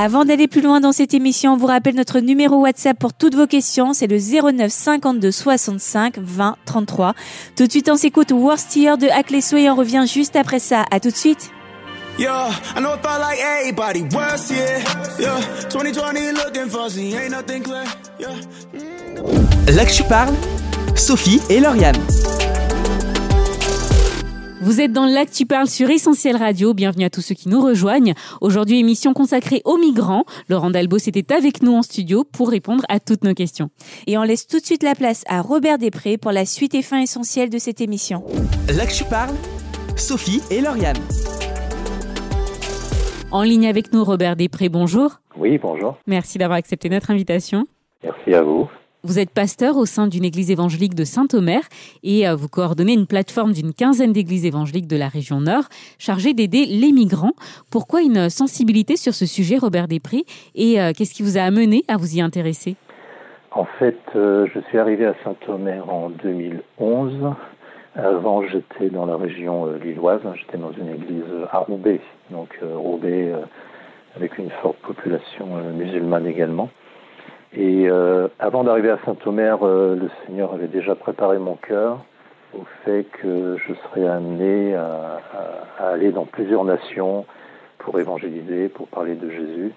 Avant 0.01 0.25
d'aller 0.25 0.47
plus 0.47 0.61
loin 0.61 0.79
dans 0.79 0.93
cette 0.93 1.13
émission, 1.13 1.55
on 1.55 1.57
vous 1.57 1.67
rappelle 1.67 1.97
notre 1.97 2.21
numéro 2.21 2.61
WhatsApp 2.61 2.97
pour 2.97 3.13
toutes 3.13 3.35
vos 3.35 3.49
questions. 3.49 3.95
C'est 3.95 4.07
le 4.07 4.19
09 4.19 4.71
52 4.71 5.33
65 5.33 6.19
20 6.19 6.57
33. 6.67 7.15
Tout 7.57 7.67
de 7.67 7.71
suite, 7.73 7.91
on 7.91 7.97
s'écoute 7.97 8.31
Worst 8.31 8.77
Year 8.77 8.97
de 8.97 9.09
Akleso 9.09 9.57
et 9.57 9.69
on 9.69 9.75
revient 9.75 10.05
juste 10.07 10.37
après 10.37 10.61
ça. 10.61 10.85
À 10.93 11.01
tout 11.01 11.11
de 11.11 11.17
suite. 11.17 11.51
Yeah, 12.17 12.49
I 12.77 12.81
know 12.81 12.95
it 12.95 13.03
felt 13.03 13.21
like 13.21 13.41
everybody 13.41 14.03
worse, 14.15 14.53
yeah. 14.53 14.85
Yeah, 15.19 15.41
2020 15.69 16.33
looking 16.33 16.69
fuzzy, 16.69 17.15
ain't 17.17 17.33
nothing 17.33 17.65
clear, 17.65 17.83
yeah. 18.21 18.29
Là 19.75 19.85
que 19.85 19.93
tu 19.93 20.05
parles, 20.05 20.35
Sophie 20.95 21.41
et 21.51 21.59
Lauriane. 21.59 21.97
Vous 24.61 24.81
êtes 24.81 24.93
dans 24.93 25.07
Lac 25.07 25.31
tu 25.31 25.47
parles 25.47 25.69
sur 25.69 25.89
Essentiel 25.89 26.37
Radio. 26.37 26.75
Bienvenue 26.75 27.05
à 27.05 27.11
tous 27.11 27.21
ceux 27.21 27.37
qui 27.37 27.49
nous 27.49 27.61
rejoignent. 27.61 28.15
Aujourd'hui, 28.41 28.81
émission 28.81 29.15
consacrée 29.15 29.63
aux 29.65 29.79
migrants. 29.79 30.25
Laurent 30.49 30.71
Dalbos 30.71 30.97
était 30.97 31.33
avec 31.33 31.63
nous 31.63 31.75
en 31.75 31.83
studio 31.83 32.25
pour 32.25 32.51
répondre 32.51 32.83
à 32.89 32.99
toutes 32.99 33.23
nos 33.23 33.35
questions. 33.35 33.71
Et 34.09 34.19
on 34.19 34.25
laisse 34.25 34.49
tout 34.49 34.59
de 34.59 34.65
suite 34.65 34.83
la 34.83 34.97
place 34.97 35.23
à 35.29 35.43
Robert 35.43 35.79
Després 35.79 36.19
pour 36.19 36.33
la 36.33 36.45
suite 36.45 36.75
et 36.75 36.83
fin 36.83 37.01
essentielle 37.01 37.51
de 37.51 37.59
cette 37.59 37.81
émission. 37.81 38.25
Là 38.77 38.85
tu 38.87 39.05
parles, 39.05 39.35
Sophie 39.97 40.43
et 40.51 40.61
Lauriane. 40.61 40.97
En 43.31 43.43
ligne 43.43 43.69
avec 43.69 43.93
nous, 43.93 44.03
Robert 44.03 44.35
Després, 44.35 44.69
bonjour. 44.69 45.21
Oui, 45.37 45.57
bonjour. 45.59 45.99
Merci 46.09 46.37
d'avoir 46.39 46.59
accepté 46.59 46.89
notre 46.89 47.13
invitation. 47.13 47.69
Merci 48.03 48.35
à 48.35 48.43
vous. 48.43 48.69
Vous 49.09 49.19
êtes 49.19 49.31
pasteur 49.31 49.79
au 49.79 49.87
sein 49.87 50.07
d'une 50.07 50.23
église 50.23 50.51
évangélique 50.51 50.95
de 50.95 51.05
Saint-Omer 51.05 51.63
et 52.03 52.29
euh, 52.29 52.35
vous 52.35 52.49
coordonnez 52.49 52.93
une 52.93 53.07
plateforme 53.07 53.53
d'une 53.53 53.73
quinzaine 53.73 54.13
d'églises 54.13 54.45
évangéliques 54.45 54.87
de 54.87 54.99
la 54.99 55.09
région 55.09 55.41
Nord 55.41 55.65
chargée 55.99 56.35
d'aider 56.35 56.67
les 56.67 56.93
migrants. 56.93 57.33
Pourquoi 57.73 58.03
une 58.03 58.29
sensibilité 58.29 58.97
sur 58.99 59.15
ce 59.15 59.25
sujet, 59.25 59.57
Robert 59.57 59.89
Després, 59.89 60.27
et 60.55 60.79
euh, 60.79 60.93
qu'est-ce 60.95 61.15
qui 61.15 61.23
vous 61.23 61.39
a 61.39 61.41
amené 61.41 61.85
à 61.89 61.97
vous 61.97 62.19
y 62.19 62.21
intéresser? 62.21 62.77
En 63.53 63.65
fait, 63.79 63.97
euh, 64.15 64.47
je 64.55 64.61
suis 64.69 64.77
arrivé 64.77 65.07
à 65.07 65.15
Saint-Omer 65.25 65.89
en 65.89 66.11
2011. 66.11 67.15
Avant, 67.97 68.47
j'étais 68.47 68.91
dans 68.91 69.07
la 69.07 69.17
région 69.17 69.73
lilloise, 69.83 70.21
j'étais 70.35 70.59
dans 70.59 70.73
une 70.73 70.91
église 70.91 71.25
à 71.51 71.61
Roubaix, 71.61 72.03
donc 72.31 72.51
Roubaix 72.63 73.33
avec 74.17 74.37
une 74.37 74.51
forte 74.61 74.77
population 74.81 75.47
musulmane 75.75 76.27
également. 76.27 76.69
Et 77.55 77.89
euh, 77.89 78.29
avant 78.39 78.65
d'arriver 78.65 78.91
à 78.91 78.99
Saint-Omer, 79.05 79.59
euh, 79.63 79.97
le 79.97 80.11
Seigneur 80.27 80.53
avait 80.53 80.69
déjà 80.69 80.95
préparé 80.95 81.39
mon 81.39 81.55
cœur 81.55 82.01
au 82.55 82.65
fait 82.85 83.05
que 83.05 83.57
je 83.67 83.75
serais 83.75 84.07
amené 84.07 84.75
à, 84.75 85.21
aller 85.79 86.13
dans 86.13 86.25
plusieurs 86.25 86.65
nations 86.65 87.27
pour 87.79 87.99
évangéliser, 88.01 88.69
pour 88.69 88.89
parler 88.89 89.15
de 89.15 89.31
Jésus. 89.31 89.73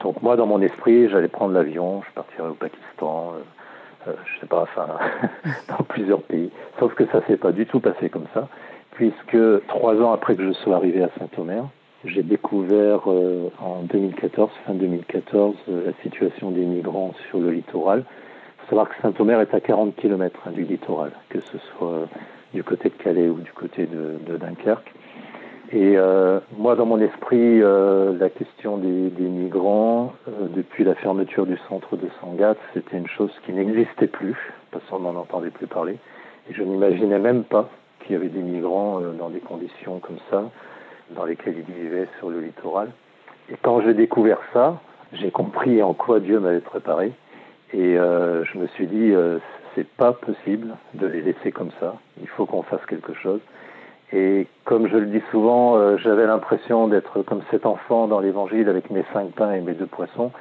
Donc 0.00 0.20
moi, 0.22 0.36
dans 0.36 0.46
mon 0.46 0.60
esprit, 0.60 1.08
j'allais 1.08 1.28
prendre 1.28 1.54
l'avion, 1.54 2.02
je 2.08 2.12
partirais 2.14 2.48
au 2.48 2.54
Pakistan, 2.54 3.34
euh, 3.34 4.10
euh, 4.10 4.14
je 4.26 4.40
sais 4.40 4.46
pas, 4.46 4.62
enfin, 4.62 4.88
dans 5.68 5.84
plusieurs 5.84 6.22
pays. 6.22 6.50
Sauf 6.78 6.94
que 6.94 7.06
ça 7.06 7.22
s'est 7.26 7.36
pas 7.36 7.52
du 7.52 7.66
tout 7.66 7.80
passé 7.80 8.08
comme 8.10 8.26
ça, 8.34 8.48
puisque 8.92 9.38
trois 9.68 9.94
ans 9.96 10.12
après 10.12 10.34
que 10.34 10.44
je 10.44 10.52
sois 10.52 10.76
arrivé 10.76 11.02
à 11.02 11.08
Saint-Omer, 11.18 11.64
j'ai 12.04 12.22
découvert 12.22 13.02
euh, 13.06 13.48
en 13.60 13.82
2014, 13.82 14.50
fin 14.66 14.74
2014, 14.74 15.54
euh, 15.68 15.86
la 15.86 15.92
situation 16.02 16.50
des 16.50 16.64
migrants 16.64 17.14
sur 17.28 17.38
le 17.38 17.50
littoral. 17.50 18.04
Il 18.04 18.62
faut 18.62 18.68
savoir 18.70 18.88
que 18.88 18.94
Saint-Omer 19.02 19.40
est 19.40 19.54
à 19.54 19.60
40 19.60 19.94
km 19.94 20.40
hein, 20.46 20.50
du 20.50 20.64
littoral, 20.64 21.12
que 21.28 21.40
ce 21.40 21.58
soit 21.58 22.08
du 22.54 22.64
côté 22.64 22.88
de 22.88 22.94
Calais 22.94 23.28
ou 23.28 23.38
du 23.38 23.52
côté 23.52 23.86
de, 23.86 24.36
Dunkerque. 24.36 24.92
Et 25.72 25.96
euh, 25.96 26.40
moi, 26.58 26.74
dans 26.74 26.86
mon 26.86 27.00
esprit, 27.00 27.60
la 27.60 28.28
question 28.28 28.76
des, 28.76 29.08
des 29.10 29.28
migrants, 29.28 30.12
depuis 30.54 30.84
la 30.84 30.94
fermeture 30.94 31.46
du 31.46 31.56
centre 31.68 31.96
de 31.96 32.08
Sangatte, 32.20 32.58
c'était 32.74 32.98
une 32.98 33.08
chose 33.08 33.32
qui 33.46 33.52
n'existait 33.52 34.06
plus, 34.06 34.36
parce 34.70 34.84
qu'on 34.86 35.00
n'en 35.00 35.16
entendait 35.16 35.50
plus 35.50 35.66
parler. 35.66 35.98
Et 36.50 36.54
je 36.54 36.62
n'imaginais 36.62 37.18
même 37.18 37.44
pas 37.44 37.70
qu'il 38.00 38.12
y 38.12 38.16
avait 38.16 38.28
des 38.28 38.42
migrants 38.42 39.00
dans 39.18 39.30
des 39.30 39.40
conditions 39.40 39.98
comme 40.00 40.18
ça, 40.30 40.44
dans 41.14 41.24
lesquelles 41.24 41.56
ils 41.58 41.74
vivaient 41.74 42.08
sur 42.18 42.30
le 42.30 42.40
littoral. 42.40 42.90
Et 43.50 43.56
quand 43.60 43.80
j'ai 43.82 43.94
découvert 43.94 44.38
ça, 44.52 44.80
j'ai 45.12 45.30
compris 45.30 45.82
en 45.82 45.94
quoi 45.94 46.20
Dieu 46.20 46.40
m'avait 46.40 46.60
préparé. 46.60 47.12
Et 47.74 47.94
je 47.96 48.58
me 48.58 48.66
suis 48.68 48.86
dit, 48.86 49.14
c'est 49.74 49.88
pas 49.88 50.12
possible 50.12 50.74
de 50.94 51.06
les 51.06 51.22
laisser 51.22 51.52
comme 51.52 51.70
ça. 51.80 51.96
Il 52.20 52.28
faut 52.28 52.46
qu'on 52.46 52.62
fasse 52.62 52.84
quelque 52.86 53.14
chose. 53.14 53.40
Et 54.12 54.46
comme 54.64 54.88
je 54.88 54.96
le 54.96 55.06
dis 55.06 55.22
souvent, 55.30 55.76
euh, 55.76 55.96
j'avais 55.96 56.26
l'impression 56.26 56.86
d'être 56.86 57.22
comme 57.22 57.40
cet 57.50 57.64
enfant 57.64 58.06
dans 58.08 58.20
l'évangile 58.20 58.68
avec 58.68 58.90
mes 58.90 59.04
cinq 59.12 59.32
pains 59.32 59.52
et 59.52 59.60
mes 59.60 59.72
deux 59.72 59.86
poissons. 59.86 60.32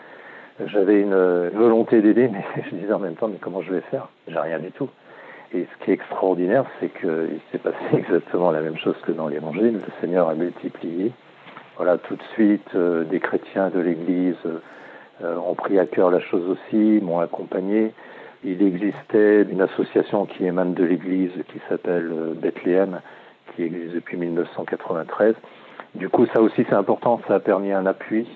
J'avais 0.66 1.00
une, 1.02 1.50
volonté 1.56 2.02
d'aider, 2.02 2.28
mais 2.32 2.44
je 2.70 2.76
disais 2.76 2.92
en 2.92 3.00
même 3.00 3.16
temps, 3.16 3.30
mais 3.30 3.38
comment 3.40 3.62
je 3.62 3.72
vais 3.72 3.82
faire? 3.82 4.10
J'ai 4.28 4.40
rien 4.40 4.60
du 4.60 4.72
tout. 4.72 4.90
Et 5.54 5.66
ce 5.66 5.84
qui 5.84 5.92
est 5.92 5.96
extraordinaire, 5.96 6.66
c'est 6.80 6.90
qu'il 6.90 7.40
s'est 7.52 7.58
passé 7.58 7.78
exactement 7.94 8.52
la 8.52 8.62
même 8.62 8.78
chose 8.78 8.96
que 9.06 9.12
dans 9.12 9.28
l'évangile. 9.28 9.74
Le 9.74 9.94
Seigneur 10.00 10.30
a 10.30 10.36
multiplié. 10.36 11.12
Voilà, 11.76 11.98
tout 11.98 12.16
de 12.16 12.24
suite, 12.34 12.70
euh, 12.76 13.04
des 13.04 13.20
chrétiens 13.20 13.70
de 13.70 13.80
l'Église 13.80 14.36
euh, 14.46 15.38
ont 15.38 15.56
pris 15.56 15.78
à 15.80 15.86
cœur 15.86 16.10
la 16.10 16.20
chose 16.20 16.44
aussi, 16.48 17.00
m'ont 17.02 17.20
accompagné. 17.20 17.94
Il 18.44 18.62
existait 18.64 19.44
une 19.44 19.62
association 19.62 20.26
qui 20.26 20.46
émane 20.46 20.74
de 20.74 20.84
l'Église 20.84 21.32
qui 21.50 21.60
s'appelle 21.70 22.12
Bethléem, 22.36 23.02
qui 23.56 23.64
existe 23.64 23.94
depuis 23.94 24.18
1993. 24.18 25.36
Du 25.96 26.10
coup, 26.10 26.26
ça 26.28 26.42
aussi 26.42 26.66
c'est 26.68 26.76
important, 26.76 27.20
ça 27.28 27.36
a 27.36 27.40
permis 27.40 27.72
un 27.72 27.86
appui 27.86 28.28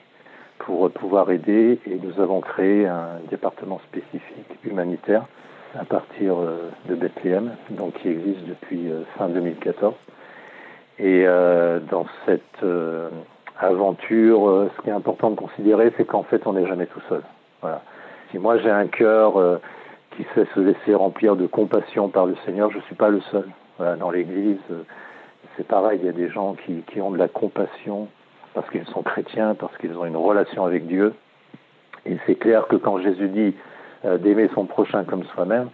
pour 0.59 0.91
pouvoir 0.91 1.31
aider 1.31 1.79
et 1.89 1.99
nous 2.03 2.21
avons 2.21 2.41
créé 2.41 2.85
un 2.85 3.19
département 3.29 3.79
spécifique 3.89 4.59
humanitaire 4.63 5.25
à 5.79 5.85
partir 5.85 6.35
euh, 6.37 6.69
de 6.87 6.95
Bethléem, 6.95 7.55
donc 7.71 7.93
qui 7.95 8.09
existe 8.09 8.45
depuis 8.45 8.89
euh, 8.89 9.03
fin 9.17 9.27
2014. 9.27 9.93
Et 10.99 11.23
euh, 11.25 11.79
dans 11.91 12.05
cette 12.25 12.63
aventure, 13.59 14.69
ce 14.75 14.81
qui 14.81 14.89
est 14.89 14.93
important 14.93 15.29
de 15.29 15.35
considérer, 15.35 15.91
c'est 15.97 16.05
qu'en 16.05 16.23
fait, 16.23 16.47
on 16.47 16.53
n'est 16.53 16.67
jamais 16.67 16.85
tout 16.85 17.01
seul. 17.09 17.21
Si 18.31 18.37
moi 18.37 18.57
j'ai 18.59 18.69
un 18.69 18.87
cœur 18.87 19.59
qui 20.15 20.25
sait 20.35 20.45
se 20.53 20.59
laisser 20.59 20.93
remplir 20.93 21.35
de 21.35 21.47
compassion 21.47 22.09
par 22.09 22.25
le 22.25 22.35
Seigneur, 22.45 22.71
je 22.71 22.77
ne 22.77 22.81
suis 22.83 22.95
pas 22.95 23.09
le 23.09 23.21
seul. 23.31 23.47
Dans 23.99 24.09
l'Église, 24.09 24.59
c'est 25.57 25.67
pareil, 25.67 25.99
il 26.01 26.05
y 26.05 26.09
a 26.09 26.13
des 26.13 26.29
gens 26.29 26.55
qui, 26.65 27.01
ont 27.01 27.11
de 27.11 27.17
la 27.17 27.27
compassion 27.27 28.07
parce 28.53 28.69
qu'ils 28.69 28.85
sont 28.87 29.03
chrétiens, 29.03 29.55
parce 29.55 29.75
qu'ils 29.77 29.97
ont 29.97 30.05
une 30.05 30.17
relation 30.17 30.65
avec 30.65 30.87
Dieu. 30.87 31.13
Et 32.05 32.17
c'est 32.25 32.35
clair 32.35 32.67
que 32.67 32.75
quand 32.75 32.99
Jésus 32.99 33.29
dit 33.29 33.53
d'aimer 34.17 34.49
son 34.53 34.65
prochain 34.65 35.03
comme 35.03 35.23
soi-même, 35.25 35.69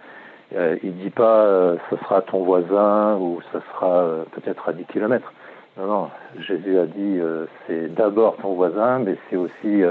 euh, 0.55 0.77
il 0.83 0.95
dit 0.97 1.09
pas 1.09 1.45
euh, 1.45 1.77
ce 1.89 1.97
sera 1.97 2.21
ton 2.21 2.43
voisin 2.43 3.17
ou 3.17 3.39
ce 3.53 3.59
sera 3.71 4.03
euh, 4.03 4.23
peut-être 4.31 4.67
à 4.67 4.73
10 4.73 4.85
kilomètres. 4.85 5.31
Non, 5.77 5.87
non, 5.87 6.09
Jésus 6.39 6.77
a 6.77 6.85
dit 6.85 7.17
euh, 7.19 7.45
c'est 7.65 7.93
d'abord 7.93 8.35
ton 8.37 8.53
voisin, 8.53 8.99
mais 8.99 9.15
c'est 9.29 9.37
aussi 9.37 9.83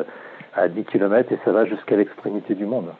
à 0.54 0.68
10 0.68 0.84
kilomètres 0.84 1.32
et 1.32 1.38
ça 1.44 1.52
va 1.52 1.64
jusqu'à 1.64 1.96
l'extrémité 1.96 2.54
du 2.54 2.66
monde. 2.66 2.92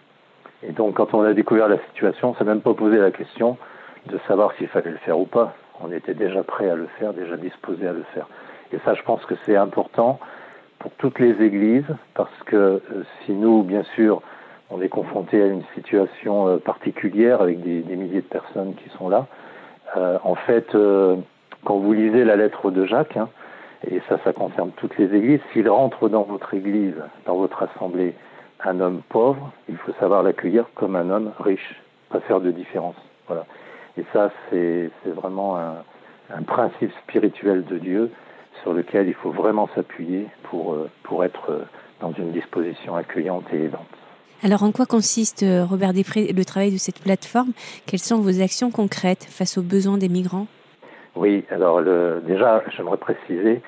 Et 0.62 0.72
donc 0.72 0.94
quand 0.94 1.12
on 1.14 1.22
a 1.22 1.35
découvert 1.35 1.68
la 1.68 1.79
situation, 1.88 2.31
on 2.31 2.35
s'est 2.35 2.44
même 2.44 2.62
pas 2.62 2.74
posé 2.74 2.98
la 2.98 3.11
question 3.11 3.59
de 4.07 4.18
savoir 4.26 4.53
s'il 4.55 4.68
fallait 4.68 4.90
le 4.90 4.98
faire 4.98 5.18
ou 5.18 5.26
pas 5.26 5.55
on 5.83 5.92
était 5.92 6.14
déjà 6.14 6.42
prêt 6.42 6.68
à 6.68 6.74
le 6.74 6.87
faire, 6.98 7.12
déjà 7.12 7.37
disposé 7.37 7.87
à 7.87 7.92
le 7.92 8.05
faire. 8.14 8.26
Et 8.72 8.79
ça, 8.85 8.94
je 8.94 9.03
pense 9.03 9.24
que 9.24 9.35
c'est 9.46 9.57
important 9.57 10.20
pour 10.79 10.92
toutes 10.92 11.18
les 11.18 11.42
églises, 11.42 11.85
parce 12.14 12.42
que 12.46 12.57
euh, 12.57 12.81
si 13.24 13.33
nous, 13.33 13.62
bien 13.62 13.83
sûr, 13.94 14.22
on 14.70 14.80
est 14.80 14.88
confronté 14.88 15.42
à 15.42 15.46
une 15.46 15.64
situation 15.74 16.48
euh, 16.48 16.56
particulière 16.59 17.42
avec 17.42 17.61
des, 17.62 17.83
milliers 17.96 18.20
de 18.20 18.26
personnes 18.26 18.74
qui 18.74 18.88
sont 18.96 19.09
là, 19.09 19.26
euh, 19.96 20.18
en 20.22 20.37
fait, 20.37 20.74
euh, 20.74 21.16
quand 21.64 21.76
vous 21.76 21.92
lisez 21.92 22.24
la 22.24 22.37
lettre 22.37 22.70
de 22.70 22.85
Jacques, 22.87 23.16
hein, 23.16 23.28
et 23.90 24.00
ça, 24.09 24.18
ça 24.24 24.33
concerne 24.33 24.70
toutes 24.76 24.96
les 24.98 25.12
églises, 25.14 25.40
s'il 25.52 25.68
rentre 25.68 26.09
dans 26.09 26.22
votre 26.22 26.54
église, 26.54 26.94
dans 27.26 27.37
votre 27.37 27.62
assemblée, 27.62 28.14
un 28.62 28.78
homme 28.80 29.00
pauvre, 29.09 29.52
il 29.68 29.76
faut 29.76 29.92
savoir 29.98 30.22
l'accueillir 30.22 30.66
comme 30.74 30.94
un 30.94 31.11
homme 31.11 31.33
riche, 31.40 31.80
pas 32.11 32.20
faire 32.20 32.40
de 32.40 32.50
différence. 32.50 32.96
Voilà. 33.26 33.46
Et 33.96 34.04
ça, 34.12 34.30
c'est 34.50 34.90
vraiment 35.06 35.56
un, 35.56 36.42
principe 36.46 36.92
spirituel 37.02 37.64
de 37.64 37.78
Dieu 37.78 38.11
sur 38.62 38.72
lequel 38.72 39.09
il 39.09 39.14
faut 39.14 39.30
vraiment 39.30 39.68
s'appuyer 39.74 40.28
pour, 40.44 40.76
pour 41.02 41.24
être 41.24 41.66
dans 42.00 42.12
une 42.12 42.30
disposition 42.30 42.94
accueillante 42.94 43.46
et 43.52 43.64
aidante. 43.64 43.99
Alors 44.42 44.62
en 44.62 44.72
quoi 44.72 44.87
consiste, 44.87 45.42
euh, 45.42 45.64
Robert 45.64 45.92
Després, 45.92 46.33
le 46.33 46.44
travail 46.44 46.72
de 46.72 46.79
cette 46.79 47.00
plateforme? 47.00 47.53
Quelles 47.87 48.00
sont 48.00 48.20
vos 48.20 48.40
actions 48.40 48.70
concrètes 48.70 49.24
face 49.24 49.59
aux 49.59 49.62
besoins 49.62 49.98
des 49.98 50.09
migrants? 50.09 50.46
Oui, 51.16 51.44
alors 51.50 51.81
le, 51.81 52.22
déjà, 52.26 52.62
j'aimerais 52.76 52.96
préciser 52.96 53.61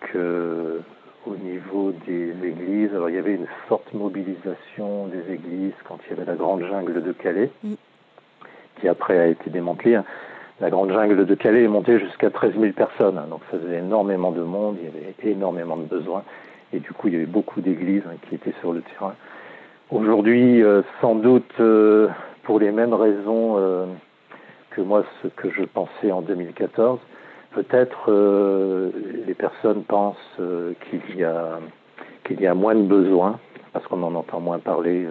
que 0.00 0.80
au 1.26 1.36
niveau 1.36 1.92
des 2.06 2.34
églises, 2.44 2.90
alors 2.94 3.10
il 3.10 3.16
y 3.16 3.18
avait 3.18 3.34
une 3.34 3.46
forte 3.68 3.92
mobilisation 3.92 5.06
des 5.08 5.32
églises 5.34 5.74
quand 5.84 5.98
il 6.06 6.16
y 6.16 6.20
avait 6.20 6.30
la 6.30 6.36
grande 6.36 6.64
jungle 6.64 7.02
de 7.02 7.12
Calais. 7.12 7.50
Mm 7.62 7.74
qui 8.80 8.88
après 8.88 9.18
a 9.18 9.26
été 9.26 9.50
démantelée. 9.50 9.98
La 10.60 10.70
grande 10.70 10.92
jungle 10.92 11.24
de 11.24 11.34
Calais 11.34 11.64
est 11.64 11.68
montée 11.68 11.98
jusqu'à 11.98 12.30
13 12.30 12.52
000 12.58 12.72
personnes, 12.72 13.20
donc 13.30 13.40
ça 13.50 13.58
faisait 13.58 13.78
énormément 13.78 14.30
de 14.30 14.42
monde, 14.42 14.76
il 14.80 14.86
y 14.86 14.88
avait 14.88 15.14
énormément 15.24 15.76
de 15.76 15.84
besoins, 15.84 16.22
et 16.72 16.80
du 16.80 16.92
coup 16.92 17.08
il 17.08 17.14
y 17.14 17.16
avait 17.16 17.26
beaucoup 17.26 17.60
d'églises 17.60 18.02
hein, 18.06 18.16
qui 18.28 18.34
étaient 18.34 18.54
sur 18.60 18.72
le 18.72 18.82
terrain. 18.82 19.14
Aujourd'hui, 19.92 20.62
euh, 20.62 20.82
sans 21.00 21.16
doute 21.16 21.50
euh, 21.58 22.06
pour 22.44 22.60
les 22.60 22.70
mêmes 22.70 22.94
raisons 22.94 23.56
euh, 23.58 23.86
que 24.70 24.80
moi, 24.80 25.04
ce 25.20 25.26
que 25.26 25.50
je 25.50 25.64
pensais 25.64 26.12
en 26.12 26.22
2014, 26.22 27.00
peut-être 27.50 28.12
les 29.26 29.34
personnes 29.34 29.82
pensent 29.82 30.16
qu'il 30.36 31.18
y 31.18 31.24
a 31.24 31.58
qu'il 32.22 32.40
y 32.40 32.46
a 32.46 32.54
moins 32.54 32.76
de 32.76 32.82
besoins 32.82 33.40
parce 33.72 33.84
qu'on 33.88 34.04
en 34.04 34.14
entend 34.14 34.38
moins 34.38 34.60
parler, 34.60 35.08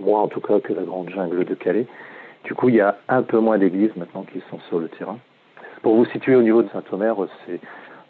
moins 0.00 0.20
en 0.20 0.28
tout 0.28 0.40
cas 0.40 0.60
que 0.60 0.72
la 0.72 0.82
grande 0.82 1.10
jungle 1.10 1.44
de 1.44 1.54
Calais. 1.54 1.86
Du 2.44 2.54
coup, 2.54 2.68
il 2.68 2.76
y 2.76 2.80
a 2.80 2.96
un 3.08 3.22
peu 3.22 3.40
moins 3.40 3.58
d'églises 3.58 3.96
maintenant 3.96 4.22
qui 4.22 4.40
sont 4.50 4.60
sur 4.68 4.78
le 4.78 4.88
terrain. 4.88 5.18
Pour 5.82 5.96
vous 5.96 6.04
situer 6.04 6.36
au 6.36 6.42
niveau 6.42 6.62
de 6.62 6.68
Saint-Omer, 6.68 7.16
c'est 7.44 7.58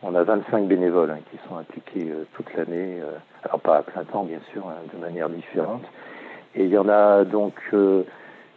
on 0.02 0.14
a 0.14 0.22
25 0.22 0.66
bénévoles 0.66 1.10
hein, 1.10 1.18
qui 1.30 1.38
sont 1.48 1.56
impliqués 1.56 2.10
euh, 2.10 2.24
toute 2.34 2.52
l'année, 2.54 3.00
euh, 3.00 3.12
alors 3.44 3.60
pas 3.60 3.78
à 3.78 3.82
plein 3.82 4.04
temps 4.04 4.24
bien 4.24 4.40
sûr, 4.52 4.66
hein, 4.66 4.76
de 4.92 4.98
manière 4.98 5.28
différente. 5.28 5.84
Et 6.54 6.64
il 6.64 6.70
y 6.70 6.78
en 6.78 6.88
a 6.88 7.24
donc 7.24 7.54
euh, 7.74 8.02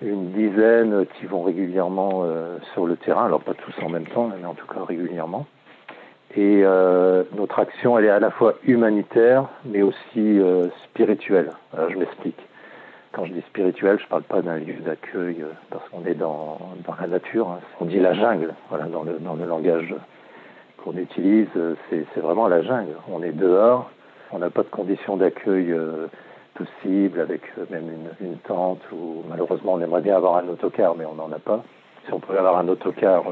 une 0.01 0.32
dizaine 0.32 1.06
qui 1.17 1.25
vont 1.25 1.43
régulièrement 1.43 2.25
sur 2.73 2.86
le 2.86 2.97
terrain, 2.97 3.27
alors 3.27 3.39
pas 3.39 3.53
tous 3.53 3.73
en 3.82 3.88
même 3.88 4.08
temps, 4.08 4.29
mais 4.38 4.45
en 4.45 4.53
tout 4.53 4.67
cas 4.67 4.84
régulièrement. 4.86 5.45
Et 6.36 6.63
notre 7.38 7.60
action, 7.60 7.97
elle 7.97 8.06
est 8.06 8.10
à 8.10 8.19
la 8.19 8.32
fois 8.32 8.56
humanitaire, 8.65 9.47
mais 9.63 9.82
aussi 9.82 10.41
spirituelle. 10.84 11.51
Je 11.89 11.95
m'explique. 11.95 12.39
Quand 13.13 13.23
je 13.23 13.32
dis 13.32 13.41
spirituel, 13.47 13.97
je 13.99 14.03
ne 14.03 14.10
parle 14.10 14.23
pas 14.23 14.41
d'un 14.41 14.58
lieu 14.58 14.73
d'accueil 14.86 15.45
parce 15.69 15.88
qu'on 15.88 16.03
est 16.06 16.15
dans, 16.15 16.58
la 16.99 17.08
nature. 17.08 17.49
Hein. 17.51 17.60
On 17.79 17.86
dit 17.86 17.99
la 17.99 18.13
jungle, 18.13 18.56
voilà, 18.69 18.86
dans 18.88 19.03
le 19.03 19.45
langage 19.45 19.95
qu'on 20.84 20.98
utilise, 20.98 21.48
euh, 21.56 21.76
c'est 21.89 22.19
vraiment 22.19 22.48
la 22.48 22.62
jungle. 22.62 22.96
On 23.12 23.24
est 23.24 23.32
dehors, 23.32 23.89
on 24.32 24.39
n'a 24.39 24.50
pas 24.50 24.63
de 24.63 24.69
conditions 24.69 25.17
d'accueil 25.17 25.72
euh, 25.72 26.08
possibles 26.56 27.19
avec 27.19 27.41
euh, 27.58 27.65
même 27.69 27.89
une, 28.19 28.38
tente 28.39 28.82
ou 28.91 29.24
malheureusement 29.30 29.74
on 29.74 29.82
aimerait 29.82 30.02
bien 30.02 30.17
avoir 30.17 30.36
un 30.38 30.48
autocar 30.50 30.96
mais 30.96 31.06
on 31.06 31.15
n'en 31.15 31.32
a 31.32 31.39
pas. 31.39 31.63
Si 32.06 32.13
on 32.13 32.19
pouvait 32.19 32.39
avoir 32.39 32.58
un 32.58 32.67
autocar 32.67 33.24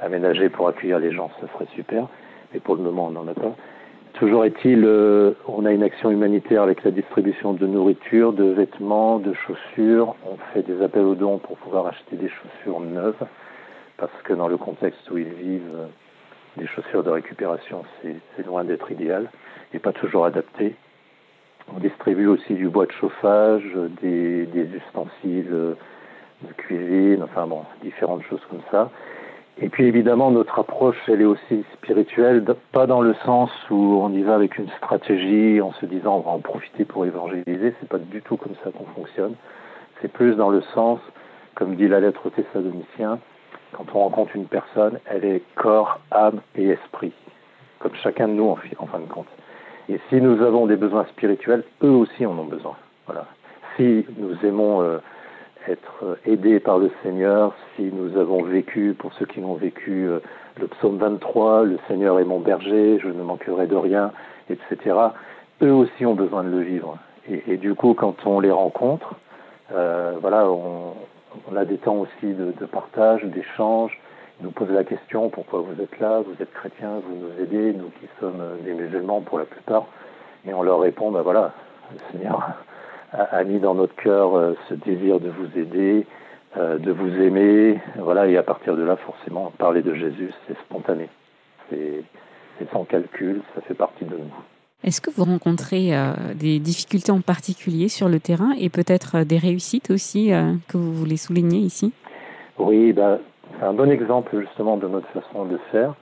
aménagé 0.00 0.48
pour 0.48 0.66
accueillir 0.66 0.98
les 0.98 1.12
gens, 1.12 1.30
ce 1.40 1.46
serait 1.46 1.68
super. 1.76 2.08
Mais 2.52 2.58
pour 2.58 2.74
le 2.74 2.82
moment, 2.82 3.06
on 3.06 3.10
n'en 3.10 3.28
a 3.28 3.34
pas. 3.34 3.54
Toujours 4.14 4.44
est-il, 4.44 4.84
on 5.46 5.64
a 5.64 5.70
une 5.70 5.84
action 5.84 6.10
humanitaire 6.10 6.64
avec 6.64 6.82
la 6.82 6.90
distribution 6.90 7.52
de 7.52 7.64
nourriture, 7.68 8.32
de 8.32 8.46
vêtements, 8.46 9.20
de 9.20 9.32
chaussures. 9.32 10.16
On 10.26 10.36
fait 10.52 10.62
des 10.62 10.82
appels 10.82 11.04
aux 11.04 11.14
dons 11.14 11.38
pour 11.38 11.56
pouvoir 11.58 11.86
acheter 11.86 12.16
des 12.16 12.28
chaussures 12.28 12.80
neuves, 12.80 13.24
parce 13.96 14.22
que 14.24 14.32
dans 14.32 14.48
le 14.48 14.56
contexte 14.56 15.08
où 15.12 15.16
ils 15.16 15.32
vivent, 15.32 15.86
des 16.56 16.66
chaussures 16.66 17.02
de 17.02 17.10
récupération, 17.10 17.84
c'est 18.02 18.46
loin 18.46 18.64
d'être 18.64 18.90
idéal 18.90 19.30
et 19.72 19.78
pas 19.78 19.92
toujours 19.92 20.24
adapté. 20.24 20.74
On 21.74 21.78
distribue 21.78 22.26
aussi 22.26 22.54
du 22.54 22.68
bois 22.68 22.86
de 22.86 22.92
chauffage, 22.92 23.64
des, 24.02 24.46
des 24.46 24.68
ustensiles 24.76 25.76
de 26.42 26.52
cuisine, 26.56 27.22
enfin 27.22 27.46
bon, 27.46 27.62
différentes 27.82 28.22
choses 28.24 28.40
comme 28.50 28.62
ça. 28.70 28.90
Et 29.62 29.68
puis 29.68 29.84
évidemment, 29.84 30.30
notre 30.30 30.58
approche, 30.58 30.96
elle 31.06 31.20
est 31.20 31.26
aussi 31.26 31.64
spirituelle, 31.74 32.44
pas 32.72 32.86
dans 32.86 33.02
le 33.02 33.14
sens 33.26 33.50
où 33.68 34.00
on 34.02 34.10
y 34.10 34.22
va 34.22 34.34
avec 34.34 34.56
une 34.56 34.68
stratégie 34.70 35.60
en 35.60 35.72
se 35.72 35.84
disant 35.84 36.16
on 36.16 36.20
va 36.20 36.30
en 36.30 36.38
profiter 36.38 36.84
pour 36.84 37.04
évangéliser, 37.04 37.74
c'est 37.78 37.88
pas 37.88 37.98
du 37.98 38.22
tout 38.22 38.36
comme 38.36 38.54
ça 38.64 38.70
qu'on 38.70 38.86
fonctionne. 38.94 39.34
C'est 40.00 40.10
plus 40.10 40.34
dans 40.34 40.48
le 40.48 40.62
sens, 40.74 40.98
comme 41.54 41.76
dit 41.76 41.88
la 41.88 42.00
lettre 42.00 42.24
aux 42.24 42.30
Thessaloniciens, 42.30 43.18
quand 43.72 43.86
on 43.94 44.00
rencontre 44.00 44.36
une 44.36 44.46
personne, 44.46 44.98
elle 45.06 45.24
est 45.24 45.42
corps, 45.54 46.00
âme 46.10 46.40
et 46.56 46.68
esprit, 46.68 47.12
comme 47.78 47.94
chacun 48.02 48.28
de 48.28 48.34
nous 48.34 48.48
en, 48.78 48.86
fin 48.86 48.98
de 48.98 49.06
compte. 49.06 49.28
Et 49.88 50.00
si 50.08 50.20
nous 50.20 50.42
avons 50.42 50.66
des 50.66 50.76
besoins 50.76 51.04
spirituels, 51.06 51.64
eux 51.82 51.90
aussi 51.90 52.26
en 52.26 52.38
ont 52.38 52.44
besoin. 52.44 52.76
Voilà. 53.06 53.26
Si 53.76 54.04
nous 54.18 54.36
aimons 54.44 54.82
euh, 54.82 54.98
être 55.68 56.18
aidés 56.26 56.60
par 56.60 56.78
le 56.78 56.90
Seigneur, 57.02 57.54
si 57.76 57.90
nous 57.92 58.16
avons 58.18 58.42
vécu, 58.42 58.94
pour 58.98 59.12
ceux 59.14 59.26
qui 59.26 59.40
l'ont 59.40 59.54
vécu, 59.54 60.06
euh, 60.06 60.20
le 60.60 60.66
psaume 60.68 60.98
23, 60.98 61.64
le 61.64 61.78
Seigneur 61.88 62.18
est 62.18 62.24
mon 62.24 62.40
berger, 62.40 62.98
je 63.02 63.08
ne 63.08 63.22
manquerai 63.22 63.66
de 63.66 63.76
rien, 63.76 64.12
etc., 64.48 64.96
eux 65.62 65.72
aussi 65.72 66.06
ont 66.06 66.14
besoin 66.14 66.42
de 66.44 66.50
le 66.50 66.60
vivre. 66.60 66.98
Et, 67.28 67.58
du 67.58 67.74
coup, 67.74 67.94
quand 67.94 68.26
on 68.26 68.40
les 68.40 68.50
rencontre, 68.50 69.14
euh, 69.72 70.14
voilà, 70.20 70.50
on, 70.50 70.94
a 71.56 71.64
des 71.64 71.78
temps 71.78 71.96
aussi 71.96 72.34
de, 72.34 72.66
partage, 72.66 73.24
d'échange. 73.24 73.98
Ils 74.40 74.44
nous 74.44 74.50
posent 74.50 74.70
la 74.70 74.84
question 74.84 75.28
pourquoi 75.28 75.60
vous 75.60 75.82
êtes 75.82 75.98
là, 76.00 76.20
vous 76.20 76.34
êtes 76.40 76.52
chrétiens, 76.52 77.00
vous 77.06 77.16
nous 77.16 77.42
aidez, 77.42 77.72
nous 77.72 77.90
qui 78.00 78.08
sommes 78.18 78.42
des 78.64 78.72
musulmans 78.72 79.20
pour 79.20 79.38
la 79.38 79.44
plupart. 79.44 79.86
Et 80.46 80.54
on 80.54 80.62
leur 80.62 80.80
répond, 80.80 81.10
ben 81.10 81.22
voilà, 81.22 81.52
le 81.92 81.98
Seigneur 82.10 82.54
a, 83.12 83.44
mis 83.44 83.58
dans 83.58 83.74
notre 83.74 83.94
cœur 83.96 84.36
euh, 84.36 84.54
ce 84.68 84.74
désir 84.74 85.20
de 85.20 85.28
vous 85.28 85.58
aider, 85.58 86.06
euh, 86.56 86.78
de 86.78 86.92
vous 86.92 87.20
aimer. 87.20 87.80
Voilà, 87.96 88.26
et 88.26 88.36
à 88.36 88.42
partir 88.42 88.76
de 88.76 88.82
là, 88.82 88.96
forcément, 88.96 89.52
parler 89.58 89.82
de 89.82 89.94
Jésus, 89.94 90.32
c'est 90.46 90.58
spontané. 90.60 91.08
C'est 91.68 92.04
sans 92.72 92.84
calcul, 92.84 93.42
ça 93.54 93.60
fait 93.62 93.74
partie 93.74 94.04
de 94.04 94.16
nous. 94.16 94.59
Est-ce 94.82 95.00
que 95.00 95.10
vous 95.10 95.24
rencontrez 95.24 95.96
euh, 95.96 96.12
des 96.34 96.58
difficultés 96.58 97.12
en 97.12 97.20
particulier 97.20 97.88
sur 97.88 98.08
le 98.08 98.18
terrain 98.18 98.52
et 98.58 98.68
peut-être 98.68 99.24
des 99.24 99.38
réussites 99.38 99.90
aussi 99.90 100.30
que 100.68 100.76
vous 100.76 100.92
voulez 100.94 101.16
souligner 101.16 101.58
ici? 101.58 101.92
Oui, 102.58 102.92
ben, 102.92 103.18
c'est 103.58 103.66
un 103.66 103.72
bon 103.72 103.90
exemple 103.90 104.40
justement 104.40 104.76
de 104.76 104.88
notre 104.88 105.08
façon 105.08 105.44
de 105.44 105.58
faire. 105.70 105.94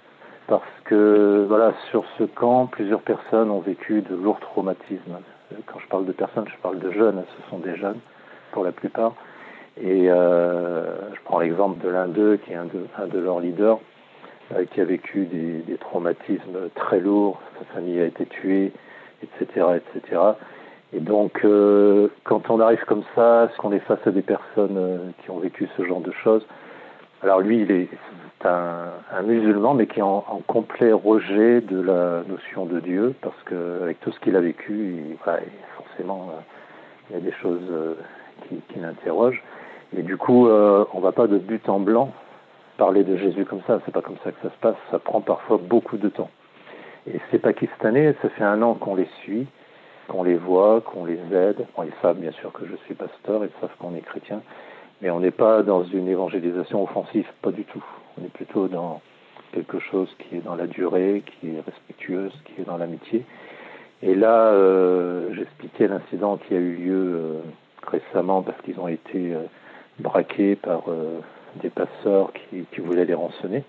Parce 0.49 0.63
que 0.85 1.45
voilà, 1.47 1.75
sur 1.91 2.05
ce 2.17 2.25
camp, 2.25 2.67
plusieurs 2.67 3.03
personnes 3.03 3.51
ont 3.51 3.61
vécu 3.61 4.01
de 4.01 4.15
lourds 4.15 4.41
traumatismes. 4.41 5.19
Quand 5.67 5.79
je 5.79 5.87
parle 5.89 6.07
de 6.07 6.13
personnes, 6.13 6.47
je 6.49 6.63
parle 6.63 6.79
de 6.79 6.91
jeunes, 6.91 7.23
ce 7.37 7.51
sont 7.51 7.59
des 7.59 7.77
jeunes 7.77 7.99
pour 8.53 8.65
la 8.65 8.73
plupart. 8.73 9.13
Et 9.81 10.11
euh, 10.11 11.15
je 11.15 11.21
prends 11.25 11.39
l'exemple 11.39 11.85
de 11.85 11.91
l'un 11.91 12.09
d'eux, 12.09 12.39
qui 12.39 12.53
est 12.53 12.57
un 12.57 12.65
de, 12.65 13.19
leurs 13.19 13.41
leaders, 13.41 13.77
euh, 13.77 13.81
qui 14.71 14.81
a 14.81 14.85
vécu 14.85 15.27
des, 15.27 15.59
des, 15.67 15.77
traumatismes 15.77 16.71
très 16.75 17.01
lourds, 17.01 17.41
sa 17.59 17.65
famille 17.75 18.01
a 18.01 18.07
été 18.07 18.27
tuée, 18.27 18.73
etc. 19.23 19.67
etc. 19.77 20.21
Et 20.93 21.01
donc, 21.01 21.45
euh, 21.45 22.09
quand 22.25 22.49
on 22.51 22.61
arrive 22.61 22.83
comme 22.87 23.05
ça, 23.15 23.51
qu'on 23.59 23.73
est 23.73 23.81
face 23.81 24.05
à 24.07 24.11
des 24.11 24.23
personnes 24.23 24.79
euh, 24.79 24.99
qui 25.23 25.31
ont 25.31 25.39
vécu 25.39 25.69
ce 25.77 25.85
genre 25.85 26.01
de 26.01 26.13
choses, 26.13 26.47
alors 27.23 27.41
lui, 27.41 27.61
il 27.61 27.71
est, 27.71 27.89
c'est 28.41 28.49
un, 28.49 28.93
un, 29.13 29.23
musulman, 29.23 29.75
mais 29.75 29.87
qui 29.87 29.99
est 29.99 30.03
en, 30.03 30.25
en, 30.29 30.41
complet 30.47 30.93
rejet 30.93 31.61
de 31.61 31.81
la 31.81 32.23
notion 32.29 32.65
de 32.65 32.81
Dieu, 32.81 33.15
parce 33.21 33.41
que 33.45 33.83
avec 33.83 34.01
tout 34.01 34.13
ce 34.13 34.21
qu'il 34.21 34.37
a 34.37 34.41
vécu, 34.41 34.73
il, 34.73 35.17
voilà, 35.25 35.41
forcément, 35.77 36.31
euh, 36.31 36.41
il 37.11 37.17
y 37.17 37.19
a 37.19 37.23
des 37.23 37.37
choses 37.43 37.67
euh, 37.71 37.95
qui, 38.49 38.57
qui 38.73 38.79
l'interrogent. 38.79 39.43
Et 39.97 40.03
du 40.03 40.17
coup, 40.17 40.49
euh, 40.49 40.85
on 40.95 41.01
va 41.01 41.13
pas 41.13 41.27
de 41.27 41.39
but 41.39 41.69
en 41.69 41.81
blanc 41.81 42.13
parler 42.79 43.05
de 43.05 43.17
Jésus 43.17 43.45
comme 43.45 43.61
ça. 43.67 43.81
C'est 43.85 43.93
pas 43.93 44.01
comme 44.01 44.17
ça 44.25 44.33
que 44.33 44.41
ça 44.41 44.51
se 44.51 44.59
passe. 44.61 44.77
Ça 44.91 44.99
prend 44.99 45.21
parfois 45.21 45.59
beaucoup 45.59 45.99
de 45.99 46.09
temps. 46.09 46.31
Et 47.07 47.21
ces 47.31 47.39
Pakistanais, 47.39 48.15
ça 48.23 48.31
fait 48.31 48.45
un 48.45 48.63
an 48.63 48.75
qu'on 48.75 48.95
les 48.95 49.09
suit, 49.23 49.47
qu'on 50.09 50.23
les 50.23 50.37
voit, 50.37 50.81
qu'on 50.81 51.05
les 51.05 51.21
aide. 51.33 51.67
Ils 51.85 51.93
savent 52.01 52.19
bien 52.19 52.33
sûr 52.33 52.53
que 52.53 52.65
je 52.67 52.77
suis 52.87 52.95
pasteur, 52.95 53.45
ils 53.45 53.61
savent 53.61 53.77
qu'on 53.79 53.95
est 53.95 54.01
chrétien. 54.01 54.41
Mais 55.03 55.11
on 55.11 55.21
n'est 55.21 55.31
pas 55.31 55.63
dans 55.63 55.85
une 55.85 56.09
évangélisation 56.09 56.83
offensive, 56.83 57.27
pas 57.43 57.53
du 57.53 57.65
tout. 57.65 57.85
On 58.19 58.25
est 58.25 58.33
plutôt 58.33 58.69
dans 58.69 59.01
quelque 59.53 59.79
chose 59.79 60.09
qui 60.19 60.37
est 60.37 60.45
dans 60.45 60.57
la 60.57 60.67
durée, 60.67 61.23
qui 61.27 61.49
est 61.49 61.61
respectueuse, 61.61 62.33
qui 62.45 62.63
est 62.63 62.65
dans 62.65 62.77
l'amitié. 62.77 63.25
Et 64.03 64.15
là, 64.15 64.53
euh, 64.53 65.35
j'expliquais 65.35 65.89
l'incident 65.89 66.37
qui 66.37 66.55
a 66.55 66.59
eu 66.59 66.77
lieu 66.77 67.15
euh, 67.17 67.41
récemment 67.87 68.43
parce 68.43 68.61
qu'ils 68.63 68.79
ont 68.79 68.89
été 68.89 69.35
euh, 69.35 69.43
braqués 69.99 70.55
par 70.57 70.85
des 71.57 71.71
passeurs 71.71 72.33
qui, 72.33 72.81
voulaient 72.81 73.05
les 73.05 73.15
rançonner. 73.15 73.65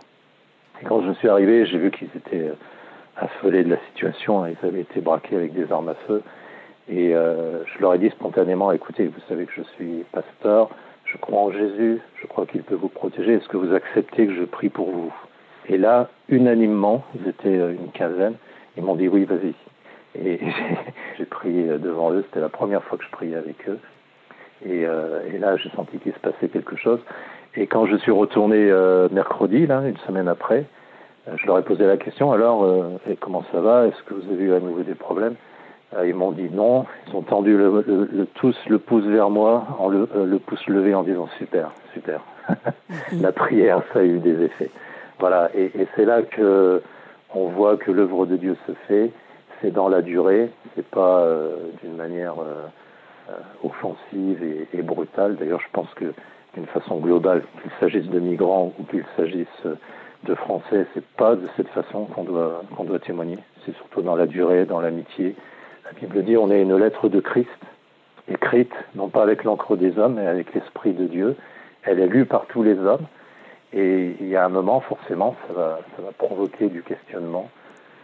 Et 0.82 0.86
quand 0.86 1.02
je 1.02 1.12
suis 1.14 1.28
arrivé, 1.28 1.66
j'ai 1.66 1.78
vu 1.78 1.92
qu'ils 1.92 2.10
étaient 2.16 2.52
affolés 3.18 3.64
de 3.64 3.70
la 3.70 3.78
situation. 3.90 4.46
Ils 4.46 4.58
avaient 4.66 4.82
été 4.82 5.02
braqués 5.02 5.36
avec 5.36 5.54
des 5.54 5.72
armes 5.72 5.90
à 5.90 5.96
feu. 6.08 6.22
Et 6.90 7.12
je 7.12 7.82
leur 7.82 7.94
ai 7.94 8.00
dit 8.00 8.10
spontanément, 8.10 8.72
écoutez, 8.72 9.08
vous 9.08 9.20
savez 9.28 9.46
que 9.46 9.52
je 9.56 9.64
suis 9.76 10.04
pasteur, 10.12 10.70
je 11.12 11.18
crois 11.18 11.40
en 11.40 11.52
Jésus, 11.52 12.00
je 12.22 12.28
crois 12.28 12.46
qu'il 12.46 12.64
peut 12.64 12.76
vous 12.76 12.90
protéger, 12.90 13.34
est-ce 13.34 13.48
que 13.48 13.58
vous 13.58 13.74
acceptez 13.74 14.28
que 14.28 14.36
je 14.36 14.44
prie 14.44 14.70
pour 14.70 14.92
vous? 14.92 15.14
Et 15.68 15.78
là, 15.78 16.10
unanimement, 16.30 17.04
ils 17.16 17.28
étaient 17.28 17.58
euh, 17.58 17.74
une 17.74 17.92
quinzaine, 17.92 18.36
ils 18.78 18.84
m'ont 18.84 18.96
dit 18.96 19.08
oui, 19.08 19.26
vas-y. 19.26 19.54
Et 20.16 20.40
j'ai 21.18 21.26
prié 21.26 21.64
devant 21.78 22.12
eux, 22.12 22.24
c'était 22.28 22.42
la 22.42 22.50
première 22.50 22.84
fois 22.84 22.98
que 22.98 23.04
je 23.04 23.12
priais 23.12 23.36
avec 23.36 23.68
eux. 23.68 23.80
Euh, 24.68 25.22
et 25.32 25.38
là, 25.38 25.58
j'ai 25.58 25.70
senti 25.72 25.98
qu'il 26.00 26.14
se 26.14 26.20
passait 26.20 26.50
quelque 26.50 26.76
chose. 26.76 27.00
Et 27.56 27.68
quand 27.68 27.86
je 27.88 27.96
suis 27.98 28.12
retourné 28.12 28.70
euh, 28.70 29.08
mercredi, 29.12 29.66
là, 29.66 29.82
une 29.86 29.98
semaine 29.98 30.28
après, 30.28 30.66
euh, 31.28 31.32
je 31.38 31.48
leur 31.48 31.58
ai 31.58 31.64
posé 31.64 31.86
la 31.86 31.98
question, 31.98 32.32
alors, 32.32 32.64
euh, 32.64 33.00
et 33.10 33.16
comment 33.16 33.44
ça 33.52 33.60
va? 33.60 33.88
Est-ce 33.88 34.02
que 34.04 34.14
vous 34.14 34.32
avez 34.32 34.44
eu 34.44 34.54
à 34.54 34.60
nouveau 34.60 34.84
des 34.84 34.96
problèmes? 34.96 35.36
Ils 36.06 36.14
m'ont 36.14 36.32
dit 36.32 36.50
non. 36.52 36.86
Ils 37.08 37.16
ont 37.16 37.24
tendu 37.24 37.58
le, 37.58 37.84
le, 37.88 38.08
le 38.14 38.26
tous 38.36 38.56
le 38.68 38.78
pouce 38.78 39.06
vers 39.06 39.32
moi, 39.32 39.66
en 39.80 39.88
le, 39.88 40.08
le 40.24 40.38
pouce 40.38 40.64
levé 40.68 40.94
en 40.94 41.02
disant 41.02 41.28
super, 41.40 41.72
super. 41.94 42.22
La 43.20 43.32
prière, 43.32 43.82
ça 43.92 44.02
a 44.02 44.04
eu 44.04 44.20
des 44.20 44.40
effets. 44.44 44.70
Voilà. 45.18 45.50
Et, 45.56 45.72
et 45.76 45.88
c'est 45.96 46.06
là 46.06 46.22
que 46.22 46.84
on 47.34 47.46
voit 47.48 47.78
que 47.78 47.90
l'œuvre 47.92 48.28
de 48.28 48.38
Dieu 48.38 48.56
se 48.68 48.74
fait. 48.88 49.12
C'est 49.62 49.72
dans 49.72 49.90
la 49.90 50.04
durée. 50.04 50.52
C'est 50.76 50.86
pas 50.86 51.22
euh, 51.22 51.56
d'une 51.82 51.96
manière 51.96 52.36
euh, 52.40 53.38
offensive 53.64 54.44
et, 54.44 54.68
et 54.78 54.84
brutale. 54.84 55.38
D'ailleurs, 55.38 55.62
je 55.62 55.72
pense 55.74 55.92
que 55.96 56.14
d'une 56.54 56.66
façon 56.68 56.98
globale, 56.98 57.44
qu'il 57.62 57.72
s'agisse 57.80 58.10
de 58.10 58.20
migrants 58.20 58.74
ou 58.80 58.84
qu'il 58.84 59.06
s'agisse 59.16 59.48
de 60.24 60.36
Français, 60.36 60.86
c'est 60.94 61.06
pas 61.16 61.36
de 61.36 61.48
cette 61.56 61.70
façon 61.70 62.06
qu'on 62.06 62.24
doit 62.24 62.64
qu'on 62.76 62.84
doit 62.84 63.00
témoigner. 63.00 63.38
C'est 63.66 63.76
surtout 63.76 64.02
dans 64.02 64.16
la 64.16 64.26
durée, 64.26 64.66
dans 64.66 64.82
l'amitié, 64.82 65.36
la 65.86 65.92
Bible 65.94 66.24
dit 66.24 66.38
on 66.38 66.52
est 66.52 66.62
une 66.62 66.76
lettre 66.78 67.10
de 67.10 67.20
Christ, 67.20 67.50
écrite 68.28 68.74
non 68.96 69.10
pas 69.10 69.24
avec 69.24 69.44
l'encre 69.44 69.76
des 69.76 69.98
hommes, 69.98 70.16
mais 70.16 70.28
avec 70.28 70.54
l'Esprit 70.54 70.94
de 70.94 71.06
Dieu. 71.08 71.36
Elle 71.84 72.00
est 72.00 72.08
lue 72.08 72.26
par 72.26 72.46
tous 72.48 72.64
les 72.64 72.78
hommes. 72.78 73.06
Et 73.72 74.16
il 74.20 74.28
y 74.28 74.36
a 74.36 74.46
un 74.46 74.50
moment, 74.50 74.82
forcément, 74.82 75.36
ça 75.48 75.54
va, 75.54 75.80
ça 75.96 76.02
va 76.02 76.12
provoquer 76.12 76.70
du 76.70 76.82
questionnement. 76.84 77.50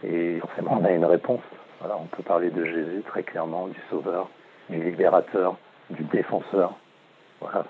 Et 0.04 0.38
forcément, 0.40 0.78
on 0.80 0.84
a 0.84 0.92
une 0.92 1.04
réponse. 1.04 1.40
Voilà, 1.80 1.96
on 2.00 2.06
peut 2.06 2.22
parler 2.22 2.50
de 2.50 2.64
Jésus 2.64 3.02
très 3.06 3.22
clairement, 3.22 3.66
du 3.68 3.78
Sauveur, 3.90 4.28
du 4.70 4.82
Libérateur, 4.82 5.56
du 5.90 6.04
Défenseur. 6.04 6.74
Voilà. 7.40 7.64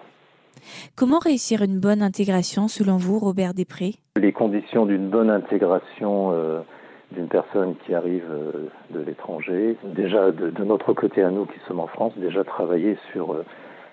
Comment 0.94 1.18
réussir 1.18 1.62
une 1.62 1.78
bonne 1.78 2.02
intégration, 2.02 2.68
selon 2.68 2.96
vous, 2.96 3.18
Robert 3.18 3.54
Després? 3.54 3.94
Les 4.16 4.32
conditions 4.32 4.86
d'une 4.86 5.08
bonne 5.08 5.30
intégration 5.30 6.32
euh, 6.32 6.60
d'une 7.12 7.28
personne 7.28 7.74
qui 7.84 7.94
arrive 7.94 8.24
euh, 8.30 8.68
de 8.90 9.00
l'étranger. 9.00 9.76
Déjà, 9.84 10.32
de, 10.32 10.64
notre 10.64 10.92
côté 10.92 11.22
à 11.22 11.30
nous 11.30 11.46
qui 11.46 11.58
sommes 11.66 11.80
en 11.80 11.86
France, 11.86 12.12
déjà 12.16 12.44
travailler 12.44 12.96
sur 13.12 13.32
euh, 13.32 13.44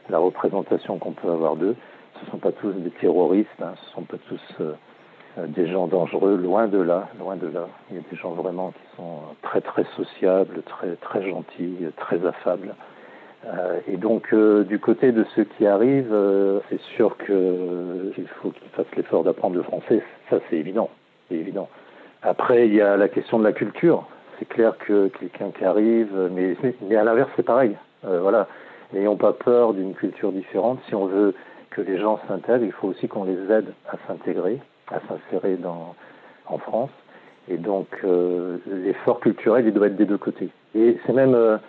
la 0.10 0.18
représentation 0.18 0.98
qu'on 0.98 1.12
peut 1.12 1.30
avoir 1.30 1.56
d'eux. 1.56 1.76
Ce 2.20 2.26
ne 2.26 2.32
sont 2.32 2.38
pas 2.38 2.52
tous 2.52 2.72
des 2.72 2.92
terroristes, 2.92 3.50
hein, 3.62 3.74
ce 3.76 3.90
ne 3.90 3.94
sont 3.96 4.04
pas 4.04 4.18
tous 4.30 4.64
des 5.48 5.68
gens 5.68 5.88
dangereux, 5.88 6.38
loin 6.38 6.68
de 6.68 6.78
là, 6.78 7.10
loin 7.20 7.36
de 7.36 7.48
là. 7.48 7.68
Il 7.90 7.98
y 7.98 8.00
a 8.00 8.04
des 8.10 8.16
gens 8.16 8.32
vraiment 8.32 8.70
qui 8.70 8.96
sont 8.96 9.20
très 9.42 9.62
très 9.62 9.84
sociables, 9.96 10.62
très 10.62 10.96
très 10.98 11.28
gentils, 11.28 11.76
très 11.98 12.24
affables. 12.26 12.76
Euh, 13.46 13.80
et 13.88 13.98
donc 13.98 14.34
euh, 14.34 14.64
du 14.64 14.80
côté 14.80 15.12
de 15.12 15.26
ceux 15.36 15.44
qui 15.44 15.68
arrivent, 15.68 16.14
euh, 16.14 16.60
c'est 16.70 16.80
sûr 16.96 17.18
qu'il 17.18 18.28
faut 18.42 18.52
qu'ils 18.52 18.70
fassent 18.70 18.96
l'effort 18.96 19.24
d'apprendre 19.24 19.56
le 19.56 19.64
français, 19.64 20.02
ça 20.30 20.40
c'est 20.50 20.56
évident, 20.56 20.90
c'est 21.28 21.36
évident. 21.36 21.68
Après, 22.22 22.68
il 22.68 22.74
y 22.74 22.82
a 22.82 22.96
la 22.96 23.10
question 23.10 23.38
de 23.38 23.44
la 23.44 23.52
culture. 23.52 24.08
C'est 24.40 24.48
clair 24.48 24.78
que 24.78 25.10
quelqu'un 25.20 25.52
qui 25.52 25.66
arrive, 25.66 26.10
mais, 26.32 26.56
mais 26.88 26.96
à 26.96 27.04
l'inverse, 27.04 27.30
c'est 27.36 27.44
pareil. 27.44 27.76
Voilà. 28.04 28.48
N'ayons 28.94 29.18
pas 29.18 29.34
peur 29.34 29.74
d'une 29.74 29.94
culture 29.94 30.32
différente. 30.32 30.80
Si 30.88 30.96
on 30.96 31.06
veut 31.06 31.34
que 31.70 31.82
les 31.82 31.98
gens 31.98 32.20
s'intègrent, 32.28 32.64
il 32.64 32.72
faut 32.72 32.88
aussi 32.88 33.10
qu'on 33.10 33.26
les 33.26 33.52
aide 33.52 33.74
à 33.90 33.98
s'intégrer, 34.08 34.60
à 34.90 35.00
s'insérer 35.08 35.56
dans 35.58 35.96
en 36.46 36.58
France. 36.58 36.92
Et 37.50 37.58
donc, 37.58 37.88
l'effort 38.66 39.20
culturel, 39.20 39.68
il 39.68 39.74
doit 39.74 39.88
être 39.88 39.98
des 39.98 40.06
deux 40.06 40.18
côtés. 40.18 40.50
Et 40.76 40.98
c'est 41.06 41.14
même, 41.14 41.60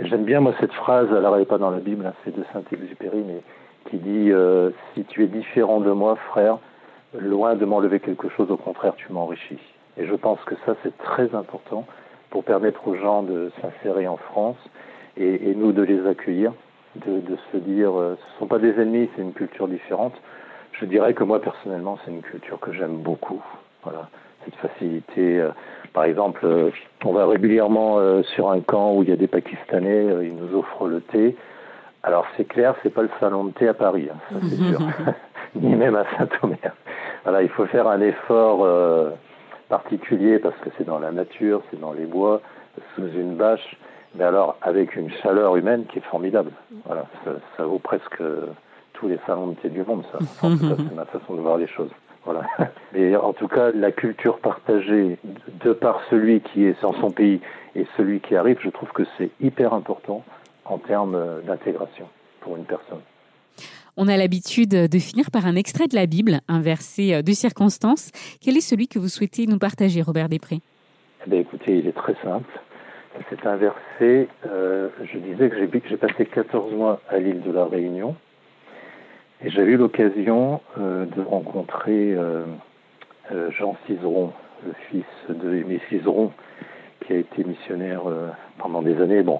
J'aime 0.00 0.24
bien 0.24 0.38
moi 0.38 0.54
cette 0.60 0.72
phrase, 0.72 1.12
alors 1.12 1.34
elle 1.34 1.40
n'est 1.40 1.46
pas 1.46 1.58
dans 1.58 1.70
la 1.70 1.80
Bible, 1.80 2.06
hein, 2.06 2.12
c'est 2.24 2.36
de 2.36 2.44
Saint-Exupéry, 2.52 3.24
mais 3.26 3.42
qui 3.90 3.96
dit 3.96 4.30
euh, 4.30 4.70
Si 4.94 5.04
tu 5.04 5.24
es 5.24 5.26
différent 5.26 5.80
de 5.80 5.90
moi, 5.90 6.14
frère, 6.30 6.58
loin 7.18 7.56
de 7.56 7.64
m'enlever 7.64 7.98
quelque 7.98 8.28
chose, 8.28 8.48
au 8.50 8.56
contraire, 8.56 8.94
tu 8.96 9.12
m'enrichis. 9.12 9.58
Et 9.96 10.06
je 10.06 10.14
pense 10.14 10.38
que 10.44 10.54
ça, 10.64 10.76
c'est 10.84 10.96
très 10.98 11.34
important 11.34 11.84
pour 12.30 12.44
permettre 12.44 12.86
aux 12.86 12.94
gens 12.94 13.24
de 13.24 13.50
s'insérer 13.60 14.06
en 14.06 14.18
France 14.18 14.56
et, 15.16 15.50
et, 15.50 15.54
nous 15.56 15.72
de 15.72 15.82
les 15.82 16.06
accueillir, 16.06 16.52
de, 16.94 17.18
de 17.18 17.36
se 17.50 17.56
dire 17.56 17.98
euh, 17.98 18.16
ce 18.16 18.34
ne 18.34 18.38
sont 18.38 18.46
pas 18.46 18.60
des 18.60 18.80
ennemis, 18.80 19.10
c'est 19.16 19.22
une 19.22 19.32
culture 19.32 19.66
différente. 19.66 20.14
Je 20.72 20.84
dirais 20.84 21.12
que 21.12 21.24
moi, 21.24 21.40
personnellement, 21.40 21.98
c'est 22.04 22.12
une 22.12 22.22
culture 22.22 22.60
que 22.60 22.72
j'aime 22.72 22.98
beaucoup. 22.98 23.42
Voilà, 23.82 24.08
cette 24.44 24.54
facilité. 24.56 25.40
Euh, 25.40 25.50
par 25.92 26.04
exemple, 26.04 26.40
euh, 26.44 26.70
on 27.04 27.12
va 27.12 27.26
régulièrement 27.26 27.98
euh, 27.98 28.22
sur 28.34 28.50
un 28.50 28.60
camp 28.60 28.94
où 28.94 29.02
il 29.02 29.08
y 29.08 29.12
a 29.12 29.16
des 29.16 29.26
Pakistanais, 29.26 30.06
ils 30.22 30.34
nous 30.34 30.58
offrent 30.58 30.86
le 30.86 31.00
thé. 31.00 31.36
Alors 32.02 32.26
c'est 32.36 32.44
clair, 32.44 32.74
c'est 32.82 32.92
pas 32.92 33.02
le 33.02 33.10
salon 33.20 33.44
de 33.44 33.52
thé 33.52 33.68
à 33.68 33.74
Paris, 33.74 34.08
hein, 34.12 34.18
ça 34.30 34.38
c'est 34.42 34.56
sûr, 34.56 34.78
ni 35.56 35.74
même 35.74 35.96
à 35.96 36.04
Saint-Omer. 36.16 36.72
Voilà, 37.24 37.42
il 37.42 37.48
faut 37.48 37.66
faire 37.66 37.88
un 37.88 38.00
effort 38.00 38.60
euh, 38.64 39.10
particulier 39.68 40.38
parce 40.38 40.56
que 40.58 40.70
c'est 40.78 40.84
dans 40.84 40.98
la 40.98 41.10
nature, 41.10 41.62
c'est 41.70 41.80
dans 41.80 41.92
les 41.92 42.06
bois, 42.06 42.40
sous 42.94 43.08
une 43.08 43.34
bâche, 43.34 43.76
mais 44.14 44.24
alors 44.24 44.56
avec 44.62 44.94
une 44.94 45.10
chaleur 45.10 45.56
humaine 45.56 45.84
qui 45.86 45.98
est 45.98 46.04
formidable. 46.04 46.52
Voilà, 46.86 47.04
ça, 47.24 47.32
ça 47.56 47.64
vaut 47.64 47.80
presque 47.80 48.22
tous 48.92 49.08
les 49.08 49.18
salons 49.26 49.48
de 49.48 49.54
thé 49.54 49.68
du 49.68 49.82
monde, 49.82 50.04
ça. 50.12 50.18
En 50.46 50.56
tout 50.56 50.68
cas, 50.68 50.76
c'est 50.76 50.94
ma 50.94 51.04
façon 51.04 51.34
de 51.34 51.40
voir 51.40 51.56
les 51.56 51.66
choses. 51.66 51.90
Voilà. 52.28 52.46
Mais 52.92 53.16
en 53.16 53.32
tout 53.32 53.48
cas, 53.48 53.70
la 53.72 53.90
culture 53.90 54.38
partagée 54.38 55.16
de 55.64 55.72
par 55.72 56.02
celui 56.10 56.42
qui 56.42 56.66
est 56.66 56.78
dans 56.82 56.92
son 57.00 57.10
pays 57.10 57.40
et 57.74 57.86
celui 57.96 58.20
qui 58.20 58.36
arrive, 58.36 58.58
je 58.62 58.68
trouve 58.68 58.90
que 58.90 59.04
c'est 59.16 59.30
hyper 59.40 59.72
important 59.72 60.22
en 60.66 60.76
termes 60.76 61.18
d'intégration 61.46 62.06
pour 62.42 62.58
une 62.58 62.64
personne. 62.64 63.00
On 63.96 64.08
a 64.08 64.16
l'habitude 64.18 64.68
de 64.68 64.98
finir 64.98 65.30
par 65.30 65.46
un 65.46 65.56
extrait 65.56 65.86
de 65.86 65.94
la 65.94 66.04
Bible, 66.04 66.40
un 66.48 66.60
verset 66.60 67.22
de 67.22 67.32
circonstance. 67.32 68.10
Quel 68.42 68.58
est 68.58 68.60
celui 68.60 68.88
que 68.88 68.98
vous 68.98 69.08
souhaitez 69.08 69.46
nous 69.46 69.58
partager, 69.58 70.02
Robert 70.02 70.28
Després 70.28 70.60
eh 71.26 71.30
bien, 71.30 71.40
Écoutez, 71.40 71.78
il 71.78 71.86
est 71.86 71.96
très 71.96 72.14
simple. 72.22 72.60
C'est 73.30 73.46
un 73.46 73.56
verset, 73.56 74.28
euh, 74.46 74.90
je 75.02 75.18
disais 75.18 75.48
que 75.48 75.56
j'ai 75.88 75.96
passé 75.96 76.26
14 76.26 76.74
mois 76.74 77.00
à 77.08 77.18
l'île 77.18 77.40
de 77.40 77.50
la 77.50 77.64
Réunion 77.64 78.14
et 79.44 79.50
j'ai 79.50 79.62
eu 79.62 79.76
l'occasion 79.76 80.60
euh, 80.78 81.06
de 81.06 81.22
rencontrer 81.22 82.12
euh, 82.14 82.44
euh, 83.32 83.50
Jean 83.52 83.76
Cizeron, 83.86 84.32
le 84.66 84.72
fils 84.90 85.04
de 85.28 85.54
Aimé 85.54 85.80
Cizeron, 85.88 86.32
qui 87.00 87.12
a 87.12 87.16
été 87.16 87.44
missionnaire 87.44 88.02
pendant 88.58 88.82
des 88.82 89.00
années. 89.00 89.22
Bon, 89.22 89.38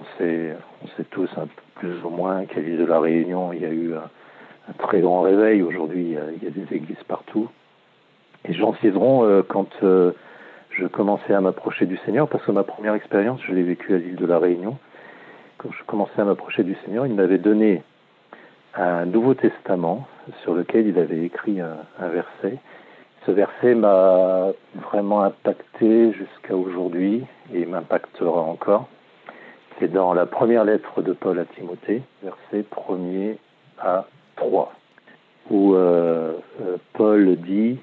on 0.00 0.04
sait, 0.18 0.56
on 0.82 0.88
sait 0.96 1.04
tous 1.04 1.30
plus 1.76 2.02
ou 2.04 2.10
moins 2.10 2.44
qu'à 2.46 2.60
l'île 2.60 2.78
de 2.78 2.84
la 2.84 2.98
Réunion, 2.98 3.52
il 3.52 3.62
y 3.62 3.64
a 3.64 3.70
eu 3.70 3.94
un, 3.94 4.10
un 4.68 4.72
très 4.78 5.00
grand 5.00 5.22
réveil. 5.22 5.62
Aujourd'hui, 5.62 6.16
il 6.36 6.44
y 6.44 6.46
a 6.46 6.50
des 6.50 6.74
églises 6.74 7.02
partout. 7.06 7.48
Et 8.44 8.52
Jean 8.52 8.74
Cizeron, 8.74 9.42
quand 9.48 9.68
je 9.80 10.86
commençais 10.88 11.32
à 11.32 11.40
m'approcher 11.40 11.86
du 11.86 11.96
Seigneur, 11.98 12.28
parce 12.28 12.44
que 12.44 12.50
ma 12.50 12.64
première 12.64 12.94
expérience, 12.94 13.40
je 13.46 13.52
l'ai 13.52 13.62
vécue 13.62 13.94
à 13.94 13.98
l'île 13.98 14.16
de 14.16 14.26
la 14.26 14.40
Réunion, 14.40 14.76
quand 15.56 15.70
je 15.70 15.84
commençais 15.84 16.20
à 16.20 16.24
m'approcher 16.24 16.64
du 16.64 16.76
Seigneur, 16.84 17.06
il 17.06 17.14
m'avait 17.14 17.38
donné 17.38 17.82
un 18.74 19.06
Nouveau 19.06 19.34
Testament 19.34 20.06
sur 20.42 20.54
lequel 20.54 20.86
il 20.86 20.98
avait 20.98 21.24
écrit 21.24 21.60
un, 21.60 21.78
un 21.98 22.08
verset. 22.08 22.58
Ce 23.26 23.30
verset 23.30 23.74
m'a 23.74 24.48
vraiment 24.90 25.22
impacté 25.22 26.12
jusqu'à 26.12 26.56
aujourd'hui 26.56 27.24
et 27.52 27.66
m'impactera 27.66 28.40
encore. 28.40 28.88
C'est 29.78 29.92
dans 29.92 30.12
la 30.12 30.26
première 30.26 30.64
lettre 30.64 31.02
de 31.02 31.12
Paul 31.12 31.38
à 31.38 31.44
Timothée, 31.44 32.02
verset 32.22 32.64
1er 32.72 33.36
à 33.78 34.06
3, 34.36 34.72
où 35.50 35.74
euh, 35.74 36.32
euh, 36.62 36.76
Paul 36.94 37.36
dit, 37.36 37.78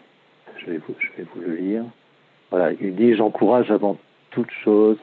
je 0.58 0.72
vais, 0.72 0.78
vous, 0.78 0.96
je 1.00 1.08
vais 1.18 1.28
vous 1.34 1.42
le 1.42 1.56
lire, 1.56 1.84
voilà, 2.52 2.72
il 2.82 2.96
dit 2.96 3.16
J'encourage 3.16 3.72
avant 3.72 3.98
toute 4.32 4.52
chose 4.64 4.98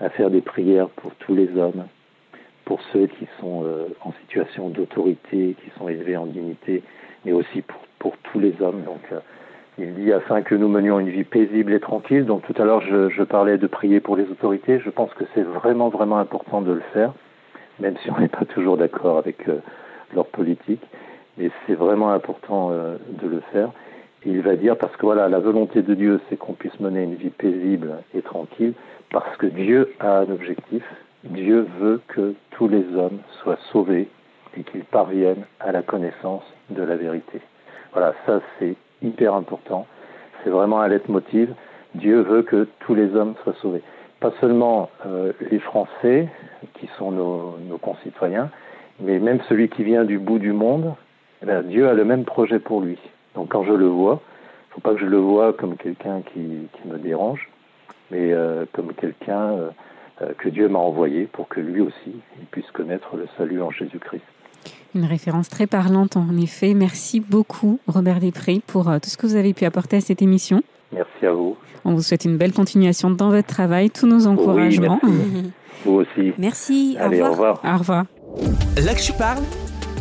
à 0.00 0.08
faire 0.08 0.30
des 0.30 0.40
prières 0.40 0.88
pour 0.88 1.14
tous 1.16 1.34
les 1.34 1.56
hommes 1.56 1.86
pour 2.70 2.80
ceux 2.92 3.08
qui 3.08 3.26
sont 3.40 3.64
euh, 3.64 3.88
en 4.02 4.12
situation 4.12 4.68
d'autorité, 4.68 5.56
qui 5.60 5.70
sont 5.76 5.88
élevés 5.88 6.16
en 6.16 6.26
dignité, 6.26 6.84
mais 7.24 7.32
aussi 7.32 7.62
pour, 7.98 8.14
tous 8.22 8.38
les 8.38 8.54
hommes. 8.62 8.84
Donc, 8.84 9.00
euh, 9.10 9.18
il 9.76 9.92
dit 9.96 10.12
afin 10.12 10.42
que 10.42 10.54
nous 10.54 10.68
menions 10.68 11.00
une 11.00 11.08
vie 11.08 11.24
paisible 11.24 11.72
et 11.72 11.80
tranquille. 11.80 12.24
Donc, 12.24 12.44
tout 12.46 12.62
à 12.62 12.64
l'heure, 12.64 12.80
je, 12.80 13.22
parlais 13.24 13.58
de 13.58 13.66
prier 13.66 13.98
pour 13.98 14.14
les 14.14 14.22
autorités. 14.30 14.78
Je 14.78 14.88
pense 14.88 15.12
que 15.14 15.24
c'est 15.34 15.42
vraiment, 15.42 15.88
vraiment 15.88 16.18
important 16.18 16.60
de 16.60 16.70
le 16.70 16.82
faire, 16.92 17.12
même 17.80 17.96
si 18.04 18.10
on 18.12 18.20
n'est 18.20 18.28
pas 18.28 18.44
toujours 18.44 18.76
d'accord 18.76 19.18
avec 19.18 19.48
euh, 19.48 19.58
leur 20.14 20.26
politique. 20.26 20.86
Mais 21.38 21.50
c'est 21.66 21.74
vraiment 21.74 22.12
important 22.12 22.70
de 22.70 23.26
le 23.26 23.40
faire. 23.52 23.72
Il 24.24 24.42
va 24.42 24.54
dire, 24.54 24.76
parce 24.76 24.94
que 24.96 25.06
voilà, 25.06 25.28
la 25.28 25.40
volonté 25.40 25.82
de 25.82 25.94
Dieu, 25.94 26.20
c'est 26.28 26.36
qu'on 26.36 26.52
puisse 26.52 26.78
mener 26.78 27.02
une 27.02 27.16
vie 27.16 27.30
paisible 27.30 27.94
et 28.14 28.22
tranquille, 28.22 28.74
parce 29.10 29.36
que 29.38 29.46
Dieu 29.46 29.92
a 29.98 30.18
un 30.18 30.30
objectif, 30.30 30.84
Dieu 31.24 31.66
veut 31.78 32.00
que 32.08 32.34
tous 32.52 32.68
les 32.68 32.84
hommes 32.96 33.18
soient 33.42 33.58
sauvés 33.72 34.08
et 34.56 34.62
qu'ils 34.62 34.84
parviennent 34.84 35.44
à 35.60 35.70
la 35.70 35.82
connaissance 35.82 36.44
de 36.70 36.82
la 36.82 36.96
vérité. 36.96 37.40
Voilà, 37.92 38.14
ça 38.26 38.40
c'est 38.58 38.74
hyper 39.02 39.34
important. 39.34 39.86
C'est 40.42 40.50
vraiment 40.50 40.80
un 40.80 40.88
leitmotiv. 40.88 41.52
Dieu 41.94 42.20
veut 42.22 42.42
que 42.42 42.68
tous 42.80 42.94
les 42.94 43.14
hommes 43.14 43.34
soient 43.42 43.54
sauvés. 43.60 43.82
Pas 44.20 44.32
seulement 44.40 44.90
euh, 45.06 45.32
les 45.50 45.58
Français, 45.58 46.28
qui 46.74 46.88
sont 46.98 47.10
nos, 47.10 47.78
concitoyens, 47.78 48.50
mais 49.00 49.18
même 49.18 49.40
celui 49.48 49.68
qui 49.68 49.82
vient 49.82 50.04
du 50.04 50.18
bout 50.18 50.38
du 50.38 50.52
monde, 50.52 50.94
eh 51.42 51.46
bien, 51.46 51.62
Dieu 51.62 51.88
a 51.88 51.94
le 51.94 52.04
même 52.04 52.24
projet 52.24 52.58
pour 52.58 52.80
lui. 52.80 52.98
Donc 53.34 53.48
quand 53.48 53.64
je 53.64 53.72
le 53.72 53.86
vois, 53.86 54.20
il 54.22 54.70
ne 54.70 54.74
faut 54.74 54.80
pas 54.80 54.94
que 54.94 55.00
je 55.00 55.06
le 55.06 55.16
vois 55.16 55.52
comme 55.52 55.76
quelqu'un 55.76 56.22
qui, 56.22 56.68
qui, 56.72 56.88
me 56.88 56.98
dérange, 56.98 57.48
mais 58.10 58.32
euh, 58.32 58.66
comme 58.72 58.92
quelqu'un 58.92 59.52
euh, 59.52 59.70
que 60.38 60.48
Dieu 60.48 60.68
m'a 60.68 60.78
envoyé 60.78 61.26
pour 61.32 61.48
que 61.48 61.60
lui 61.60 61.80
aussi 61.80 61.94
il 62.38 62.46
puisse 62.50 62.70
connaître 62.72 63.16
le 63.16 63.26
salut 63.36 63.62
en 63.62 63.70
Jésus-Christ. 63.70 64.22
Une 64.94 65.04
référence 65.04 65.48
très 65.48 65.66
parlante 65.66 66.16
en 66.16 66.36
effet. 66.36 66.74
Merci 66.74 67.20
beaucoup 67.20 67.78
Robert 67.86 68.20
Després 68.20 68.60
pour 68.66 68.84
tout 69.00 69.08
ce 69.08 69.16
que 69.16 69.26
vous 69.26 69.36
avez 69.36 69.54
pu 69.54 69.64
apporter 69.64 69.96
à 69.96 70.00
cette 70.00 70.22
émission. 70.22 70.62
Merci 70.92 71.26
à 71.26 71.32
vous. 71.32 71.56
On 71.84 71.94
vous 71.94 72.02
souhaite 72.02 72.24
une 72.24 72.36
belle 72.36 72.52
continuation 72.52 73.10
dans 73.10 73.30
votre 73.30 73.46
travail, 73.46 73.90
tous 73.90 74.06
nos 74.06 74.26
encouragements. 74.26 75.00
Oui, 75.02 75.52
vous 75.84 75.92
aussi. 75.92 76.32
Merci. 76.38 76.96
Allez, 76.98 77.22
au 77.22 77.30
revoir. 77.30 77.60
Au 77.64 77.78
revoir. 77.78 78.04
Là 78.84 78.94
que 78.94 79.00
tu 79.00 79.12
parles, 79.12 79.42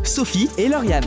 Sophie 0.04 0.50
et 0.58 0.68
Lauriane. 0.68 1.06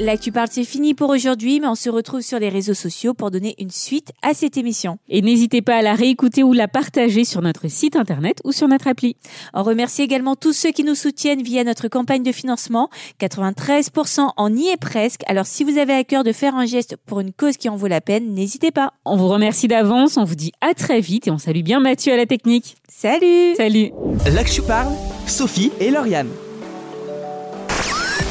Là 0.00 0.16
tu 0.16 0.30
parles, 0.30 0.46
c'est 0.48 0.62
fini 0.62 0.94
pour 0.94 1.10
aujourd'hui, 1.10 1.58
mais 1.58 1.66
on 1.66 1.74
se 1.74 1.90
retrouve 1.90 2.20
sur 2.20 2.38
les 2.38 2.48
réseaux 2.48 2.74
sociaux 2.74 3.14
pour 3.14 3.32
donner 3.32 3.56
une 3.58 3.72
suite 3.72 4.12
à 4.22 4.32
cette 4.32 4.56
émission. 4.56 4.98
Et 5.08 5.22
n'hésitez 5.22 5.60
pas 5.60 5.78
à 5.78 5.82
la 5.82 5.94
réécouter 5.94 6.44
ou 6.44 6.52
la 6.52 6.68
partager 6.68 7.24
sur 7.24 7.42
notre 7.42 7.66
site 7.66 7.96
internet 7.96 8.40
ou 8.44 8.52
sur 8.52 8.68
notre 8.68 8.86
appli. 8.86 9.16
On 9.54 9.64
remercie 9.64 10.02
également 10.02 10.36
tous 10.36 10.52
ceux 10.52 10.70
qui 10.70 10.84
nous 10.84 10.94
soutiennent 10.94 11.42
via 11.42 11.64
notre 11.64 11.88
campagne 11.88 12.22
de 12.22 12.30
financement. 12.30 12.90
93% 13.20 14.30
en 14.36 14.54
y 14.54 14.68
est 14.68 14.76
presque. 14.76 15.22
Alors 15.26 15.46
si 15.46 15.64
vous 15.64 15.78
avez 15.78 15.94
à 15.94 16.04
cœur 16.04 16.22
de 16.22 16.30
faire 16.30 16.54
un 16.54 16.66
geste 16.66 16.94
pour 17.04 17.18
une 17.18 17.32
cause 17.32 17.56
qui 17.56 17.68
en 17.68 17.74
vaut 17.74 17.88
la 17.88 18.00
peine, 18.00 18.34
n'hésitez 18.34 18.70
pas. 18.70 18.92
On 19.04 19.16
vous 19.16 19.28
remercie 19.28 19.66
d'avance, 19.66 20.16
on 20.16 20.22
vous 20.22 20.36
dit 20.36 20.52
à 20.60 20.74
très 20.74 21.00
vite 21.00 21.26
et 21.26 21.32
on 21.32 21.38
salue 21.38 21.62
bien 21.62 21.80
Mathieu 21.80 22.12
à 22.12 22.16
la 22.16 22.26
technique. 22.26 22.76
Salut 22.88 23.56
Salut 23.56 23.90
Là 24.32 24.44
que 24.44 24.50
tu 24.50 24.62
parles, 24.62 24.92
Sophie 25.26 25.72
et 25.80 25.90
Lauriane. 25.90 26.28